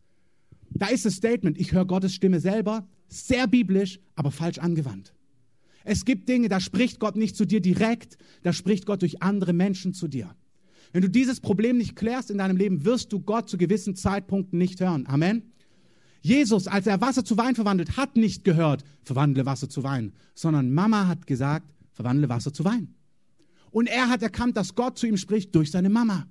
Da 0.71 0.87
ist 0.87 1.07
das 1.07 1.15
Statement, 1.15 1.59
ich 1.59 1.73
höre 1.73 1.87
Gottes 1.87 2.15
Stimme 2.15 2.41
selber, 2.41 2.87
sehr 3.09 3.47
biblisch, 3.47 4.01
aber 4.17 4.31
falsch 4.31 4.59
angewandt. 4.59 5.15
Es 5.85 6.05
gibt 6.05 6.29
Dinge, 6.29 6.49
da 6.49 6.61
spricht 6.61 6.99
Gott 6.99 7.17
nicht 7.17 7.37
zu 7.37 7.45
dir 7.45 7.61
direkt, 7.61 8.17
da 8.43 8.53
spricht 8.53 8.87
Gott 8.87 9.03
durch 9.03 9.23
andere 9.23 9.53
Menschen 9.53 9.95
zu 9.95 10.09
dir. 10.09 10.35
Wenn 10.93 11.03
du 11.03 11.11
dieses 11.11 11.41
Problem 11.41 11.77
nicht 11.77 11.97
klärst 11.97 12.31
in 12.31 12.39
deinem 12.39 12.57
Leben, 12.57 12.85
wirst 12.85 13.13
du 13.13 13.21
Gott 13.21 13.49
zu 13.49 13.59
gewissen 13.59 13.95
Zeitpunkten 13.97 14.59
nicht 14.59 14.81
hören. 14.81 15.07
Amen. 15.07 15.54
Jesus, 16.25 16.69
als 16.69 16.87
er 16.87 17.03
Wasser 17.03 17.23
zu 17.23 17.37
Wein 17.37 17.55
verwandelt, 17.55 17.99
hat 17.99 18.17
nicht 18.17 18.45
gehört, 18.45 18.83
verwandle 19.03 19.45
Wasser 19.45 19.69
zu 19.69 19.83
Wein, 19.83 20.15
sondern 20.35 20.73
Mama 20.73 21.07
hat 21.07 21.27
gesagt, 21.27 21.67
verwandle 21.93 22.31
Wasser 22.31 22.51
zu 22.51 22.65
Wein. 22.65 22.95
Und 23.71 23.89
er 23.89 24.09
hat 24.09 24.23
erkannt, 24.23 24.57
dass 24.57 24.75
Gott 24.75 24.97
zu 24.97 25.07
ihm 25.07 25.19
spricht 25.19 25.55
durch 25.55 25.71
seine 25.71 25.91
Mama. 25.91 26.27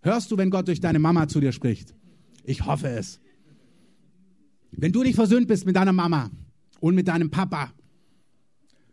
Hörst 0.00 0.32
du, 0.32 0.36
wenn 0.36 0.50
Gott 0.50 0.66
durch 0.66 0.80
deine 0.80 0.98
Mama 0.98 1.28
zu 1.28 1.38
dir 1.38 1.52
spricht? 1.52 1.94
Ich 2.42 2.66
hoffe 2.66 2.88
es. 2.88 3.20
Wenn 4.72 4.90
du 4.90 5.04
nicht 5.04 5.14
versöhnt 5.14 5.46
bist 5.46 5.64
mit 5.64 5.76
deiner 5.76 5.92
Mama 5.92 6.32
und 6.80 6.96
mit 6.96 7.06
deinem 7.06 7.30
Papa, 7.30 7.72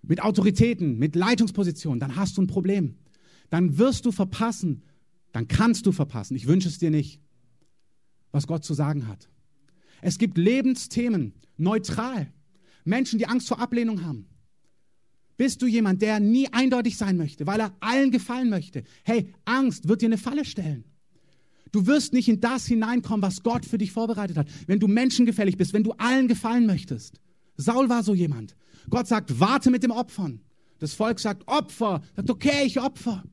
mit 0.04 0.22
Autoritäten, 0.22 1.00
mit 1.00 1.16
Leitungspositionen, 1.16 2.00
dann 2.00 2.16
hast 2.16 2.38
du 2.38 2.44
ein 2.44 2.48
Problem. 2.48 2.94
Dann 3.50 3.80
wirst 3.80 4.06
du 4.06 4.12
verpassen, 4.12 4.84
dann 5.32 5.48
kannst 5.48 5.88
du 5.88 5.92
verpassen, 5.92 6.36
ich 6.36 6.46
wünsche 6.46 6.70
es 6.70 6.78
dir 6.78 6.92
nicht, 6.92 7.20
was 8.32 8.46
Gott 8.46 8.64
zu 8.64 8.76
sagen 8.76 9.08
hat. 9.08 9.31
Es 10.02 10.18
gibt 10.18 10.38
Lebensthemen, 10.38 11.34
neutral. 11.58 12.32
Menschen, 12.84 13.20
die 13.20 13.28
Angst 13.28 13.48
vor 13.48 13.60
Ablehnung 13.60 14.04
haben. 14.04 14.26
Bist 15.38 15.62
du 15.62 15.68
jemand, 15.68 16.02
der 16.02 16.20
nie 16.20 16.48
eindeutig 16.52 16.98
sein 16.98 17.18
möchte, 17.18 17.48
weil 17.48 17.60
er 17.60 17.76
allen 17.80 18.12
gefallen 18.12 18.50
möchte? 18.50 18.84
Hey, 19.04 19.34
Angst 19.46 19.88
wird 19.88 20.02
dir 20.02 20.08
eine 20.08 20.18
Falle 20.18 20.46
stellen. 20.46 20.84
Du 21.72 21.88
wirst 21.88 22.14
nicht 22.14 22.28
in 22.28 22.42
das 22.42 22.66
hineinkommen, 22.66 23.22
was 23.22 23.44
Gott 23.44 23.66
für 23.66 23.78
dich 23.78 23.92
vorbereitet 23.92 24.38
hat. 24.38 24.48
Wenn 24.68 24.80
du 24.80 24.88
menschengefällig 24.88 25.58
bist, 25.58 25.74
wenn 25.74 25.84
du 25.84 25.94
allen 25.94 26.28
gefallen 26.28 26.66
möchtest. 26.66 27.22
Saul 27.56 27.90
war 27.90 28.04
so 28.04 28.14
jemand. 28.14 28.56
Gott 28.90 29.08
sagt, 29.08 29.40
warte 29.40 29.72
mit 29.72 29.84
dem 29.84 29.92
Opfern. 29.92 30.42
Das 30.80 30.94
Volk 30.94 31.20
sagt, 31.20 31.48
Opfer. 31.48 32.02
Sagt, 32.16 32.30
okay, 32.30 32.66
ich 32.66 32.80
opfer. 32.80 33.24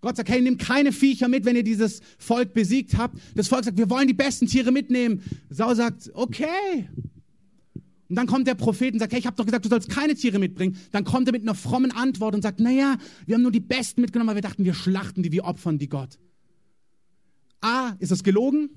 Gott 0.00 0.16
sagt, 0.16 0.28
hey, 0.28 0.40
nimm 0.40 0.58
keine 0.58 0.92
Viecher 0.92 1.28
mit, 1.28 1.44
wenn 1.44 1.56
ihr 1.56 1.64
dieses 1.64 2.00
Volk 2.18 2.54
besiegt 2.54 2.96
habt. 2.96 3.18
Das 3.34 3.48
Volk 3.48 3.64
sagt, 3.64 3.78
wir 3.78 3.90
wollen 3.90 4.06
die 4.06 4.14
besten 4.14 4.46
Tiere 4.46 4.70
mitnehmen. 4.70 5.22
Saul 5.50 5.74
sagt, 5.74 6.10
okay. 6.14 6.88
Und 8.08 8.16
dann 8.16 8.26
kommt 8.26 8.46
der 8.46 8.54
Prophet 8.54 8.94
und 8.94 9.00
sagt, 9.00 9.12
hey, 9.12 9.18
ich 9.18 9.26
habe 9.26 9.36
doch 9.36 9.44
gesagt, 9.44 9.64
du 9.64 9.68
sollst 9.68 9.90
keine 9.90 10.14
Tiere 10.14 10.38
mitbringen. 10.38 10.78
Dann 10.92 11.04
kommt 11.04 11.28
er 11.28 11.32
mit 11.32 11.42
einer 11.42 11.54
frommen 11.54 11.90
Antwort 11.90 12.34
und 12.34 12.42
sagt, 12.42 12.60
naja, 12.60 12.96
wir 13.26 13.34
haben 13.34 13.42
nur 13.42 13.52
die 13.52 13.60
besten 13.60 14.00
mitgenommen, 14.00 14.28
weil 14.28 14.36
wir 14.36 14.42
dachten, 14.42 14.64
wir 14.64 14.74
schlachten 14.74 15.22
die, 15.22 15.32
wir 15.32 15.44
opfern 15.44 15.78
die 15.78 15.88
Gott. 15.88 16.18
A, 17.60 17.96
ist 17.98 18.12
es 18.12 18.22
gelogen? 18.22 18.70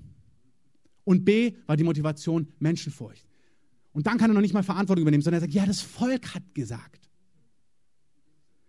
Und 1.03 1.23
B, 1.23 1.53
war 1.67 1.77
die 1.77 1.84
Motivation 1.84 2.47
Menschenfurcht. 2.60 3.25
Und 3.93 4.07
dann 4.07 4.17
kann 4.17 4.31
er 4.31 4.34
noch 4.34 4.41
nicht 4.41 4.53
mal 4.53 4.63
Verantwortung 4.63 5.03
übernehmen, 5.03 5.21
sondern 5.21 5.39
er 5.39 5.41
sagt, 5.41 5.53
ja, 5.53 5.65
das 5.65 5.81
Volk 5.81 6.34
hat 6.34 6.43
gesagt. 6.53 7.10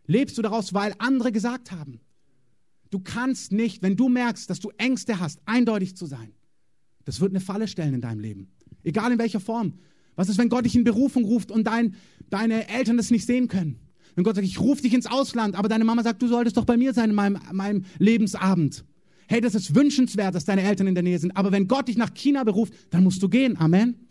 Lebst 0.07 0.37
du 0.37 0.43
daraus, 0.43 0.75
weil 0.75 0.95
andere 0.99 1.33
gesagt 1.33 1.73
haben? 1.73 2.01
Du 2.93 3.01
kannst 3.01 3.53
nicht, 3.53 3.83
wenn 3.83 3.97
du 3.97 4.11
merkst, 4.11 4.51
dass 4.51 4.61
du 4.61 4.71
Ängste 4.77 5.19
hast, 5.19 5.41
eindeutig 5.47 5.97
zu 5.97 6.05
sein. 6.05 6.35
Das 7.07 7.23
wird 7.23 7.33
eine 7.33 7.41
Falle 7.41 7.67
stellen 7.67 7.95
in 7.95 8.03
deinem 8.03 8.21
Leben. 8.21 8.53
Egal 8.85 9.11
in 9.11 9.19
welcher 9.19 9.41
Form. 9.41 9.79
Was 10.15 10.29
ist, 10.29 10.37
wenn 10.37 10.51
Gott 10.51 10.67
dich 10.67 10.77
in 10.77 10.85
Berufung 10.85 11.25
ruft 11.25 11.51
und 11.51 11.67
dein, 11.67 11.95
deine 12.29 12.69
Eltern 12.69 12.99
das 12.99 13.11
nicht 13.11 13.25
sehen 13.25 13.49
können? 13.49 13.79
Wenn 14.15 14.25
Gott 14.25 14.35
sagt, 14.37 14.47
ich 14.47 14.61
rufe 14.61 14.83
dich 14.83 14.93
ins 14.93 15.07
Ausland, 15.07 15.55
aber 15.55 15.71
deine 15.71 15.85
Mama 15.85 16.03
sagt, 16.03 16.21
du 16.21 16.29
solltest 16.29 16.59
doch 16.59 16.67
bei 16.67 16.77
mir 16.77 16.93
sein 16.93 17.09
in 17.09 17.17
meinem, 17.17 17.39
meinem 17.53 17.85
Lebensabend. 17.99 18.85
Hey, 19.27 19.41
das 19.41 19.55
ist 19.55 19.75
wünschenswert, 19.75 20.35
dass 20.35 20.45
deine 20.45 20.63
Eltern 20.63 20.87
in 20.87 20.95
der 20.95 21.03
Nähe 21.03 21.19
sind. 21.19 21.35
Aber 21.35 21.51
wenn 21.51 21.69
Gott 21.69 21.89
dich 21.89 21.97
nach 21.97 22.13
China 22.13 22.45
beruft, 22.45 22.75
dann 22.91 23.05
musst 23.05 23.23
du 23.23 23.31
gehen. 23.31 23.57
Amen. 23.59 24.07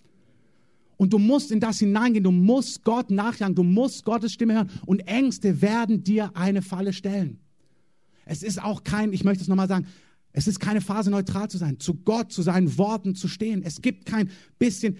Und 0.97 1.13
du 1.13 1.19
musst 1.19 1.51
in 1.51 1.59
das 1.59 1.77
hineingehen. 1.77 2.23
Du 2.23 2.31
musst 2.31 2.83
Gott 2.83 3.11
nachjagen. 3.11 3.53
Du 3.53 3.61
musst 3.61 4.05
Gottes 4.05 4.33
Stimme 4.33 4.55
hören. 4.55 4.71
Und 4.87 5.01
Ängste 5.01 5.61
werden 5.61 6.03
dir 6.03 6.35
eine 6.35 6.63
Falle 6.63 6.93
stellen. 6.93 7.37
Es 8.25 8.43
ist 8.43 8.61
auch 8.61 8.83
kein, 8.83 9.13
ich 9.13 9.23
möchte 9.23 9.41
es 9.41 9.47
nochmal 9.47 9.67
sagen, 9.67 9.87
es 10.33 10.47
ist 10.47 10.59
keine 10.59 10.81
Phase, 10.81 11.11
neutral 11.11 11.49
zu 11.49 11.57
sein, 11.57 11.79
zu 11.79 11.95
Gott, 11.95 12.31
zu 12.31 12.41
seinen 12.41 12.77
Worten 12.77 13.15
zu 13.15 13.27
stehen. 13.27 13.63
Es 13.63 13.81
gibt 13.81 14.05
kein 14.05 14.29
bisschen 14.59 14.97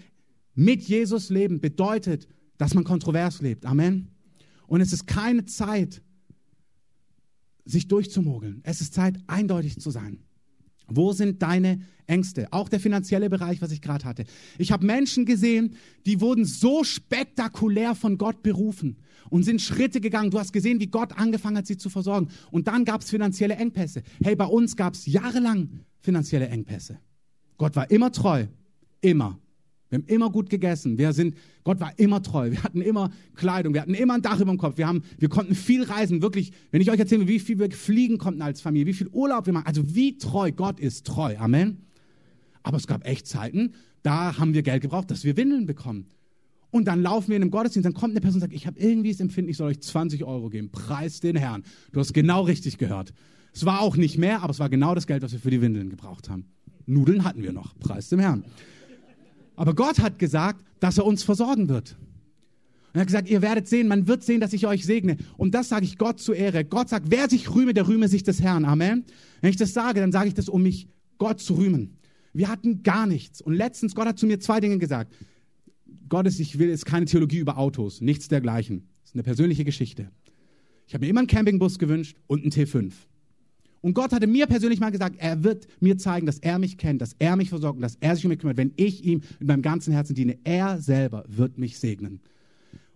mit 0.55 0.81
Jesus 0.81 1.29
leben, 1.29 1.62
bedeutet, 1.62 2.27
dass 2.57 2.73
man 2.73 2.84
kontrovers 2.84 3.41
lebt. 3.41 3.65
Amen. 3.65 4.10
Und 4.67 4.81
es 4.81 4.93
ist 4.93 5.07
keine 5.07 5.45
Zeit, 5.45 6.01
sich 7.65 7.88
durchzumogeln. 7.88 8.62
Es 8.63 8.81
ist 8.81 8.93
Zeit, 8.93 9.19
eindeutig 9.27 9.79
zu 9.79 9.91
sein. 9.91 10.23
Wo 10.95 11.13
sind 11.13 11.41
deine 11.41 11.82
Ängste? 12.08 12.47
Auch 12.51 12.69
der 12.69 12.80
finanzielle 12.80 13.30
Bereich, 13.30 13.62
was 13.62 13.71
ich 13.71 13.82
gerade 13.82 14.06
hatte. 14.06 14.25
Ich 14.58 14.71
habe 14.71 14.86
Menschen 14.86 15.25
gesehen, 15.25 15.75
die 16.06 16.21
wurden 16.21 16.45
so 16.45 16.84
spektakulär 16.84 17.95
von 17.95 18.17
Gott 18.17 18.43
berufen 18.43 18.97
und 19.30 19.43
sind 19.43 19.62
Schritte 19.62 20.01
gegangen. 20.01 20.32
Du 20.32 20.39
hast 20.39 20.54
gesehen, 20.54 20.80
wie 20.80 20.88
Gott 20.88 21.17
angefangen 21.17 21.58
hat, 21.58 21.67
sie 21.67 21.77
zu 21.77 21.89
versorgen. 21.89 22.30
Und 22.51 22.67
dann 22.67 22.86
gab 22.86 23.01
es 23.01 23.10
finanzielle 23.10 23.56
Engpässe. 23.56 24.04
Hey, 24.23 24.36
bei 24.36 24.45
uns 24.45 24.75
gab 24.75 24.93
es 24.93 25.06
jahrelang 25.06 25.69
finanzielle 25.99 26.47
Engpässe. 26.47 26.99
Gott 27.58 27.75
war 27.75 27.89
immer 27.91 28.12
treu. 28.12 28.47
Immer. 29.01 29.39
Wir 29.91 29.99
haben 29.99 30.06
immer 30.08 30.32
gut 30.32 30.49
gegessen. 30.49 30.97
Wir 30.97 31.12
sind, 31.12 31.36
Gott 31.65 31.82
war 31.82 31.91
immer 31.99 32.23
treu. 32.23 32.49
Wir 32.51 32.63
hatten 32.63 32.82
immer 32.82 33.12
Kleidung. 33.36 33.73
Wir 33.73 33.82
hatten 33.82 33.93
immer 33.93 34.15
ein 34.15 34.21
Dach 34.21 34.39
über 34.39 34.51
dem 34.51 34.58
Kopf. 34.58 34.77
Wir, 34.77 34.88
haben, 34.88 35.04
wir 35.19 35.27
konnten 35.27 35.54
viel 35.54 35.84
reisen. 35.84 36.21
Wirklich, 36.21 36.54
wenn 36.71 36.82
ich 36.82 36.89
euch 36.89 36.99
erzähle, 36.99 37.27
wie 37.27 37.39
viel 37.39 37.60
wir 37.60 37.69
fliegen 37.71 38.17
konnten 38.17 38.41
als 38.41 38.62
Familie, 38.62 38.88
wie 38.88 38.93
viel 38.93 39.10
Urlaub 39.10 39.45
wir 39.45 39.54
machen. 39.54 39.67
Also 39.67 39.93
wie 39.93 40.17
treu. 40.17 40.54
Gott 40.54 40.80
ist 40.80 41.06
treu. 41.06 41.36
Amen. 41.38 41.86
Aber 42.63 42.77
es 42.77 42.88
gab 42.88 43.06
echt 43.06 43.27
Zeiten, 43.27 43.73
da 44.01 44.38
haben 44.38 44.54
wir 44.54 44.63
Geld 44.63 44.82
gebraucht, 44.82 45.12
dass 45.12 45.25
wir 45.25 45.36
Windeln 45.36 45.65
bekommen. 45.65 46.08
Und 46.69 46.86
dann 46.86 47.01
laufen 47.01 47.30
wir 47.30 47.36
in 47.36 47.41
einem 47.41 47.51
Gottesdienst, 47.51 47.86
dann 47.86 47.93
kommt 47.93 48.12
eine 48.12 48.21
Person 48.21 48.38
und 48.38 48.41
sagt, 48.41 48.54
ich 48.54 48.65
habe 48.65 48.80
irgendwie 48.80 49.12
das 49.12 49.19
Empfinden, 49.19 49.51
ich 49.51 49.58
soll 49.58 49.71
euch 49.71 49.82
20 49.82 50.23
Euro 50.23 50.49
geben. 50.49 50.71
Preis 50.71 51.19
den 51.19 51.36
Herrn. 51.36 51.63
Du 51.91 51.99
hast 51.99 52.13
genau 52.13 52.43
richtig 52.43 52.77
gehört. 52.77 53.13
Es 53.54 53.65
war 53.65 53.82
auch 53.82 53.97
nicht 53.97 54.17
mehr, 54.17 54.41
aber 54.41 54.51
es 54.51 54.60
war 54.60 54.69
genau 54.69 54.95
das 54.95 55.06
Geld, 55.06 55.21
was 55.21 55.34
wir 55.34 55.39
für 55.39 55.49
die 55.49 55.62
Windeln 55.62 55.89
gebraucht 55.89 56.30
haben. 56.30 56.45
Nudeln 56.86 57.25
hatten 57.25 57.43
wir 57.43 57.51
noch. 57.51 57.77
Preis 57.80 58.08
dem 58.08 58.19
Herrn. 58.19 58.45
Aber 59.55 59.75
Gott 59.75 59.99
hat 59.99 60.19
gesagt, 60.19 60.63
dass 60.79 60.97
er 60.97 61.05
uns 61.05 61.23
versorgen 61.23 61.69
wird. 61.69 61.97
Und 62.93 62.97
er 62.97 63.01
hat 63.01 63.07
gesagt, 63.07 63.29
ihr 63.29 63.41
werdet 63.41 63.67
sehen, 63.67 63.87
man 63.87 64.07
wird 64.07 64.23
sehen, 64.23 64.41
dass 64.41 64.53
ich 64.53 64.67
euch 64.67 64.85
segne. 64.85 65.17
Und 65.37 65.53
das 65.55 65.69
sage 65.69 65.85
ich 65.85 65.97
Gott 65.97 66.19
zur 66.19 66.35
Ehre. 66.35 66.65
Gott 66.65 66.89
sagt, 66.89 67.07
wer 67.09 67.29
sich 67.29 67.53
rühme, 67.53 67.73
der 67.73 67.87
rühme 67.87 68.07
sich 68.07 68.23
des 68.23 68.41
Herrn. 68.41 68.65
Amen. 68.65 69.05
Wenn 69.39 69.49
ich 69.49 69.55
das 69.55 69.73
sage, 69.73 70.01
dann 70.01 70.11
sage 70.11 70.27
ich 70.27 70.33
das, 70.33 70.49
um 70.49 70.63
mich 70.63 70.87
Gott 71.17 71.39
zu 71.39 71.53
rühmen. 71.53 71.97
Wir 72.33 72.49
hatten 72.49 72.83
gar 72.83 73.07
nichts. 73.07 73.41
Und 73.41 73.53
letztens, 73.53 73.95
Gott 73.95 74.07
hat 74.07 74.19
zu 74.19 74.25
mir 74.25 74.39
zwei 74.39 74.59
Dinge 74.59 74.77
gesagt. 74.77 75.13
Gott 76.09 76.27
ist, 76.27 76.39
ich 76.39 76.59
will, 76.59 76.69
ist 76.69 76.85
keine 76.85 77.05
Theologie 77.05 77.37
über 77.37 77.57
Autos, 77.57 78.01
nichts 78.01 78.27
dergleichen. 78.27 78.89
Das 79.01 79.11
ist 79.11 79.15
eine 79.15 79.23
persönliche 79.23 79.63
Geschichte. 79.63 80.11
Ich 80.87 80.93
habe 80.93 81.05
mir 81.05 81.09
immer 81.09 81.21
einen 81.21 81.27
Campingbus 81.27 81.79
gewünscht 81.79 82.17
und 82.27 82.41
einen 82.41 82.51
T5. 82.51 82.91
Und 83.82 83.94
Gott 83.96 84.13
hatte 84.13 84.28
mir 84.28 84.46
persönlich 84.46 84.80
mal 84.80 84.91
gesagt, 84.91 85.15
er 85.17 85.44
wird 85.44 85.67
mir 85.80 85.98
zeigen, 85.98 86.28
dass 86.28 86.38
er 86.39 86.60
mich 86.60 86.78
kennt, 86.78 87.02
dass 87.02 87.15
er 87.17 87.36
mich 87.36 87.50
versorgt 87.50 87.78
und 87.78 87.82
dass 87.82 87.98
er 88.00 88.15
sich 88.15 88.24
um 88.26 88.30
mich 88.30 88.39
kümmert. 88.39 88.58
Wenn 88.58 88.74
ich 88.76 89.04
ihm 89.04 89.22
mit 89.39 89.48
meinem 89.48 89.63
ganzen 89.63 89.91
Herzen 89.91 90.15
diene, 90.15 90.38
er 90.44 90.80
selber 90.80 91.24
wird 91.28 91.58
mich 91.58 91.80
segnen. 91.80 92.20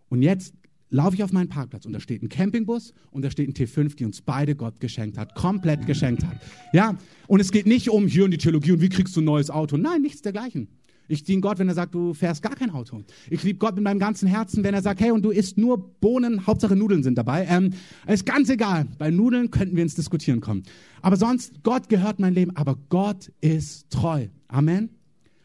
Und 0.10 0.21
jetzt 0.21 0.54
laufe 0.91 1.15
ich 1.15 1.24
auf 1.24 1.34
meinen 1.34 1.50
Parkplatz 1.50 1.86
und 1.86 1.93
da 1.93 2.00
steht 2.00 2.21
ein 2.21 2.30
Campingbus 2.30 2.93
und 3.12 3.24
da 3.24 3.32
steht 3.32 3.50
ein 3.50 3.54
T5, 3.54 3.95
die 3.95 4.06
uns 4.06 4.21
beide 4.21 4.56
Gott 4.56 4.80
geschenkt 4.80 5.17
hat, 5.17 5.36
komplett 5.36 5.88
geschenkt 5.88 6.24
hat. 6.24 6.38
Ja, 6.71 6.98
und 7.28 7.39
es 7.39 7.52
geht 7.52 7.65
nicht 7.65 7.89
um 7.89 8.08
hier 8.08 8.26
in 8.26 8.32
die 8.32 8.38
Theologie 8.38 8.74
und 8.74 8.82
wie 8.82 8.89
kriegst 8.89 9.15
du 9.15 9.21
ein 9.21 9.26
neues 9.26 9.50
Auto. 9.50 9.78
Nein, 9.78 10.02
nichts 10.02 10.21
dergleichen. 10.21 10.67
Ich 11.07 11.23
diene 11.23 11.41
Gott, 11.41 11.59
wenn 11.59 11.67
er 11.67 11.75
sagt, 11.75 11.93
du 11.93 12.13
fährst 12.13 12.41
gar 12.41 12.55
kein 12.55 12.71
Auto. 12.71 13.03
Ich 13.29 13.43
liebe 13.43 13.59
Gott 13.59 13.75
mit 13.75 13.83
meinem 13.83 13.99
ganzen 13.99 14.27
Herzen, 14.27 14.63
wenn 14.63 14.73
er 14.73 14.81
sagt, 14.81 14.99
hey, 15.01 15.11
und 15.11 15.23
du 15.23 15.31
isst 15.31 15.57
nur 15.57 15.77
Bohnen, 15.99 16.47
Hauptsache 16.47 16.75
Nudeln 16.75 17.03
sind 17.03 17.17
dabei. 17.17 17.45
Ähm, 17.49 17.71
ist 18.07 18.25
ganz 18.25 18.49
egal. 18.49 18.87
Bei 18.97 19.11
Nudeln 19.11 19.51
könnten 19.51 19.75
wir 19.75 19.83
ins 19.83 19.95
Diskutieren 19.95 20.41
kommen. 20.41 20.63
Aber 21.01 21.17
sonst, 21.17 21.63
Gott 21.63 21.89
gehört 21.89 22.19
mein 22.19 22.33
Leben, 22.33 22.55
aber 22.55 22.77
Gott 22.89 23.31
ist 23.41 23.89
treu. 23.91 24.27
Amen. 24.47 24.89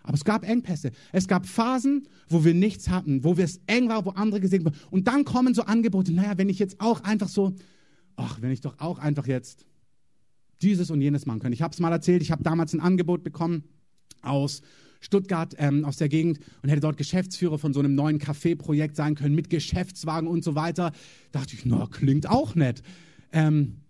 Aber 0.02 0.14
es 0.14 0.24
gab 0.24 0.48
Engpässe. 0.48 0.92
Es 1.12 1.28
gab 1.28 1.46
Phasen, 1.46 2.08
wo 2.28 2.44
wir 2.44 2.54
nichts 2.54 2.88
hatten, 2.88 3.22
wo 3.22 3.34
es 3.34 3.60
eng 3.66 3.88
war, 3.88 4.04
wo 4.06 4.10
andere 4.10 4.40
gesegnet 4.40 4.72
waren. 4.72 4.82
Und 4.90 5.08
dann 5.08 5.24
kommen 5.24 5.54
so 5.54 5.62
Angebote, 5.62 6.12
naja, 6.12 6.38
wenn 6.38 6.48
ich 6.48 6.58
jetzt 6.58 6.80
auch 6.80 7.02
einfach 7.02 7.28
so, 7.28 7.54
ach, 8.16 8.40
wenn 8.40 8.50
ich 8.50 8.60
doch 8.60 8.78
auch 8.78 8.98
einfach 8.98 9.26
jetzt 9.26 9.66
dieses 10.62 10.90
und 10.90 11.00
jenes 11.00 11.26
machen 11.26 11.40
könnte. 11.40 11.54
Ich 11.54 11.62
habe 11.62 11.72
es 11.72 11.80
mal 11.80 11.92
erzählt, 11.92 12.22
ich 12.22 12.30
habe 12.30 12.42
damals 12.42 12.72
ein 12.72 12.80
Angebot 12.80 13.22
bekommen 13.22 13.64
aus 14.22 14.62
Stuttgart 15.00 15.54
ähm, 15.58 15.84
aus 15.84 15.96
der 15.96 16.08
Gegend 16.08 16.40
und 16.62 16.68
hätte 16.68 16.80
dort 16.80 16.96
Geschäftsführer 16.96 17.58
von 17.58 17.72
so 17.72 17.80
einem 17.80 17.94
neuen 17.94 18.18
Café-Projekt 18.18 18.96
sein 18.96 19.14
können 19.14 19.34
mit 19.34 19.50
Geschäftswagen 19.50 20.28
und 20.28 20.44
so 20.44 20.54
weiter. 20.54 20.92
Da 21.32 21.40
dachte 21.40 21.54
ich, 21.54 21.64
na, 21.64 21.86
klingt 21.90 22.28
auch 22.28 22.54
nett. 22.54 22.82
Ähm, 23.32 23.80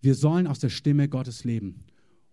wir 0.00 0.14
sollen 0.14 0.46
aus 0.46 0.58
der 0.58 0.68
Stimme 0.68 1.08
Gottes 1.08 1.44
leben. 1.44 1.84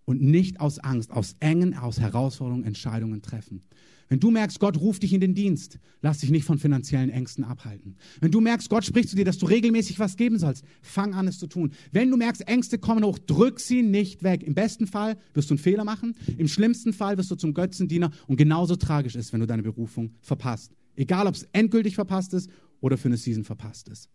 Und 0.06 0.22
nicht 0.22 0.60
aus 0.60 0.80
Angst, 0.80 1.12
aus 1.12 1.36
Engen, 1.40 1.76
aus 1.76 2.00
Herausforderungen 2.00 2.64
Entscheidungen 2.64 3.22
treffen. 3.22 3.62
Wenn 4.08 4.20
du 4.20 4.30
merkst, 4.30 4.60
Gott 4.60 4.80
ruft 4.80 5.02
dich 5.02 5.14
in 5.14 5.20
den 5.20 5.34
Dienst, 5.34 5.80
lass 6.02 6.20
dich 6.20 6.30
nicht 6.30 6.46
von 6.46 6.60
finanziellen 6.60 7.10
Ängsten 7.10 7.44
abhalten. 7.44 7.96
Wenn 8.22 8.32
du 8.32 8.40
merkst, 8.40 8.70
Gott 8.70 8.86
spricht 8.86 9.10
zu 9.10 9.16
dir, 9.16 9.26
dass 9.26 9.40
du 9.40 9.48
regelmäßig 9.48 9.98
was 9.98 10.16
geben 10.16 10.38
sollst, 10.38 10.64
fang 10.84 11.16
an, 11.16 11.28
es 11.28 11.40
zu 11.40 11.48
tun. 11.48 11.72
Wenn 11.92 12.12
du 12.12 12.18
merkst, 12.18 12.48
Ängste 12.48 12.78
kommen 12.78 13.04
hoch, 13.04 13.18
drück 13.18 13.60
sie 13.60 13.82
nicht 13.82 14.22
weg. 14.22 14.44
Im 14.44 14.54
besten 14.54 14.86
Fall 14.86 15.18
wirst 15.34 15.50
du 15.50 15.56
einen 15.56 15.60
Fehler 15.60 15.84
machen, 15.84 16.16
im 16.38 16.48
schlimmsten 16.48 16.94
Fall 16.94 17.18
wirst 17.18 17.32
du 17.32 17.36
zum 17.36 17.56
Götzendiener 17.56 18.12
und 18.28 18.38
genauso 18.38 18.76
tragisch 18.76 19.16
ist, 19.16 19.34
wenn 19.34 19.40
du 19.40 19.48
deine 19.48 19.64
Berufung 19.64 20.12
verpasst. 20.22 20.72
Egal, 20.96 21.26
ob 21.26 21.34
es 21.34 21.48
endgültig 21.52 21.96
verpasst 21.96 22.34
ist 22.34 22.50
oder 22.82 22.98
für 22.98 23.08
eine 23.08 23.18
Season 23.18 23.44
verpasst 23.44 23.90
ist. 23.90 24.10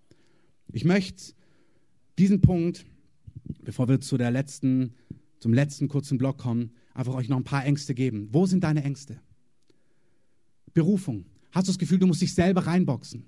Ich 0.72 0.84
möchte 0.84 1.34
diesen 2.16 2.40
Punkt, 2.40 2.86
bevor 3.64 3.88
wir 3.88 4.00
zu 4.00 4.16
der 4.16 4.30
letzten, 4.30 4.94
zum 5.40 5.52
letzten 5.52 5.88
kurzen 5.88 6.18
Block 6.18 6.38
kommen, 6.38 6.70
einfach 6.94 7.14
euch 7.14 7.28
noch 7.28 7.38
ein 7.38 7.44
paar 7.44 7.64
Ängste 7.64 7.94
geben. 7.94 8.28
Wo 8.30 8.46
sind 8.46 8.62
deine 8.62 8.84
Ängste? 8.84 9.20
Berufung. 10.72 11.24
Hast 11.50 11.66
du 11.66 11.72
das 11.72 11.78
Gefühl, 11.78 11.98
du 11.98 12.06
musst 12.06 12.22
dich 12.22 12.34
selber 12.34 12.66
reinboxen? 12.66 13.24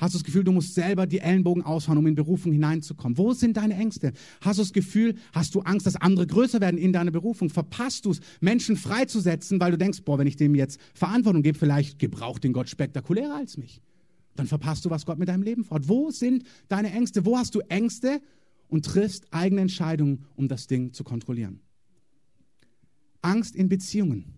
Hast 0.00 0.14
du 0.14 0.18
das 0.18 0.24
Gefühl, 0.24 0.44
du 0.44 0.52
musst 0.52 0.74
selber 0.74 1.06
die 1.06 1.20
Ellenbogen 1.20 1.62
aushauen, 1.62 1.98
um 1.98 2.06
in 2.06 2.14
Berufung 2.14 2.52
hineinzukommen? 2.52 3.16
Wo 3.16 3.32
sind 3.32 3.56
deine 3.56 3.74
Ängste? 3.74 4.12
Hast 4.42 4.58
du 4.58 4.62
das 4.62 4.72
Gefühl, 4.72 5.14
hast 5.32 5.54
du 5.54 5.60
Angst, 5.60 5.86
dass 5.86 5.96
andere 5.96 6.26
größer 6.26 6.60
werden 6.60 6.78
in 6.78 6.92
deiner 6.92 7.10
Berufung? 7.10 7.48
Verpasst 7.48 8.04
du 8.04 8.10
es, 8.10 8.20
Menschen 8.40 8.76
freizusetzen, 8.76 9.58
weil 9.58 9.70
du 9.70 9.78
denkst, 9.78 10.02
boah, 10.04 10.18
wenn 10.18 10.26
ich 10.26 10.36
dem 10.36 10.54
jetzt 10.54 10.78
Verantwortung 10.94 11.42
gebe, 11.42 11.58
vielleicht 11.58 11.98
gebraucht 11.98 12.44
den 12.44 12.52
Gott 12.52 12.68
spektakulärer 12.68 13.36
als 13.36 13.56
mich. 13.56 13.80
Dann 14.34 14.46
verpasst 14.46 14.84
du, 14.84 14.90
was 14.90 15.06
Gott 15.06 15.18
mit 15.18 15.28
deinem 15.28 15.42
Leben 15.42 15.64
vorhat. 15.64 15.88
Wo 15.88 16.10
sind 16.10 16.44
deine 16.68 16.92
Ängste? 16.92 17.24
Wo 17.24 17.38
hast 17.38 17.54
du 17.54 17.60
Ängste 17.60 18.20
und 18.68 18.84
triffst 18.84 19.32
eigene 19.32 19.62
Entscheidungen, 19.62 20.24
um 20.34 20.48
das 20.48 20.66
Ding 20.66 20.92
zu 20.92 21.04
kontrollieren? 21.04 21.60
Angst 23.22 23.56
in 23.56 23.68
Beziehungen. 23.68 24.34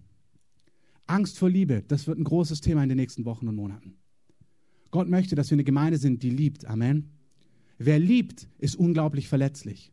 Angst 1.07 1.39
vor 1.39 1.49
Liebe, 1.49 1.83
das 1.87 2.07
wird 2.07 2.19
ein 2.19 2.25
großes 2.25 2.61
Thema 2.61 2.83
in 2.83 2.89
den 2.89 2.99
nächsten 2.99 3.25
Wochen 3.25 3.49
und 3.49 3.57
Monaten. 3.57 3.97
Gott 4.91 5.09
möchte, 5.09 5.35
dass 5.35 5.51
wir 5.51 5.57
eine 5.57 5.65
Gemeinde 5.65 5.99
sind, 5.99 6.23
die 6.23 6.31
liebt. 6.31 6.67
Amen. 6.67 7.11
Wer 7.79 7.99
liebt, 7.99 8.49
ist 8.59 8.77
unglaublich 8.77 9.29
verletzlich. 9.29 9.93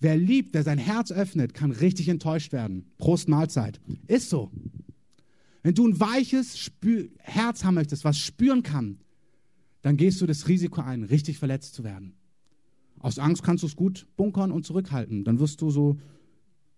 Wer 0.00 0.16
liebt, 0.16 0.54
wer 0.54 0.62
sein 0.62 0.78
Herz 0.78 1.10
öffnet, 1.10 1.54
kann 1.54 1.72
richtig 1.72 2.08
enttäuscht 2.08 2.52
werden. 2.52 2.86
Prost 2.98 3.28
Mahlzeit. 3.28 3.80
Ist 4.06 4.30
so. 4.30 4.50
Wenn 5.62 5.74
du 5.74 5.88
ein 5.88 5.98
weiches 5.98 6.58
Spür 6.58 7.08
Herz 7.18 7.64
haben 7.64 7.74
möchtest, 7.74 8.04
was 8.04 8.18
spüren 8.18 8.62
kann, 8.62 8.98
dann 9.82 9.96
gehst 9.96 10.20
du 10.20 10.26
das 10.26 10.48
Risiko 10.48 10.80
ein, 10.80 11.02
richtig 11.02 11.38
verletzt 11.38 11.74
zu 11.74 11.84
werden. 11.84 12.14
Aus 13.00 13.18
Angst 13.18 13.42
kannst 13.42 13.62
du 13.62 13.66
es 13.66 13.76
gut 13.76 14.06
bunkern 14.16 14.50
und 14.50 14.64
zurückhalten. 14.64 15.24
Dann 15.24 15.38
wirst 15.38 15.60
du 15.62 15.70
so 15.70 15.98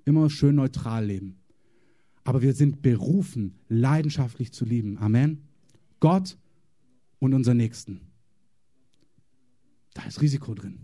immer 0.04 0.30
schön 0.30 0.54
neutral 0.54 1.06
leben. 1.06 1.38
Aber 2.24 2.42
wir 2.42 2.52
sind 2.54 2.82
berufen, 2.82 3.58
leidenschaftlich 3.68 4.52
zu 4.52 4.64
lieben. 4.64 4.98
Amen. 4.98 5.48
Gott 6.00 6.38
und 7.18 7.34
unser 7.34 7.54
Nächsten. 7.54 8.00
Da 9.94 10.04
ist 10.04 10.20
Risiko 10.20 10.54
drin. 10.54 10.80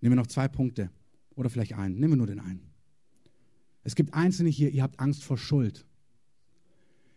Nehmen 0.00 0.12
wir 0.12 0.16
noch 0.16 0.26
zwei 0.26 0.48
Punkte 0.48 0.90
oder 1.36 1.48
vielleicht 1.48 1.74
einen. 1.74 1.94
Nehmen 1.94 2.12
wir 2.12 2.16
nur 2.16 2.26
den 2.26 2.40
einen. 2.40 2.72
Es 3.84 3.94
gibt 3.94 4.14
Einzelne 4.14 4.50
hier, 4.50 4.70
ihr 4.70 4.82
habt 4.82 4.98
Angst 5.00 5.22
vor 5.22 5.38
Schuld. 5.38 5.86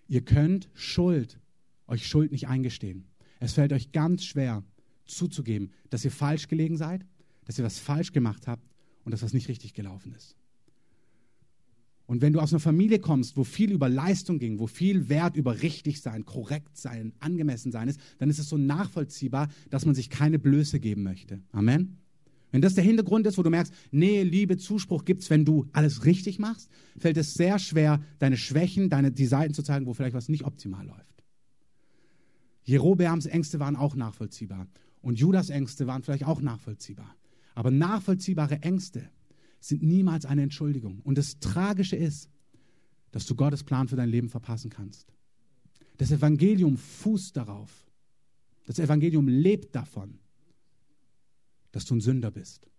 Ihr 0.07 0.21
könnt 0.21 0.69
Schuld, 0.73 1.39
euch 1.87 2.07
Schuld 2.07 2.31
nicht 2.31 2.47
eingestehen. 2.47 3.05
Es 3.39 3.53
fällt 3.53 3.73
euch 3.73 3.91
ganz 3.91 4.23
schwer 4.23 4.63
zuzugeben, 5.05 5.71
dass 5.89 6.05
ihr 6.05 6.11
falsch 6.11 6.47
gelegen 6.47 6.77
seid, 6.77 7.05
dass 7.45 7.57
ihr 7.57 7.65
was 7.65 7.79
falsch 7.79 8.11
gemacht 8.11 8.47
habt 8.47 8.67
und 9.03 9.11
dass 9.11 9.23
was 9.23 9.33
nicht 9.33 9.47
richtig 9.49 9.73
gelaufen 9.73 10.13
ist. 10.13 10.35
Und 12.07 12.21
wenn 12.21 12.33
du 12.33 12.39
aus 12.39 12.53
einer 12.53 12.59
Familie 12.59 12.99
kommst, 12.99 13.35
wo 13.35 13.43
viel 13.43 13.71
über 13.71 13.89
Leistung 13.89 14.37
ging, 14.37 14.59
wo 14.59 14.67
viel 14.67 15.09
Wert 15.09 15.35
über 15.35 15.63
richtig 15.63 16.01
sein, 16.01 16.23
korrekt 16.25 16.77
sein, 16.77 17.13
angemessen 17.19 17.71
sein 17.71 17.87
ist, 17.87 17.99
dann 18.19 18.29
ist 18.29 18.37
es 18.37 18.47
so 18.47 18.57
nachvollziehbar, 18.57 19.49
dass 19.71 19.85
man 19.85 19.95
sich 19.95 20.11
keine 20.11 20.37
Blöße 20.37 20.79
geben 20.79 21.01
möchte. 21.01 21.41
Amen. 21.51 21.97
Wenn 22.55 22.61
das 22.61 22.75
der 22.75 22.85
Hintergrund 22.85 23.27
ist, 23.27 23.37
wo 23.37 23.43
du 23.43 23.49
merkst, 23.49 23.73
Nähe, 23.91 24.23
Liebe, 24.23 24.55
Zuspruch 24.55 25.03
gibt 25.03 25.23
es, 25.23 25.29
wenn 25.29 25.43
du 25.43 25.67
alles 25.73 26.05
richtig 26.05 26.39
machst, 26.39 26.69
fällt 26.97 27.17
es 27.17 27.33
sehr 27.33 27.59
schwer, 27.59 28.01
deine 28.19 28.37
Schwächen, 28.37 28.89
deine, 28.89 29.11
die 29.11 29.25
Seiten 29.25 29.53
zu 29.53 29.61
zeigen, 29.61 29.85
wo 29.87 29.93
vielleicht 29.93 30.15
was 30.15 30.29
nicht 30.29 30.45
optimal 30.45 30.85
läuft. 30.87 31.21
Jerobeams 32.63 33.25
Ängste 33.25 33.59
waren 33.59 33.75
auch 33.75 33.97
nachvollziehbar. 33.97 34.67
Und 35.01 35.19
Judas 35.19 35.49
Ängste 35.49 35.85
waren 35.85 36.01
vielleicht 36.01 36.23
auch 36.23 36.39
nachvollziehbar. 36.39 37.17
Aber 37.55 37.71
nachvollziehbare 37.71 38.61
Ängste 38.61 39.09
sind 39.59 39.83
niemals 39.83 40.25
eine 40.25 40.43
Entschuldigung. 40.43 41.01
Und 41.03 41.17
das 41.17 41.39
Tragische 41.41 41.97
ist, 41.97 42.29
dass 43.11 43.25
du 43.25 43.35
Gottes 43.35 43.65
Plan 43.65 43.89
für 43.89 43.97
dein 43.97 44.07
Leben 44.07 44.29
verpassen 44.29 44.69
kannst. 44.69 45.13
Das 45.97 46.09
Evangelium 46.09 46.77
fußt 46.77 47.35
darauf. 47.35 47.85
Das 48.65 48.79
Evangelium 48.79 49.27
lebt 49.27 49.75
davon, 49.75 50.19
dass 51.75 51.83
du 51.83 51.93
ein 51.93 51.99
Sünder 51.99 52.31
bist, 52.31 52.69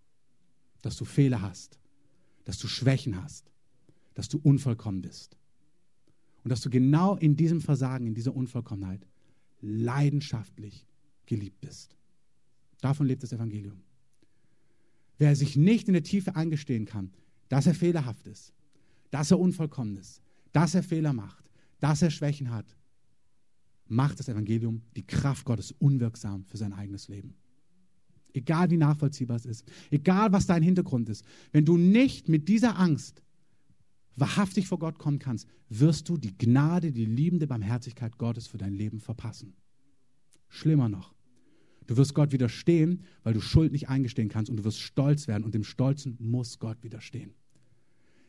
dass 0.81 0.97
du 0.97 1.05
Fehler 1.05 1.43
hast, 1.43 1.79
dass 2.45 2.57
du 2.57 2.67
Schwächen 2.67 3.23
hast, 3.23 3.53
dass 4.15 4.31
du 4.31 4.39
unvollkommen 4.43 5.03
bist. 5.03 5.37
Und 6.43 6.49
dass 6.49 6.63
du 6.63 6.71
genau 6.71 7.15
in 7.15 7.37
diesem 7.37 7.61
Versagen, 7.61 8.07
in 8.07 8.15
dieser 8.15 8.35
Unvollkommenheit 8.35 9.07
leidenschaftlich 9.61 10.87
geliebt 11.27 11.61
bist. 11.61 11.95
Davon 12.81 13.07
lebt 13.07 13.23
das 13.23 13.35
Evangelium. 13.35 13.83
Wer 15.19 15.37
sich 15.37 15.57
nicht 15.57 15.89
in 15.89 15.93
der 15.93 16.03
Tiefe 16.03 16.35
eingestehen 16.35 16.87
kann, 16.87 17.13
dass 17.51 17.67
er 17.67 17.75
fehlerhaft 17.75 18.27
ist, 18.27 18.55
dass 19.11 19.31
er 19.31 19.39
unvollkommen 19.39 19.99
ist, 19.99 20.23
dass 20.55 20.75
er 20.75 20.83
Fehler 20.83 21.13
macht, 21.13 21.51
dass 21.81 22.01
er 22.01 22.11
Schwächen 22.11 22.51
hat, 22.51 22.79
macht 23.89 24.21
das 24.21 24.31
Evangelium 24.31 24.81
die 24.97 25.07
Kraft 25.07 25.45
Gottes 25.45 25.73
unwirksam 25.73 26.47
für 26.47 26.57
sein 26.57 26.73
eigenes 26.73 27.09
Leben. 27.09 27.35
Egal 28.37 28.71
wie 28.71 28.77
nachvollziehbar 28.77 29.37
es 29.37 29.47
ist, 29.47 29.65
egal 29.91 30.33
was 30.33 30.47
dein 30.47 30.63
Hintergrund 30.63 31.09
ist, 31.09 31.25
wenn 31.53 31.65
du 31.65 31.77
nicht 31.77 32.29
mit 32.29 32.49
dieser 32.49 32.79
Angst 32.79 33.23
wahrhaftig 34.15 34.69
vor 34.69 34.79
Gott 34.79 34.99
kommen 34.99 35.19
kannst, 35.19 35.49
wirst 35.69 36.09
du 36.09 36.17
die 36.17 36.37
Gnade, 36.37 36.93
die 36.93 37.05
liebende 37.05 37.47
Barmherzigkeit 37.47 38.19
Gottes 38.19 38.47
für 38.47 38.59
dein 38.59 38.75
Leben 38.75 39.01
verpassen. 39.01 39.55
Schlimmer 40.49 40.89
noch, 40.89 41.17
Du 41.87 41.97
wirst 41.97 42.15
Gott 42.15 42.33
widerstehen, 42.33 43.05
weil 43.23 43.35
du 43.35 43.41
Schuld 43.41 43.73
nicht 43.73 43.89
eingestehen 43.89 44.29
kannst 44.29 44.51
und 44.51 44.57
du 44.57 44.65
wirst 44.65 44.81
stolz 44.81 45.29
werden 45.29 45.45
und 45.45 45.55
dem 45.55 45.65
Stolzen 45.65 46.17
muss 46.19 46.59
Gott 46.59 46.83
widerstehen. 46.83 47.35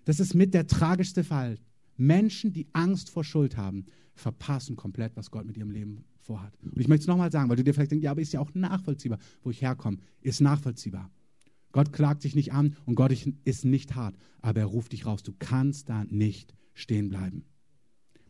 Das 0.06 0.20
ist 0.20 0.36
mit 0.36 0.54
der 0.54 0.68
tragischste 0.68 1.24
Fall. 1.24 1.58
Menschen, 1.98 2.54
die 2.54 2.68
Angst 2.74 3.10
vor 3.10 3.24
Schuld 3.24 3.58
haben, 3.58 3.86
verpassen 4.14 4.76
komplett, 4.76 5.16
was 5.16 5.32
Gott 5.32 5.46
mit 5.46 5.58
ihrem 5.58 5.72
Leben 5.72 6.06
vorhat. 6.28 6.54
Und 6.62 6.80
ich 6.80 6.88
möchte 6.88 7.02
es 7.02 7.08
nochmal 7.08 7.32
sagen, 7.32 7.50
weil 7.50 7.58
du 7.58 7.64
dir 7.64 7.74
vielleicht 7.74 7.92
denkst, 7.92 8.04
ja, 8.04 8.12
aber 8.12 8.22
ist 8.22 8.34
ja 8.34 8.40
auch 8.40 8.54
nachvollziehbar, 8.54 9.18
wo 9.42 9.50
ich 9.50 9.62
herkomme. 9.62 9.98
Ist 10.22 10.42
nachvollziehbar. 10.42 11.10
Gott 11.72 11.92
klagt 11.92 12.22
sich 12.22 12.36
nicht 12.36 12.54
an 12.54 12.76
und 12.86 12.96
Gott 12.96 13.12
ist 13.44 13.66
nicht 13.66 13.96
hart, 13.96 14.16
aber 14.42 14.62
er 14.62 14.66
ruft 14.68 14.92
dich 14.94 15.06
raus. 15.06 15.24
Du 15.24 15.34
kannst 15.38 15.90
da 15.90 16.06
nicht 16.06 16.54
stehen 16.74 17.10
bleiben. 17.10 17.44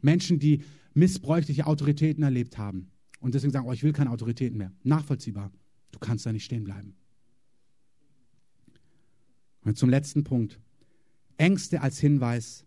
Menschen, 0.01 0.39
die 0.39 0.63
missbräuchliche 0.93 1.67
Autoritäten 1.67 2.23
erlebt 2.23 2.57
haben, 2.57 2.91
und 3.19 3.33
deswegen 3.33 3.51
sagen, 3.51 3.67
oh, 3.67 3.73
ich 3.73 3.83
will 3.83 3.93
keine 3.93 4.11
Autoritäten 4.11 4.57
mehr. 4.57 4.71
Nachvollziehbar. 4.83 5.51
Du 5.91 5.99
kannst 5.99 6.25
da 6.25 6.31
nicht 6.31 6.45
stehen 6.45 6.63
bleiben. 6.63 6.95
Und 9.61 9.77
zum 9.77 9.89
letzten 9.89 10.23
Punkt. 10.23 10.59
Ängste 11.37 11.81
als 11.81 11.99
Hinweis 11.99 12.65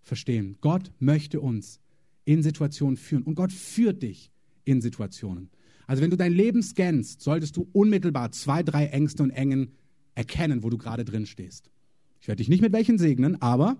verstehen. 0.00 0.56
Gott 0.60 0.92
möchte 0.98 1.40
uns 1.40 1.80
in 2.24 2.42
Situationen 2.42 2.96
führen. 2.96 3.22
Und 3.22 3.34
Gott 3.34 3.52
führt 3.52 4.02
dich 4.02 4.30
in 4.64 4.80
Situationen. 4.80 5.50
Also 5.86 6.02
wenn 6.02 6.10
du 6.10 6.16
dein 6.16 6.32
Leben 6.32 6.62
scannst, 6.62 7.20
solltest 7.20 7.56
du 7.56 7.68
unmittelbar 7.72 8.30
zwei, 8.32 8.62
drei 8.62 8.86
Ängste 8.86 9.22
und 9.22 9.30
Engen 9.30 9.72
erkennen, 10.14 10.62
wo 10.62 10.70
du 10.70 10.78
gerade 10.78 11.04
drin 11.04 11.26
stehst. 11.26 11.70
Ich 12.20 12.28
werde 12.28 12.38
dich 12.38 12.48
nicht 12.48 12.60
mit 12.60 12.72
welchen 12.72 12.98
segnen, 12.98 13.40
aber 13.42 13.76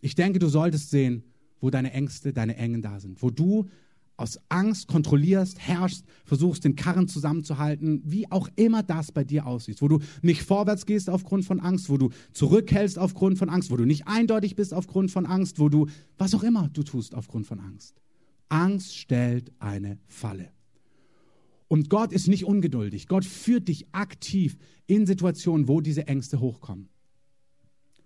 ich 0.00 0.14
denke, 0.14 0.38
du 0.38 0.48
solltest 0.48 0.90
sehen, 0.90 1.24
wo 1.60 1.70
deine 1.70 1.92
Ängste, 1.92 2.32
deine 2.32 2.56
Engen 2.56 2.82
da 2.82 3.00
sind, 3.00 3.22
wo 3.22 3.30
du 3.30 3.68
aus 4.16 4.40
Angst 4.48 4.88
kontrollierst, 4.88 5.58
herrschst, 5.58 6.04
versuchst 6.24 6.64
den 6.64 6.76
Karren 6.76 7.08
zusammenzuhalten, 7.08 8.02
wie 8.04 8.30
auch 8.30 8.48
immer 8.56 8.82
das 8.82 9.12
bei 9.12 9.24
dir 9.24 9.46
aussieht, 9.46 9.82
wo 9.82 9.88
du 9.88 9.98
nicht 10.22 10.42
vorwärts 10.42 10.86
gehst 10.86 11.10
aufgrund 11.10 11.44
von 11.44 11.60
Angst, 11.60 11.90
wo 11.90 11.98
du 11.98 12.10
zurückhältst 12.32 12.98
aufgrund 12.98 13.38
von 13.38 13.50
Angst, 13.50 13.70
wo 13.70 13.76
du 13.76 13.84
nicht 13.84 14.06
eindeutig 14.08 14.56
bist 14.56 14.72
aufgrund 14.72 15.10
von 15.10 15.26
Angst, 15.26 15.58
wo 15.58 15.68
du 15.68 15.86
was 16.16 16.34
auch 16.34 16.42
immer 16.42 16.70
du 16.72 16.82
tust 16.82 17.14
aufgrund 17.14 17.46
von 17.46 17.60
Angst. 17.60 18.00
Angst 18.48 18.96
stellt 18.96 19.52
eine 19.58 19.98
Falle. 20.06 20.50
Und 21.68 21.90
Gott 21.90 22.12
ist 22.12 22.28
nicht 22.28 22.44
ungeduldig. 22.44 23.08
Gott 23.08 23.24
führt 23.24 23.68
dich 23.68 23.86
aktiv 23.92 24.56
in 24.86 25.06
Situationen, 25.06 25.68
wo 25.68 25.80
diese 25.80 26.06
Ängste 26.06 26.40
hochkommen. 26.40 26.88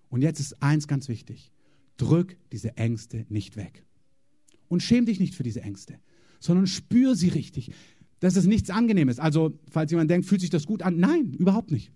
Und 0.08 0.22
jetzt 0.22 0.40
ist 0.40 0.62
eins 0.62 0.88
ganz 0.88 1.08
wichtig. 1.08 1.52
Drück 1.96 2.36
diese 2.52 2.76
Ängste 2.76 3.26
nicht 3.28 3.56
weg. 3.56 3.84
Und 4.68 4.82
schäm 4.82 5.04
dich 5.04 5.20
nicht 5.20 5.34
für 5.34 5.42
diese 5.42 5.62
Ängste, 5.62 5.98
sondern 6.38 6.66
spür 6.66 7.14
sie 7.14 7.28
richtig. 7.28 7.72
dass 8.20 8.36
es 8.36 8.44
nichts 8.44 8.70
Angenehmes. 8.70 9.18
Also, 9.18 9.58
falls 9.70 9.90
jemand 9.90 10.10
denkt, 10.10 10.26
fühlt 10.26 10.42
sich 10.42 10.50
das 10.50 10.66
gut 10.66 10.82
an? 10.82 10.98
Nein, 10.98 11.32
überhaupt 11.32 11.70
nicht. 11.70 11.90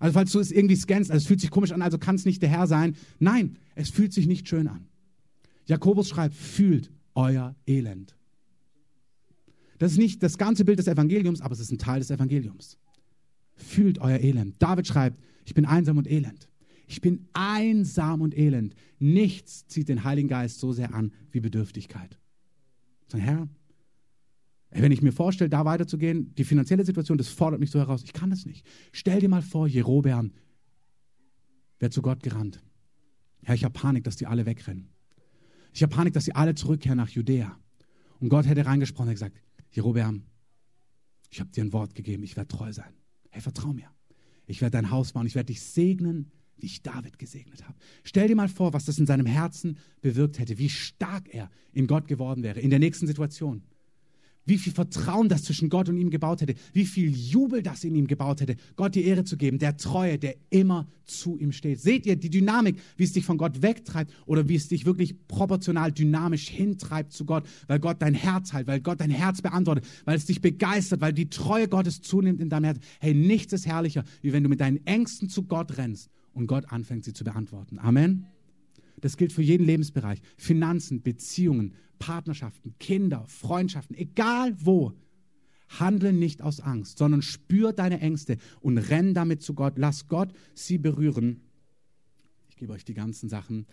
Also, 0.00 0.12
falls 0.12 0.32
du 0.32 0.40
es 0.40 0.50
irgendwie 0.50 0.76
scannst, 0.76 1.10
also 1.10 1.22
es 1.22 1.26
fühlt 1.26 1.40
sich 1.40 1.50
komisch 1.50 1.72
an, 1.72 1.80
also 1.80 1.96
kann 1.96 2.16
es 2.16 2.24
nicht 2.24 2.42
der 2.42 2.48
Herr 2.48 2.66
sein. 2.66 2.96
Nein, 3.20 3.56
es 3.76 3.88
fühlt 3.88 4.12
sich 4.12 4.26
nicht 4.26 4.48
schön 4.48 4.66
an. 4.66 4.86
Jakobus 5.66 6.08
schreibt, 6.08 6.34
fühlt 6.34 6.90
euer 7.14 7.54
Elend. 7.66 8.16
Das 9.78 9.92
ist 9.92 9.98
nicht 9.98 10.22
das 10.22 10.38
ganze 10.38 10.64
Bild 10.64 10.78
des 10.78 10.86
Evangeliums, 10.86 11.40
aber 11.40 11.52
es 11.52 11.60
ist 11.60 11.72
ein 11.72 11.78
Teil 11.78 12.00
des 12.00 12.10
Evangeliums. 12.10 12.78
Fühlt 13.56 13.98
euer 13.98 14.20
Elend. 14.20 14.56
David 14.60 14.86
schreibt, 14.86 15.20
ich 15.44 15.54
bin 15.54 15.64
einsam 15.64 15.98
und 15.98 16.10
elend. 16.10 16.48
Ich 16.86 17.00
bin 17.00 17.28
einsam 17.32 18.20
und 18.20 18.36
elend. 18.36 18.74
Nichts 18.98 19.66
zieht 19.66 19.88
den 19.88 20.04
Heiligen 20.04 20.28
Geist 20.28 20.60
so 20.60 20.72
sehr 20.72 20.94
an 20.94 21.12
wie 21.30 21.40
Bedürftigkeit. 21.40 22.18
Sag, 23.08 23.20
Herr, 23.20 23.48
wenn 24.70 24.92
ich 24.92 25.02
mir 25.02 25.12
vorstelle, 25.12 25.50
da 25.50 25.64
weiterzugehen, 25.64 26.34
die 26.34 26.44
finanzielle 26.44 26.84
Situation, 26.84 27.16
das 27.16 27.28
fordert 27.28 27.60
mich 27.60 27.70
so 27.70 27.78
heraus. 27.78 28.02
Ich 28.04 28.12
kann 28.12 28.30
das 28.30 28.44
nicht. 28.44 28.66
Stell 28.92 29.20
dir 29.20 29.28
mal 29.28 29.42
vor, 29.42 29.68
Jerobeam 29.68 30.32
wäre 31.78 31.90
zu 31.90 32.02
Gott 32.02 32.22
gerannt. 32.22 32.62
Herr, 33.42 33.54
ich 33.54 33.64
habe 33.64 33.72
Panik, 33.72 34.04
dass 34.04 34.16
die 34.16 34.26
alle 34.26 34.46
wegrennen. 34.46 34.93
Ich 35.74 35.82
habe 35.82 35.94
Panik, 35.94 36.14
dass 36.14 36.24
sie 36.24 36.34
alle 36.34 36.54
zurückkehren 36.54 36.96
nach 36.96 37.08
Judäa. 37.08 37.58
Und 38.20 38.28
Gott 38.28 38.46
hätte 38.46 38.64
reingesprochen 38.64 39.08
und 39.08 39.14
gesagt, 39.14 39.36
Jerobeam, 39.72 40.22
ich 41.30 41.40
habe 41.40 41.50
dir 41.50 41.64
ein 41.64 41.72
Wort 41.72 41.96
gegeben, 41.96 42.22
ich 42.22 42.36
werde 42.36 42.48
treu 42.48 42.72
sein. 42.72 42.94
Hey, 43.30 43.42
vertrau 43.42 43.72
mir. 43.72 43.90
Ich 44.46 44.60
werde 44.60 44.78
dein 44.78 44.90
Haus 44.90 45.12
bauen, 45.12 45.26
ich 45.26 45.34
werde 45.34 45.46
dich 45.46 45.60
segnen, 45.60 46.30
wie 46.56 46.66
ich 46.66 46.82
David 46.82 47.18
gesegnet 47.18 47.64
habe. 47.64 47.74
Stell 48.04 48.28
dir 48.28 48.36
mal 48.36 48.48
vor, 48.48 48.72
was 48.72 48.84
das 48.84 48.98
in 48.98 49.06
seinem 49.06 49.26
Herzen 49.26 49.78
bewirkt 50.00 50.38
hätte, 50.38 50.58
wie 50.58 50.68
stark 50.68 51.34
er 51.34 51.50
in 51.72 51.88
Gott 51.88 52.06
geworden 52.06 52.44
wäre, 52.44 52.60
in 52.60 52.70
der 52.70 52.78
nächsten 52.78 53.08
Situation 53.08 53.64
wie 54.46 54.58
viel 54.58 54.72
Vertrauen 54.72 55.28
das 55.28 55.44
zwischen 55.44 55.68
Gott 55.68 55.88
und 55.88 55.96
ihm 55.96 56.10
gebaut 56.10 56.40
hätte, 56.40 56.54
wie 56.72 56.84
viel 56.84 57.10
Jubel 57.10 57.62
das 57.62 57.84
in 57.84 57.94
ihm 57.94 58.06
gebaut 58.06 58.40
hätte, 58.40 58.56
Gott 58.76 58.94
die 58.94 59.04
Ehre 59.04 59.24
zu 59.24 59.36
geben, 59.36 59.58
der 59.58 59.76
Treue, 59.76 60.18
der 60.18 60.36
immer 60.50 60.86
zu 61.04 61.38
ihm 61.38 61.52
steht. 61.52 61.80
Seht 61.80 62.06
ihr 62.06 62.16
die 62.16 62.30
Dynamik, 62.30 62.78
wie 62.96 63.04
es 63.04 63.12
dich 63.12 63.24
von 63.24 63.38
Gott 63.38 63.62
wegtreibt 63.62 64.12
oder 64.26 64.48
wie 64.48 64.56
es 64.56 64.68
dich 64.68 64.86
wirklich 64.86 65.14
proportional 65.28 65.92
dynamisch 65.92 66.48
hintreibt 66.48 67.12
zu 67.12 67.24
Gott, 67.24 67.46
weil 67.66 67.78
Gott 67.78 68.00
dein 68.00 68.14
Herz 68.14 68.52
heilt, 68.52 68.66
weil 68.66 68.80
Gott 68.80 69.00
dein 69.00 69.10
Herz 69.10 69.42
beantwortet, 69.42 69.86
weil 70.04 70.16
es 70.16 70.26
dich 70.26 70.40
begeistert, 70.40 71.00
weil 71.00 71.12
die 71.12 71.30
Treue 71.30 71.68
Gottes 71.68 72.00
zunimmt 72.00 72.40
in 72.40 72.48
deinem 72.48 72.64
Herz. 72.64 72.78
Hey, 73.00 73.14
nichts 73.14 73.52
ist 73.52 73.66
herrlicher, 73.66 74.04
wie 74.22 74.32
wenn 74.32 74.42
du 74.42 74.48
mit 74.48 74.60
deinen 74.60 74.84
Ängsten 74.86 75.28
zu 75.28 75.44
Gott 75.44 75.76
rennst 75.78 76.10
und 76.32 76.46
Gott 76.46 76.70
anfängt, 76.70 77.04
sie 77.04 77.12
zu 77.12 77.24
beantworten. 77.24 77.78
Amen. 77.78 78.26
Das 79.04 79.18
gilt 79.18 79.34
für 79.34 79.42
jeden 79.42 79.66
Lebensbereich. 79.66 80.18
Finanzen, 80.38 81.02
Beziehungen, 81.02 81.74
Partnerschaften, 81.98 82.74
Kinder, 82.78 83.26
Freundschaften, 83.28 83.94
egal 83.94 84.56
wo. 84.58 84.94
Handle 85.68 86.14
nicht 86.14 86.40
aus 86.40 86.60
Angst, 86.60 86.96
sondern 86.96 87.20
spür 87.20 87.74
deine 87.74 88.00
Ängste 88.00 88.38
und 88.62 88.78
renn 88.78 89.12
damit 89.12 89.42
zu 89.42 89.52
Gott. 89.52 89.74
Lass 89.76 90.08
Gott 90.08 90.32
sie 90.54 90.78
berühren. 90.78 91.42
Ich 92.48 92.56
gebe 92.56 92.72
euch 92.72 92.86
die 92.86 92.94
ganzen 92.94 93.28
Sachen. 93.28 93.66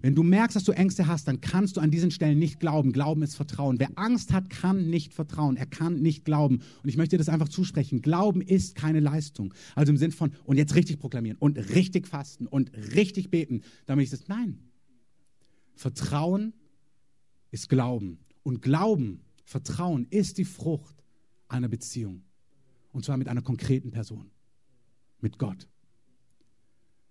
Wenn 0.00 0.14
du 0.14 0.22
merkst, 0.22 0.54
dass 0.54 0.62
du 0.64 0.72
Ängste 0.72 1.08
hast, 1.08 1.26
dann 1.26 1.40
kannst 1.40 1.76
du 1.76 1.80
an 1.80 1.90
diesen 1.90 2.12
Stellen 2.12 2.38
nicht 2.38 2.60
glauben. 2.60 2.92
Glauben 2.92 3.22
ist 3.22 3.34
Vertrauen. 3.34 3.80
Wer 3.80 3.90
Angst 3.96 4.32
hat, 4.32 4.48
kann 4.48 4.88
nicht 4.88 5.12
vertrauen. 5.12 5.56
Er 5.56 5.66
kann 5.66 6.00
nicht 6.00 6.24
glauben. 6.24 6.62
Und 6.82 6.88
ich 6.88 6.96
möchte 6.96 7.16
dir 7.16 7.18
das 7.18 7.28
einfach 7.28 7.48
zusprechen. 7.48 8.00
Glauben 8.00 8.40
ist 8.40 8.76
keine 8.76 9.00
Leistung. 9.00 9.52
Also 9.74 9.90
im 9.90 9.96
Sinn 9.96 10.12
von, 10.12 10.32
und 10.44 10.56
jetzt 10.56 10.76
richtig 10.76 11.00
proklamieren 11.00 11.36
und 11.38 11.58
richtig 11.74 12.06
fasten 12.06 12.46
und 12.46 12.70
richtig 12.94 13.30
beten, 13.30 13.62
damit 13.86 14.04
ich 14.04 14.10
das, 14.10 14.28
nein. 14.28 14.60
Vertrauen 15.74 16.52
ist 17.50 17.68
Glauben. 17.68 18.18
Und 18.44 18.62
Glauben, 18.62 19.22
Vertrauen 19.44 20.06
ist 20.10 20.38
die 20.38 20.44
Frucht 20.44 21.02
einer 21.48 21.68
Beziehung. 21.68 22.22
Und 22.92 23.04
zwar 23.04 23.16
mit 23.16 23.26
einer 23.28 23.42
konkreten 23.42 23.90
Person. 23.90 24.30
Mit 25.20 25.38
Gott. 25.38 25.66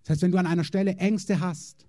Das 0.02 0.10
heißt, 0.10 0.22
wenn 0.22 0.32
du 0.32 0.38
an 0.38 0.46
einer 0.46 0.64
Stelle 0.64 0.96
Ängste 0.96 1.40
hast, 1.40 1.87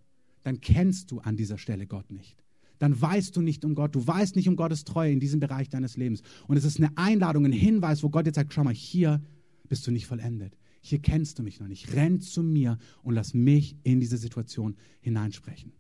dann 0.50 0.62
kennst 0.62 1.12
du 1.12 1.20
an 1.20 1.38
dieser 1.38 1.60
Stelle 1.60 1.86
Gott 1.86 2.10
nicht. 2.10 2.43
Dann 2.80 3.00
weißt 3.00 3.36
du 3.36 3.41
nicht 3.41 3.64
um 3.66 3.76
Gott, 3.76 3.93
du 3.93 4.08
weißt 4.08 4.36
nicht 4.36 4.50
um 4.50 4.56
Gottes 4.56 4.84
Treue 4.84 5.12
in 5.12 5.20
diesem 5.20 5.39
Bereich 5.39 5.70
deines 5.70 5.95
Lebens. 5.95 6.24
Und 6.47 6.58
es 6.58 6.66
ist 6.66 6.80
eine 6.80 6.97
Einladung, 6.97 7.45
ein 7.45 7.52
Hinweis, 7.52 8.02
wo 8.02 8.10
Gott 8.10 8.26
jetzt 8.26 8.34
sagt, 8.34 8.52
schau 8.52 8.64
mal, 8.64 8.74
hier 8.74 9.22
bist 9.68 9.86
du 9.86 9.91
nicht 9.91 10.08
vollendet. 10.08 10.58
Hier 10.82 10.97
kennst 10.97 11.38
du 11.38 11.43
mich 11.43 11.60
noch 11.60 11.68
nicht. 11.68 11.93
Renn 11.93 12.20
zu 12.20 12.41
mir 12.41 12.80
und 13.04 13.14
lass 13.14 13.36
mich 13.36 13.78
in 13.84 14.00
diese 14.00 14.18
Situation 14.18 14.76
hineinsprechen. 15.02 15.72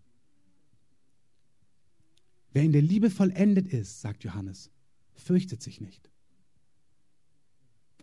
Wer 2.51 2.61
in 2.61 2.71
der 2.71 2.83
Liebe 2.83 3.09
vollendet 3.09 3.69
ist, 3.69 4.01
sagt 4.01 4.23
Johannes, 4.23 4.69
fürchtet 5.15 5.63
sich 5.63 5.81
nicht. 5.81 6.11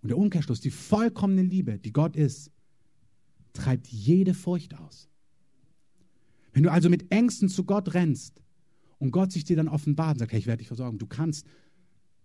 Und 0.03 0.09
der 0.09 0.19
Umkehrschluss, 0.19 0.61
die 0.61 0.71
vollkommene 0.71 1.43
Liebe, 1.43 1.79
die 1.79 1.93
Gott 1.93 2.17
ist, 2.17 2.51
treibt 3.53 3.87
jede 3.87 4.35
Furcht 4.35 4.75
aus. 4.75 5.09
Wenn 6.57 6.63
du 6.63 6.73
also 6.73 6.89
mit 6.89 7.13
Ängsten 7.13 7.51
zu 7.51 7.65
Gott 7.65 7.93
rennst 7.93 8.41
und 8.97 9.11
Gott 9.11 9.31
sich 9.31 9.45
dir 9.45 9.57
dann 9.57 9.69
offenbart 9.69 10.15
und 10.15 10.21
sagt, 10.21 10.33
hey, 10.33 10.39
ich 10.39 10.47
werde 10.47 10.61
dich 10.61 10.69
versorgen, 10.69 10.97
du 10.97 11.07
kannst 11.07 11.47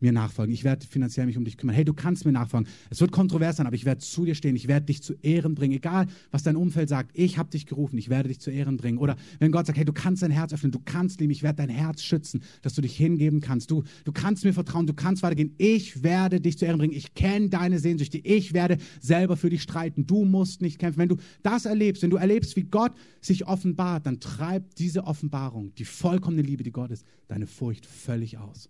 mir 0.01 0.11
nachfolgen. 0.11 0.53
Ich 0.53 0.63
werde 0.63 0.85
finanziell 0.85 1.25
mich 1.25 1.37
um 1.37 1.45
dich 1.45 1.57
kümmern. 1.57 1.75
Hey, 1.75 1.85
du 1.85 1.93
kannst 1.93 2.25
mir 2.25 2.31
nachfolgen. 2.31 2.69
Es 2.89 3.01
wird 3.01 3.11
kontrovers 3.11 3.57
sein, 3.57 3.67
aber 3.67 3.75
ich 3.75 3.85
werde 3.85 4.01
zu 4.01 4.25
dir 4.25 4.35
stehen. 4.35 4.55
Ich 4.55 4.67
werde 4.67 4.87
dich 4.87 5.03
zu 5.03 5.13
Ehren 5.21 5.55
bringen. 5.55 5.75
Egal, 5.75 6.07
was 6.31 6.43
dein 6.43 6.55
Umfeld 6.55 6.89
sagt. 6.89 7.11
Ich 7.13 7.37
habe 7.37 7.49
dich 7.49 7.65
gerufen. 7.65 7.97
Ich 7.97 8.09
werde 8.09 8.29
dich 8.29 8.39
zu 8.39 8.51
Ehren 8.51 8.77
bringen. 8.77 8.97
Oder 8.97 9.15
wenn 9.39 9.51
Gott 9.51 9.67
sagt, 9.67 9.77
hey, 9.77 9.85
du 9.85 9.93
kannst 9.93 10.23
dein 10.23 10.31
Herz 10.31 10.53
öffnen. 10.53 10.71
Du 10.71 10.79
kannst 10.83 11.19
lieben. 11.19 11.31
Ich 11.31 11.43
werde 11.43 11.57
dein 11.57 11.69
Herz 11.69 12.03
schützen, 12.03 12.41
dass 12.61 12.73
du 12.73 12.81
dich 12.81 12.95
hingeben 12.95 13.41
kannst. 13.41 13.71
Du, 13.71 13.83
du 14.03 14.11
kannst 14.11 14.43
mir 14.43 14.53
vertrauen. 14.53 14.87
Du 14.87 14.93
kannst 14.93 15.23
weitergehen. 15.23 15.53
Ich 15.57 16.03
werde 16.03 16.41
dich 16.41 16.57
zu 16.57 16.65
Ehren 16.65 16.79
bringen. 16.79 16.93
Ich 16.93 17.13
kenne 17.13 17.49
deine 17.49 17.79
Sehnsüchte. 17.79 18.17
Ich 18.17 18.53
werde 18.53 18.77
selber 18.99 19.37
für 19.37 19.49
dich 19.49 19.61
streiten. 19.61 20.07
Du 20.07 20.25
musst 20.25 20.61
nicht 20.61 20.79
kämpfen. 20.79 20.99
Wenn 20.99 21.09
du 21.09 21.17
das 21.43 21.65
erlebst, 21.65 22.03
wenn 22.03 22.09
du 22.09 22.17
erlebst, 22.17 22.55
wie 22.55 22.63
Gott 22.63 22.93
sich 23.21 23.47
offenbart, 23.47 24.05
dann 24.05 24.19
treibt 24.19 24.79
diese 24.79 25.05
Offenbarung, 25.05 25.73
die 25.75 25.85
vollkommene 25.85 26.41
Liebe, 26.41 26.63
die 26.63 26.71
Gott 26.71 26.91
ist, 26.91 27.05
deine 27.27 27.47
Furcht 27.47 27.85
völlig 27.85 28.37
aus 28.37 28.69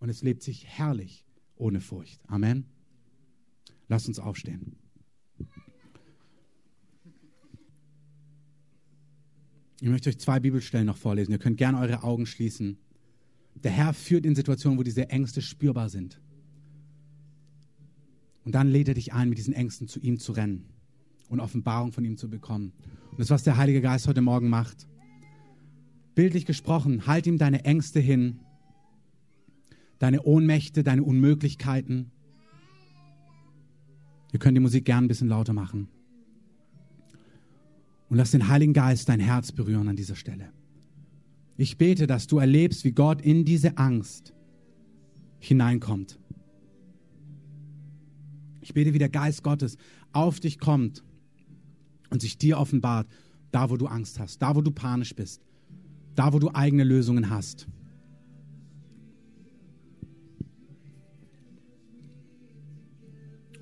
und 0.00 0.08
es 0.08 0.22
lebt 0.22 0.42
sich 0.42 0.66
herrlich 0.66 1.24
ohne 1.56 1.80
Furcht. 1.80 2.20
Amen. 2.28 2.66
Lasst 3.88 4.08
uns 4.08 4.18
aufstehen. 4.18 4.76
Ich 9.80 9.88
möchte 9.88 10.08
euch 10.08 10.18
zwei 10.18 10.40
Bibelstellen 10.40 10.86
noch 10.86 10.96
vorlesen. 10.96 11.32
Ihr 11.32 11.38
könnt 11.38 11.58
gerne 11.58 11.78
eure 11.78 12.04
Augen 12.04 12.26
schließen. 12.26 12.78
Der 13.54 13.70
Herr 13.70 13.92
führt 13.92 14.24
in 14.24 14.34
Situationen, 14.34 14.78
wo 14.78 14.82
diese 14.82 15.10
Ängste 15.10 15.42
spürbar 15.42 15.88
sind. 15.88 16.20
Und 18.44 18.54
dann 18.54 18.68
lädt 18.68 18.88
er 18.88 18.94
dich 18.94 19.12
ein, 19.12 19.28
mit 19.28 19.38
diesen 19.38 19.54
Ängsten 19.54 19.88
zu 19.88 20.00
ihm 20.00 20.18
zu 20.18 20.32
rennen 20.32 20.68
und 21.28 21.40
Offenbarung 21.40 21.92
von 21.92 22.04
ihm 22.04 22.16
zu 22.16 22.28
bekommen. 22.28 22.72
Und 23.10 23.20
das, 23.20 23.30
was 23.30 23.42
der 23.42 23.56
Heilige 23.56 23.80
Geist 23.80 24.06
heute 24.06 24.22
Morgen 24.22 24.48
macht. 24.48 24.86
Bildlich 26.14 26.46
gesprochen, 26.46 27.06
halt 27.06 27.26
ihm 27.26 27.38
deine 27.38 27.64
Ängste 27.64 28.00
hin 28.00 28.40
deine 30.04 30.22
Ohnmächte, 30.22 30.84
deine 30.84 31.02
Unmöglichkeiten. 31.02 32.10
Wir 34.30 34.38
können 34.38 34.54
die 34.54 34.60
Musik 34.60 34.84
gern 34.84 35.04
ein 35.04 35.08
bisschen 35.08 35.28
lauter 35.28 35.54
machen. 35.54 35.88
Und 38.10 38.18
lass 38.18 38.32
den 38.32 38.48
Heiligen 38.48 38.74
Geist 38.74 39.08
dein 39.08 39.18
Herz 39.18 39.50
berühren 39.50 39.88
an 39.88 39.96
dieser 39.96 40.14
Stelle. 40.14 40.52
Ich 41.56 41.78
bete, 41.78 42.06
dass 42.06 42.26
du 42.26 42.36
erlebst, 42.36 42.84
wie 42.84 42.92
Gott 42.92 43.22
in 43.22 43.46
diese 43.46 43.78
Angst 43.78 44.34
hineinkommt. 45.38 46.18
Ich 48.60 48.74
bete, 48.74 48.92
wie 48.92 48.98
der 48.98 49.08
Geist 49.08 49.42
Gottes 49.42 49.78
auf 50.12 50.38
dich 50.38 50.58
kommt 50.58 51.02
und 52.10 52.20
sich 52.20 52.36
dir 52.36 52.58
offenbart, 52.58 53.08
da 53.52 53.70
wo 53.70 53.78
du 53.78 53.86
Angst 53.86 54.20
hast, 54.20 54.42
da 54.42 54.54
wo 54.54 54.60
du 54.60 54.70
panisch 54.70 55.14
bist, 55.14 55.40
da 56.14 56.34
wo 56.34 56.38
du 56.38 56.50
eigene 56.52 56.84
Lösungen 56.84 57.30
hast. 57.30 57.68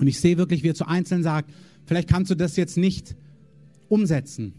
Und 0.02 0.08
ich 0.08 0.18
sehe 0.18 0.36
wirklich, 0.36 0.64
wie 0.64 0.68
er 0.70 0.74
zu 0.74 0.88
Einzelnen 0.88 1.22
sagt, 1.22 1.52
vielleicht 1.86 2.08
kannst 2.08 2.28
du 2.28 2.34
das 2.34 2.56
jetzt 2.56 2.76
nicht 2.76 3.14
umsetzen. 3.88 4.52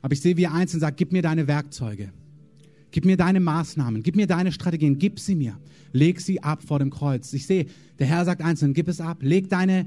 Aber 0.00 0.14
ich 0.14 0.22
sehe, 0.22 0.38
wie 0.38 0.44
er 0.44 0.54
einzeln 0.54 0.80
sagt, 0.80 0.96
gib 0.96 1.12
mir 1.12 1.20
deine 1.20 1.46
Werkzeuge. 1.46 2.14
Gib 2.90 3.04
mir 3.04 3.18
deine 3.18 3.40
Maßnahmen, 3.40 4.02
gib 4.02 4.16
mir 4.16 4.26
deine 4.26 4.52
Strategien, 4.52 4.98
gib 4.98 5.20
sie 5.20 5.34
mir. 5.34 5.58
Leg 5.92 6.18
sie 6.18 6.42
ab 6.42 6.62
vor 6.62 6.78
dem 6.78 6.88
Kreuz. 6.88 7.34
Ich 7.34 7.46
sehe, 7.46 7.66
der 7.98 8.06
Herr 8.06 8.24
sagt 8.24 8.40
einzeln, 8.40 8.72
gib 8.72 8.88
es 8.88 9.02
ab. 9.02 9.18
Leg 9.20 9.50
deine, 9.50 9.86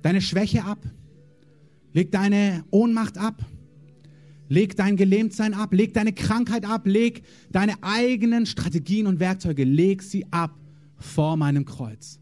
deine 0.00 0.22
Schwäche 0.22 0.64
ab. 0.64 0.78
Leg 1.92 2.10
deine 2.10 2.64
Ohnmacht 2.70 3.18
ab. 3.18 3.44
Leg 4.48 4.76
dein 4.76 4.96
Gelähmtsein 4.96 5.52
ab. 5.52 5.74
Leg 5.74 5.92
deine 5.92 6.14
Krankheit 6.14 6.64
ab. 6.64 6.86
Leg 6.86 7.22
deine 7.50 7.74
eigenen 7.82 8.46
Strategien 8.46 9.06
und 9.06 9.20
Werkzeuge. 9.20 9.64
Leg 9.64 10.02
sie 10.02 10.24
ab 10.32 10.58
vor 10.96 11.36
meinem 11.36 11.66
Kreuz. 11.66 12.21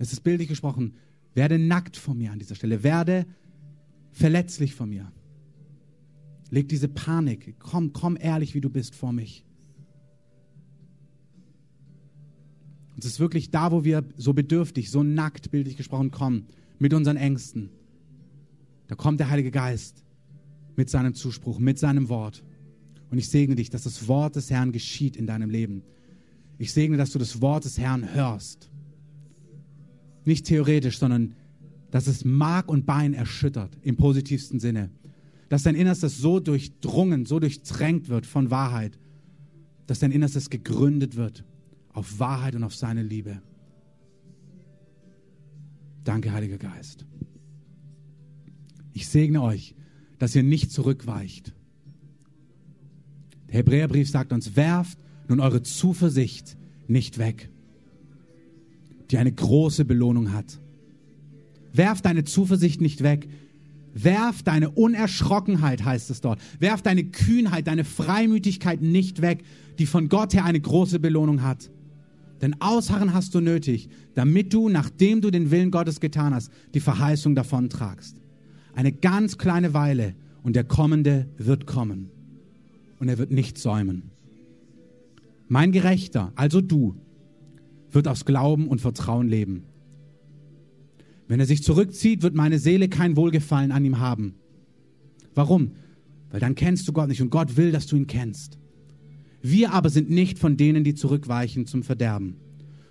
Es 0.00 0.14
ist 0.14 0.20
bildlich 0.20 0.48
gesprochen, 0.48 0.94
werde 1.34 1.58
nackt 1.58 1.94
vor 1.94 2.14
mir 2.14 2.32
an 2.32 2.38
dieser 2.38 2.54
Stelle, 2.54 2.82
werde 2.82 3.26
verletzlich 4.12 4.74
vor 4.74 4.86
mir. 4.86 5.12
Leg 6.48 6.70
diese 6.70 6.88
Panik, 6.88 7.56
komm, 7.58 7.92
komm 7.92 8.16
ehrlich, 8.18 8.54
wie 8.54 8.62
du 8.62 8.70
bist, 8.70 8.94
vor 8.94 9.12
mich. 9.12 9.44
Es 12.98 13.04
ist 13.04 13.20
wirklich 13.20 13.50
da, 13.50 13.72
wo 13.72 13.84
wir 13.84 14.02
so 14.16 14.32
bedürftig, 14.32 14.90
so 14.90 15.02
nackt, 15.02 15.50
bildlich 15.50 15.76
gesprochen, 15.76 16.10
kommen, 16.10 16.46
mit 16.78 16.94
unseren 16.94 17.18
Ängsten. 17.18 17.68
Da 18.86 18.94
kommt 18.94 19.20
der 19.20 19.28
Heilige 19.28 19.50
Geist 19.50 20.02
mit 20.76 20.88
seinem 20.88 21.12
Zuspruch, 21.12 21.58
mit 21.58 21.78
seinem 21.78 22.08
Wort. 22.08 22.42
Und 23.10 23.18
ich 23.18 23.28
segne 23.28 23.54
dich, 23.54 23.68
dass 23.68 23.82
das 23.82 24.08
Wort 24.08 24.36
des 24.36 24.50
Herrn 24.50 24.72
geschieht 24.72 25.16
in 25.16 25.26
deinem 25.26 25.50
Leben. 25.50 25.82
Ich 26.56 26.72
segne, 26.72 26.96
dass 26.96 27.10
du 27.10 27.18
das 27.18 27.42
Wort 27.42 27.66
des 27.66 27.78
Herrn 27.78 28.14
hörst. 28.14 28.69
Nicht 30.30 30.46
theoretisch, 30.46 31.00
sondern 31.00 31.34
dass 31.90 32.06
es 32.06 32.24
Mark 32.24 32.68
und 32.68 32.86
Bein 32.86 33.14
erschüttert, 33.14 33.76
im 33.82 33.96
positivsten 33.96 34.60
Sinne. 34.60 34.90
Dass 35.48 35.64
dein 35.64 35.74
Innerstes 35.74 36.18
so 36.18 36.38
durchdrungen, 36.38 37.26
so 37.26 37.40
durchtränkt 37.40 38.08
wird 38.08 38.26
von 38.26 38.48
Wahrheit, 38.48 38.96
dass 39.88 39.98
dein 39.98 40.12
Innerstes 40.12 40.48
gegründet 40.48 41.16
wird 41.16 41.44
auf 41.92 42.20
Wahrheit 42.20 42.54
und 42.54 42.62
auf 42.62 42.76
seine 42.76 43.02
Liebe. 43.02 43.42
Danke, 46.04 46.32
Heiliger 46.32 46.58
Geist. 46.58 47.06
Ich 48.92 49.08
segne 49.08 49.42
euch, 49.42 49.74
dass 50.20 50.36
ihr 50.36 50.44
nicht 50.44 50.70
zurückweicht. 50.70 51.56
Der 53.48 53.56
Hebräerbrief 53.56 54.08
sagt 54.08 54.32
uns, 54.32 54.54
werft 54.54 54.96
nun 55.26 55.40
eure 55.40 55.64
Zuversicht 55.64 56.56
nicht 56.86 57.18
weg, 57.18 57.49
die 59.10 59.18
eine 59.18 59.32
große 59.32 59.84
Belohnung 59.84 60.32
hat. 60.32 60.60
Werf 61.72 62.00
deine 62.02 62.24
Zuversicht 62.24 62.80
nicht 62.80 63.02
weg. 63.02 63.28
Werf 63.92 64.42
deine 64.42 64.70
Unerschrockenheit, 64.70 65.84
heißt 65.84 66.10
es 66.10 66.20
dort. 66.20 66.40
Werf 66.60 66.82
deine 66.82 67.04
Kühnheit, 67.04 67.66
deine 67.66 67.84
Freimütigkeit 67.84 68.82
nicht 68.82 69.20
weg, 69.20 69.42
die 69.78 69.86
von 69.86 70.08
Gott 70.08 70.32
her 70.32 70.44
eine 70.44 70.60
große 70.60 71.00
Belohnung 71.00 71.42
hat. 71.42 71.70
Denn 72.40 72.60
Ausharren 72.60 73.12
hast 73.12 73.34
du 73.34 73.40
nötig, 73.40 73.88
damit 74.14 74.54
du, 74.54 74.68
nachdem 74.68 75.20
du 75.20 75.30
den 75.30 75.50
Willen 75.50 75.70
Gottes 75.70 76.00
getan 76.00 76.34
hast, 76.34 76.50
die 76.72 76.80
Verheißung 76.80 77.34
davon 77.34 77.68
tragst. 77.68 78.16
Eine 78.74 78.92
ganz 78.92 79.36
kleine 79.36 79.74
Weile 79.74 80.14
und 80.42 80.56
der 80.56 80.64
Kommende 80.64 81.28
wird 81.36 81.66
kommen. 81.66 82.10
Und 82.98 83.08
er 83.08 83.18
wird 83.18 83.30
nicht 83.30 83.58
säumen. 83.58 84.10
Mein 85.48 85.72
Gerechter, 85.72 86.32
also 86.36 86.60
du, 86.60 86.94
wird 87.90 88.08
aus 88.08 88.24
Glauben 88.24 88.68
und 88.68 88.80
Vertrauen 88.80 89.28
leben. 89.28 89.64
Wenn 91.28 91.40
er 91.40 91.46
sich 91.46 91.62
zurückzieht, 91.62 92.22
wird 92.22 92.34
meine 92.34 92.58
Seele 92.58 92.88
kein 92.88 93.16
Wohlgefallen 93.16 93.70
an 93.70 93.84
ihm 93.84 94.00
haben. 94.00 94.34
Warum? 95.34 95.72
Weil 96.30 96.40
dann 96.40 96.54
kennst 96.54 96.88
du 96.88 96.92
Gott 96.92 97.08
nicht 97.08 97.22
und 97.22 97.30
Gott 97.30 97.56
will, 97.56 97.72
dass 97.72 97.86
du 97.86 97.96
ihn 97.96 98.06
kennst. 98.06 98.58
Wir 99.42 99.72
aber 99.72 99.90
sind 99.90 100.10
nicht 100.10 100.38
von 100.38 100.56
denen, 100.56 100.84
die 100.84 100.94
zurückweichen 100.94 101.66
zum 101.66 101.82
Verderben, 101.82 102.36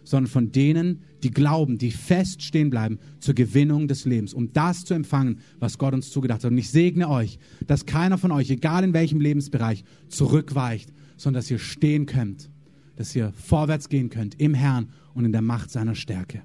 sondern 0.03 0.31
von 0.31 0.51
denen, 0.51 1.01
die 1.21 1.31
glauben, 1.31 1.77
die 1.77 1.91
fest 1.91 2.41
stehen 2.41 2.69
bleiben 2.69 2.99
zur 3.19 3.35
Gewinnung 3.35 3.87
des 3.87 4.05
Lebens, 4.05 4.33
um 4.33 4.51
das 4.53 4.85
zu 4.85 4.93
empfangen, 4.93 5.39
was 5.59 5.77
Gott 5.77 5.93
uns 5.93 6.09
zugedacht 6.09 6.43
hat. 6.43 6.51
Und 6.51 6.57
ich 6.57 6.69
segne 6.69 7.09
euch, 7.09 7.39
dass 7.67 7.85
keiner 7.85 8.17
von 8.17 8.31
euch, 8.31 8.49
egal 8.49 8.83
in 8.83 8.93
welchem 8.93 9.19
Lebensbereich, 9.19 9.83
zurückweicht, 10.07 10.91
sondern 11.17 11.41
dass 11.41 11.51
ihr 11.51 11.59
stehen 11.59 12.05
könnt, 12.05 12.49
dass 12.99 13.15
ihr 13.15 13.31
vorwärts 13.31 13.87
gehen 13.87 14.09
könnt 14.09 14.37
im 14.41 14.53
Herrn 14.53 14.89
und 15.13 15.23
in 15.23 15.31
der 15.31 15.41
Macht 15.41 15.71
seiner 15.71 15.95
Stärke. 15.95 16.43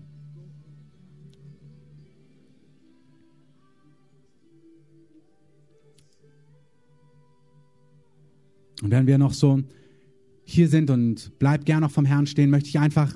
Und 8.83 8.93
wenn 8.93 9.09
wir 9.09 9.19
noch 9.19 9.33
so 9.33 9.65
hier 10.45 10.69
sind 10.69 10.91
und 10.91 11.33
bleib 11.41 11.65
gern 11.65 11.81
noch 11.81 11.91
vom 11.91 12.05
Herrn 12.05 12.29
stehen, 12.29 12.51
möchte 12.51 12.69
ich 12.69 12.79
einfach 12.79 13.13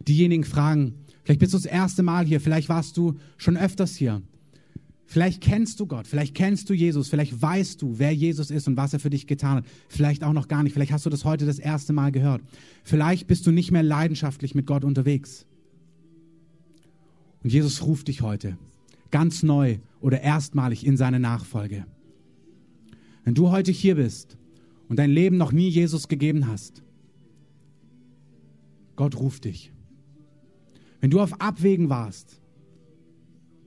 diejenigen 0.00 0.42
fragen, 0.42 0.94
vielleicht 1.22 1.38
bist 1.38 1.54
du 1.54 1.58
das 1.58 1.66
erste 1.66 2.02
Mal 2.02 2.24
hier, 2.24 2.40
vielleicht 2.40 2.68
warst 2.68 2.96
du 2.96 3.20
schon 3.36 3.56
öfters 3.56 3.94
hier. 3.94 4.20
Vielleicht 5.10 5.40
kennst 5.40 5.80
du 5.80 5.86
Gott, 5.86 6.06
vielleicht 6.06 6.36
kennst 6.36 6.70
du 6.70 6.72
Jesus, 6.72 7.08
vielleicht 7.08 7.42
weißt 7.42 7.82
du, 7.82 7.98
wer 7.98 8.14
Jesus 8.14 8.52
ist 8.52 8.68
und 8.68 8.76
was 8.76 8.92
er 8.92 9.00
für 9.00 9.10
dich 9.10 9.26
getan 9.26 9.56
hat. 9.56 9.64
Vielleicht 9.88 10.22
auch 10.22 10.32
noch 10.32 10.46
gar 10.46 10.62
nicht, 10.62 10.72
vielleicht 10.72 10.92
hast 10.92 11.04
du 11.04 11.10
das 11.10 11.24
heute 11.24 11.46
das 11.46 11.58
erste 11.58 11.92
Mal 11.92 12.12
gehört. 12.12 12.42
Vielleicht 12.84 13.26
bist 13.26 13.44
du 13.44 13.50
nicht 13.50 13.72
mehr 13.72 13.82
leidenschaftlich 13.82 14.54
mit 14.54 14.66
Gott 14.66 14.84
unterwegs. 14.84 15.46
Und 17.42 17.52
Jesus 17.52 17.82
ruft 17.82 18.06
dich 18.06 18.22
heute 18.22 18.56
ganz 19.10 19.42
neu 19.42 19.78
oder 20.00 20.20
erstmalig 20.20 20.86
in 20.86 20.96
seine 20.96 21.18
Nachfolge. 21.18 21.86
Wenn 23.24 23.34
du 23.34 23.50
heute 23.50 23.72
hier 23.72 23.96
bist 23.96 24.36
und 24.88 25.00
dein 25.00 25.10
Leben 25.10 25.38
noch 25.38 25.50
nie 25.50 25.70
Jesus 25.70 26.06
gegeben 26.06 26.46
hast, 26.46 26.84
Gott 28.94 29.16
ruft 29.16 29.44
dich. 29.44 29.72
Wenn 31.00 31.10
du 31.10 31.18
auf 31.18 31.40
Abwägen 31.40 31.88
warst 31.88 32.39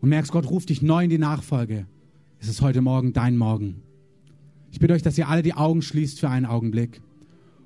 und 0.03 0.09
merkst, 0.09 0.33
Gott 0.33 0.49
ruft 0.49 0.67
dich 0.67 0.81
neu 0.81 1.05
in 1.05 1.09
die 1.09 1.17
Nachfolge, 1.17 1.87
ist 2.41 2.49
es 2.49 2.61
heute 2.61 2.81
Morgen 2.81 3.13
dein 3.13 3.37
Morgen. 3.37 3.83
Ich 4.69 4.79
bitte 4.79 4.93
euch, 4.93 5.01
dass 5.01 5.17
ihr 5.17 5.29
alle 5.29 5.43
die 5.43 5.53
Augen 5.53 5.81
schließt 5.81 6.19
für 6.19 6.29
einen 6.29 6.45
Augenblick. 6.45 7.01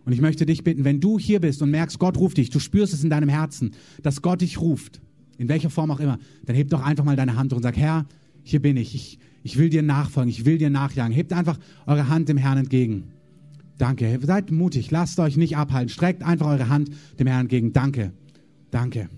Und 0.05 0.13
ich 0.13 0.21
möchte 0.21 0.45
dich 0.45 0.63
bitten, 0.63 0.85
wenn 0.85 0.99
du 0.99 1.17
hier 1.17 1.41
bist 1.41 1.63
und 1.63 1.71
merkst, 1.71 1.97
Gott 1.97 2.15
ruft 2.15 2.37
dich, 2.37 2.51
du 2.51 2.59
spürst 2.59 2.93
es 2.93 3.03
in 3.03 3.09
deinem 3.09 3.27
Herzen, 3.27 3.71
dass 4.03 4.21
Gott 4.21 4.41
dich 4.41 4.61
ruft, 4.61 5.01
in 5.39 5.49
welcher 5.49 5.71
Form 5.71 5.89
auch 5.89 5.99
immer, 5.99 6.19
dann 6.45 6.55
heb 6.55 6.69
doch 6.69 6.83
einfach 6.83 7.03
mal 7.03 7.15
deine 7.15 7.37
Hand 7.37 7.53
und 7.53 7.63
sag, 7.63 7.75
Herr, 7.75 8.05
hier 8.43 8.61
bin 8.61 8.77
ich. 8.77 8.93
ich. 8.93 9.17
Ich 9.41 9.57
will 9.57 9.71
dir 9.71 9.81
nachfolgen, 9.81 10.29
ich 10.29 10.45
will 10.45 10.59
dir 10.59 10.69
nachjagen. 10.69 11.15
Hebt 11.15 11.33
einfach 11.33 11.57
eure 11.87 12.07
Hand 12.07 12.29
dem 12.29 12.37
Herrn 12.37 12.59
entgegen. 12.59 13.05
Danke. 13.79 14.19
Seid 14.21 14.51
mutig. 14.51 14.91
Lasst 14.91 15.19
euch 15.19 15.37
nicht 15.37 15.57
abhalten. 15.57 15.89
Streckt 15.89 16.21
einfach 16.21 16.45
eure 16.45 16.69
Hand 16.69 16.91
dem 17.19 17.25
Herrn 17.25 17.41
entgegen. 17.41 17.73
Danke. 17.73 18.11
Danke. 18.69 19.09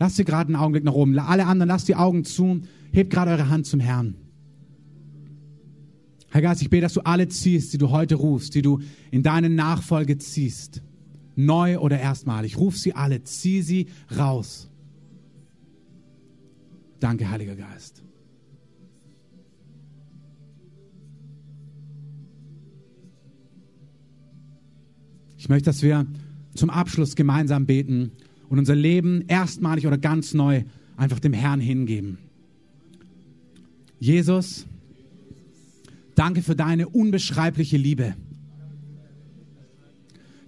Lasst 0.00 0.16
sie 0.16 0.24
gerade 0.24 0.48
einen 0.48 0.56
Augenblick 0.56 0.82
nach 0.82 0.94
oben. 0.94 1.16
Alle 1.18 1.44
anderen, 1.44 1.68
lasst 1.68 1.86
die 1.86 1.94
Augen 1.94 2.24
zu. 2.24 2.62
Hebt 2.90 3.12
gerade 3.12 3.32
eure 3.32 3.50
Hand 3.50 3.66
zum 3.66 3.80
Herrn. 3.80 4.14
Herr 6.30 6.40
Geist, 6.40 6.62
ich 6.62 6.70
bete, 6.70 6.82
dass 6.82 6.94
du 6.94 7.02
alle 7.02 7.28
ziehst, 7.28 7.74
die 7.74 7.78
du 7.78 7.90
heute 7.90 8.14
rufst, 8.14 8.54
die 8.54 8.62
du 8.62 8.80
in 9.10 9.22
deine 9.22 9.50
Nachfolge 9.50 10.16
ziehst. 10.16 10.82
Neu 11.36 11.78
oder 11.78 12.00
erstmalig. 12.00 12.56
Ruf 12.56 12.78
sie 12.78 12.94
alle. 12.94 13.22
Zieh 13.24 13.60
sie 13.60 13.88
raus. 14.16 14.70
Danke, 16.98 17.30
Heiliger 17.30 17.56
Geist. 17.56 18.02
Ich 25.36 25.50
möchte, 25.50 25.66
dass 25.66 25.82
wir 25.82 26.06
zum 26.54 26.70
Abschluss 26.70 27.16
gemeinsam 27.16 27.66
beten 27.66 28.12
und 28.50 28.58
unser 28.58 28.74
Leben 28.74 29.22
erstmalig 29.28 29.86
oder 29.86 29.96
ganz 29.96 30.34
neu 30.34 30.64
einfach 30.96 31.20
dem 31.20 31.32
Herrn 31.32 31.60
hingeben. 31.60 32.18
Jesus, 33.98 34.66
danke 36.16 36.42
für 36.42 36.56
deine 36.56 36.88
unbeschreibliche 36.88 37.76
Liebe. 37.76 38.16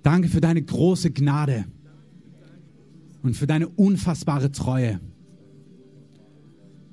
Danke 0.03 0.29
für 0.29 0.41
deine 0.41 0.61
große 0.61 1.13
Gnade 1.13 1.65
und 3.23 3.37
für 3.37 3.47
deine 3.47 3.69
unfassbare 3.69 4.51
Treue. 4.51 5.01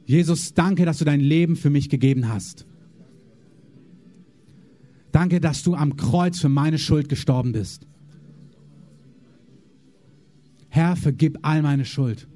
Jesus, 0.06 0.54
danke, 0.54 0.86
dass 0.86 1.00
du 1.00 1.06
dein 1.06 1.22
Leben 1.22 1.56
für 1.56 1.72
mich 1.72 1.90
gegeben 1.90 2.30
hast. 2.30 2.68
Danke, 5.12 5.40
dass 5.42 5.64
du 5.64 5.74
am 5.74 5.96
Kreuz 5.98 6.40
für 6.40 6.50
meine 6.50 6.78
Schuld 6.78 7.10
gestorben 7.10 7.52
bist. 7.52 7.89
Herr, 10.70 10.96
vergib 10.96 11.40
all 11.42 11.62
meine 11.62 11.86
Schuld. 11.86 12.28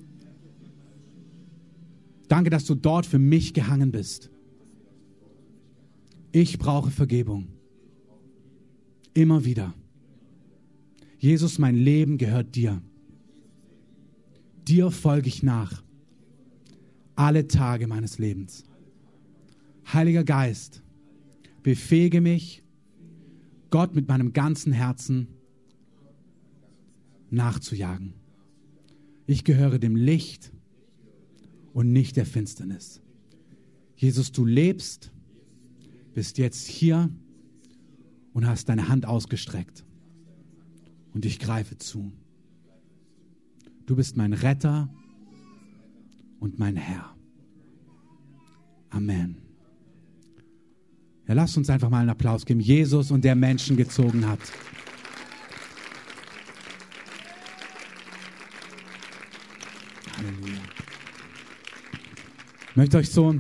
Danke, 2.28 2.50
dass 2.50 2.66
du 2.66 2.76
dort 2.76 3.06
für 3.06 3.20
mich 3.20 3.54
gehangen 3.54 3.92
bist. 3.92 4.30
Ich 6.32 6.58
brauche 6.58 6.90
Vergebung. 6.90 7.48
Immer 9.14 9.46
wieder. 9.46 9.76
Jesus, 11.20 11.60
mein 11.60 11.76
Leben 11.76 12.18
gehört 12.18 12.56
dir. 12.56 12.82
Dir 14.68 14.90
folge 14.90 15.28
ich 15.28 15.44
nach. 15.44 15.84
Alle 17.16 17.48
Tage 17.48 17.88
meines 17.88 18.18
Lebens. 18.18 18.64
Heiliger 19.94 20.24
Geist, 20.24 20.82
befähige 21.62 22.20
mich, 22.20 22.64
Gott 23.70 23.94
mit 23.94 24.08
meinem 24.08 24.34
ganzen 24.34 24.74
Herzen 24.74 25.28
nachzujagen. 27.30 28.23
Ich 29.26 29.44
gehöre 29.44 29.80
dem 29.80 29.96
Licht 29.96 30.52
und 31.74 31.92
nicht 31.92 32.18
der 32.18 32.26
Finsternis. 32.26 33.02
Jesus, 33.96 34.32
du 34.32 34.46
lebst, 34.46 35.12
bist 36.14 36.38
jetzt 36.38 36.68
hier 36.68 37.10
und 38.34 38.48
hast 38.48 38.70
deine 38.70 38.90
Hand 38.90 39.06
ausgestreckt. 39.06 39.86
Und 41.14 41.26
ich 41.26 41.40
greife 41.40 41.78
zu. 41.78 42.12
Du 43.86 43.96
bist 43.96 44.18
mein 44.18 44.34
Retter 44.34 44.90
und 46.40 46.60
mein 46.60 46.76
Herr. 46.76 47.16
Amen. 48.90 49.38
Ja, 51.28 51.34
lasst 51.36 51.58
uns 51.58 51.70
einfach 51.70 51.90
mal 51.90 52.00
einen 52.00 52.10
Applaus 52.10 52.46
geben. 52.46 52.60
Jesus 52.60 53.12
und 53.12 53.24
der 53.24 53.36
Menschen 53.36 53.78
gezogen 53.78 54.28
hat. 54.28 54.40
Ich 62.74 62.78
möchte 62.78 62.98
euch 62.98 63.12
so 63.12 63.36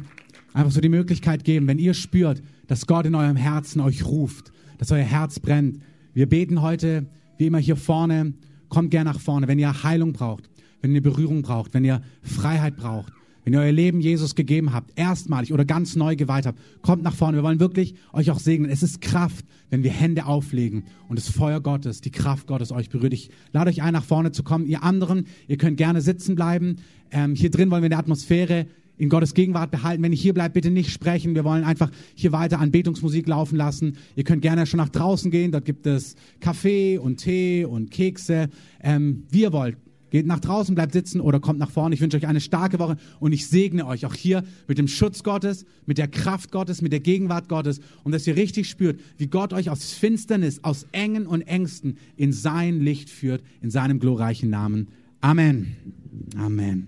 einfach 0.53 0.71
so 0.71 0.79
die 0.79 0.89
Möglichkeit 0.89 1.43
geben, 1.43 1.65
wenn 1.65 1.79
ihr 1.79 1.95
spürt, 1.95 2.43
dass 2.67 2.85
Gott 2.85 3.07
in 3.07 3.15
eurem 3.15 3.35
Herzen 3.35 3.81
euch 3.81 4.05
ruft, 4.05 4.51
dass 4.77 4.91
euer 4.91 5.01
Herz 5.01 5.39
brennt. 5.39 5.79
Wir 6.13 6.29
beten 6.29 6.61
heute, 6.61 7.07
wie 7.39 7.47
immer 7.47 7.57
hier 7.57 7.75
vorne. 7.75 8.35
Kommt 8.69 8.91
gern 8.91 9.05
nach 9.05 9.19
vorne, 9.19 9.47
wenn 9.47 9.57
ihr 9.57 9.81
Heilung 9.81 10.13
braucht, 10.13 10.51
wenn 10.83 10.93
ihr 10.93 11.01
Berührung 11.01 11.41
braucht, 11.41 11.73
wenn 11.73 11.83
ihr 11.83 12.03
Freiheit 12.21 12.75
braucht, 12.75 13.11
wenn 13.43 13.53
ihr 13.53 13.61
euer 13.61 13.71
Leben 13.71 14.01
Jesus 14.01 14.35
gegeben 14.35 14.71
habt, 14.71 14.91
erstmalig 14.99 15.51
oder 15.51 15.65
ganz 15.65 15.95
neu 15.95 16.15
geweiht 16.15 16.45
habt, 16.45 16.59
kommt 16.83 17.01
nach 17.01 17.15
vorne. 17.15 17.35
Wir 17.35 17.43
wollen 17.43 17.59
wirklich 17.59 17.95
euch 18.11 18.29
auch 18.29 18.39
segnen. 18.39 18.69
Es 18.69 18.83
ist 18.83 19.01
Kraft, 19.01 19.45
wenn 19.71 19.81
wir 19.81 19.89
Hände 19.89 20.27
auflegen 20.27 20.83
und 21.09 21.17
das 21.17 21.27
Feuer 21.27 21.59
Gottes, 21.59 22.01
die 22.01 22.11
Kraft 22.11 22.45
Gottes 22.45 22.71
euch 22.71 22.91
berührt. 22.91 23.13
Ich 23.13 23.31
lade 23.51 23.71
euch 23.71 23.81
ein, 23.81 23.93
nach 23.93 24.05
vorne 24.05 24.31
zu 24.31 24.43
kommen. 24.43 24.67
Ihr 24.67 24.83
anderen, 24.83 25.25
ihr 25.47 25.57
könnt 25.57 25.77
gerne 25.77 26.01
sitzen 26.01 26.35
bleiben. 26.35 26.75
Ähm, 27.09 27.33
hier 27.33 27.49
drin 27.49 27.71
wollen 27.71 27.81
wir 27.81 27.87
in 27.87 27.91
der 27.91 27.99
Atmosphäre 27.99 28.67
in 28.97 29.09
Gottes 29.09 29.33
Gegenwart 29.33 29.71
behalten. 29.71 30.03
Wenn 30.03 30.13
ich 30.13 30.21
hier 30.21 30.33
bleibe, 30.33 30.53
bitte 30.53 30.71
nicht 30.71 30.91
sprechen. 30.91 31.35
Wir 31.35 31.43
wollen 31.43 31.63
einfach 31.63 31.89
hier 32.15 32.31
weiter 32.31 32.59
Anbetungsmusik 32.59 33.27
laufen 33.27 33.55
lassen. 33.55 33.97
Ihr 34.15 34.23
könnt 34.23 34.41
gerne 34.41 34.65
schon 34.65 34.77
nach 34.77 34.89
draußen 34.89 35.31
gehen. 35.31 35.51
Dort 35.51 35.65
gibt 35.65 35.85
es 35.87 36.15
Kaffee 36.39 36.97
und 36.97 37.17
Tee 37.17 37.65
und 37.65 37.91
Kekse. 37.91 38.49
Ähm, 38.81 39.23
wie 39.29 39.41
ihr 39.41 39.53
wollt. 39.53 39.77
Geht 40.13 40.27
nach 40.27 40.39
draußen, 40.39 40.75
bleibt 40.75 40.93
sitzen 40.93 41.19
oder 41.21 41.39
kommt 41.39 41.57
nach 41.57 41.71
vorne. 41.71 41.95
Ich 41.95 42.01
wünsche 42.01 42.17
euch 42.17 42.27
eine 42.27 42.39
starke 42.39 42.77
Woche 42.77 42.97
und 43.19 43.31
ich 43.31 43.47
segne 43.47 43.87
euch 43.87 44.05
auch 44.05 44.13
hier 44.13 44.43
mit 44.67 44.77
dem 44.77 44.87
Schutz 44.87 45.23
Gottes, 45.23 45.65
mit 45.87 45.97
der 45.97 46.07
Kraft 46.07 46.51
Gottes, 46.51 46.83
mit 46.83 46.91
der 46.91 46.99
Gegenwart 46.99 47.49
Gottes 47.49 47.79
und 48.03 48.11
dass 48.11 48.27
ihr 48.27 48.35
richtig 48.35 48.69
spürt, 48.69 48.99
wie 49.17 49.25
Gott 49.25 49.53
euch 49.53 49.71
aus 49.71 49.91
Finsternis, 49.91 50.63
aus 50.63 50.85
Engen 50.91 51.25
und 51.25 51.41
Ängsten 51.41 51.97
in 52.15 52.31
sein 52.31 52.79
Licht 52.79 53.09
führt, 53.09 53.41
in 53.59 53.71
seinem 53.71 53.99
glorreichen 53.99 54.51
Namen. 54.51 54.89
Amen. 55.19 55.77
Amen. 56.37 56.85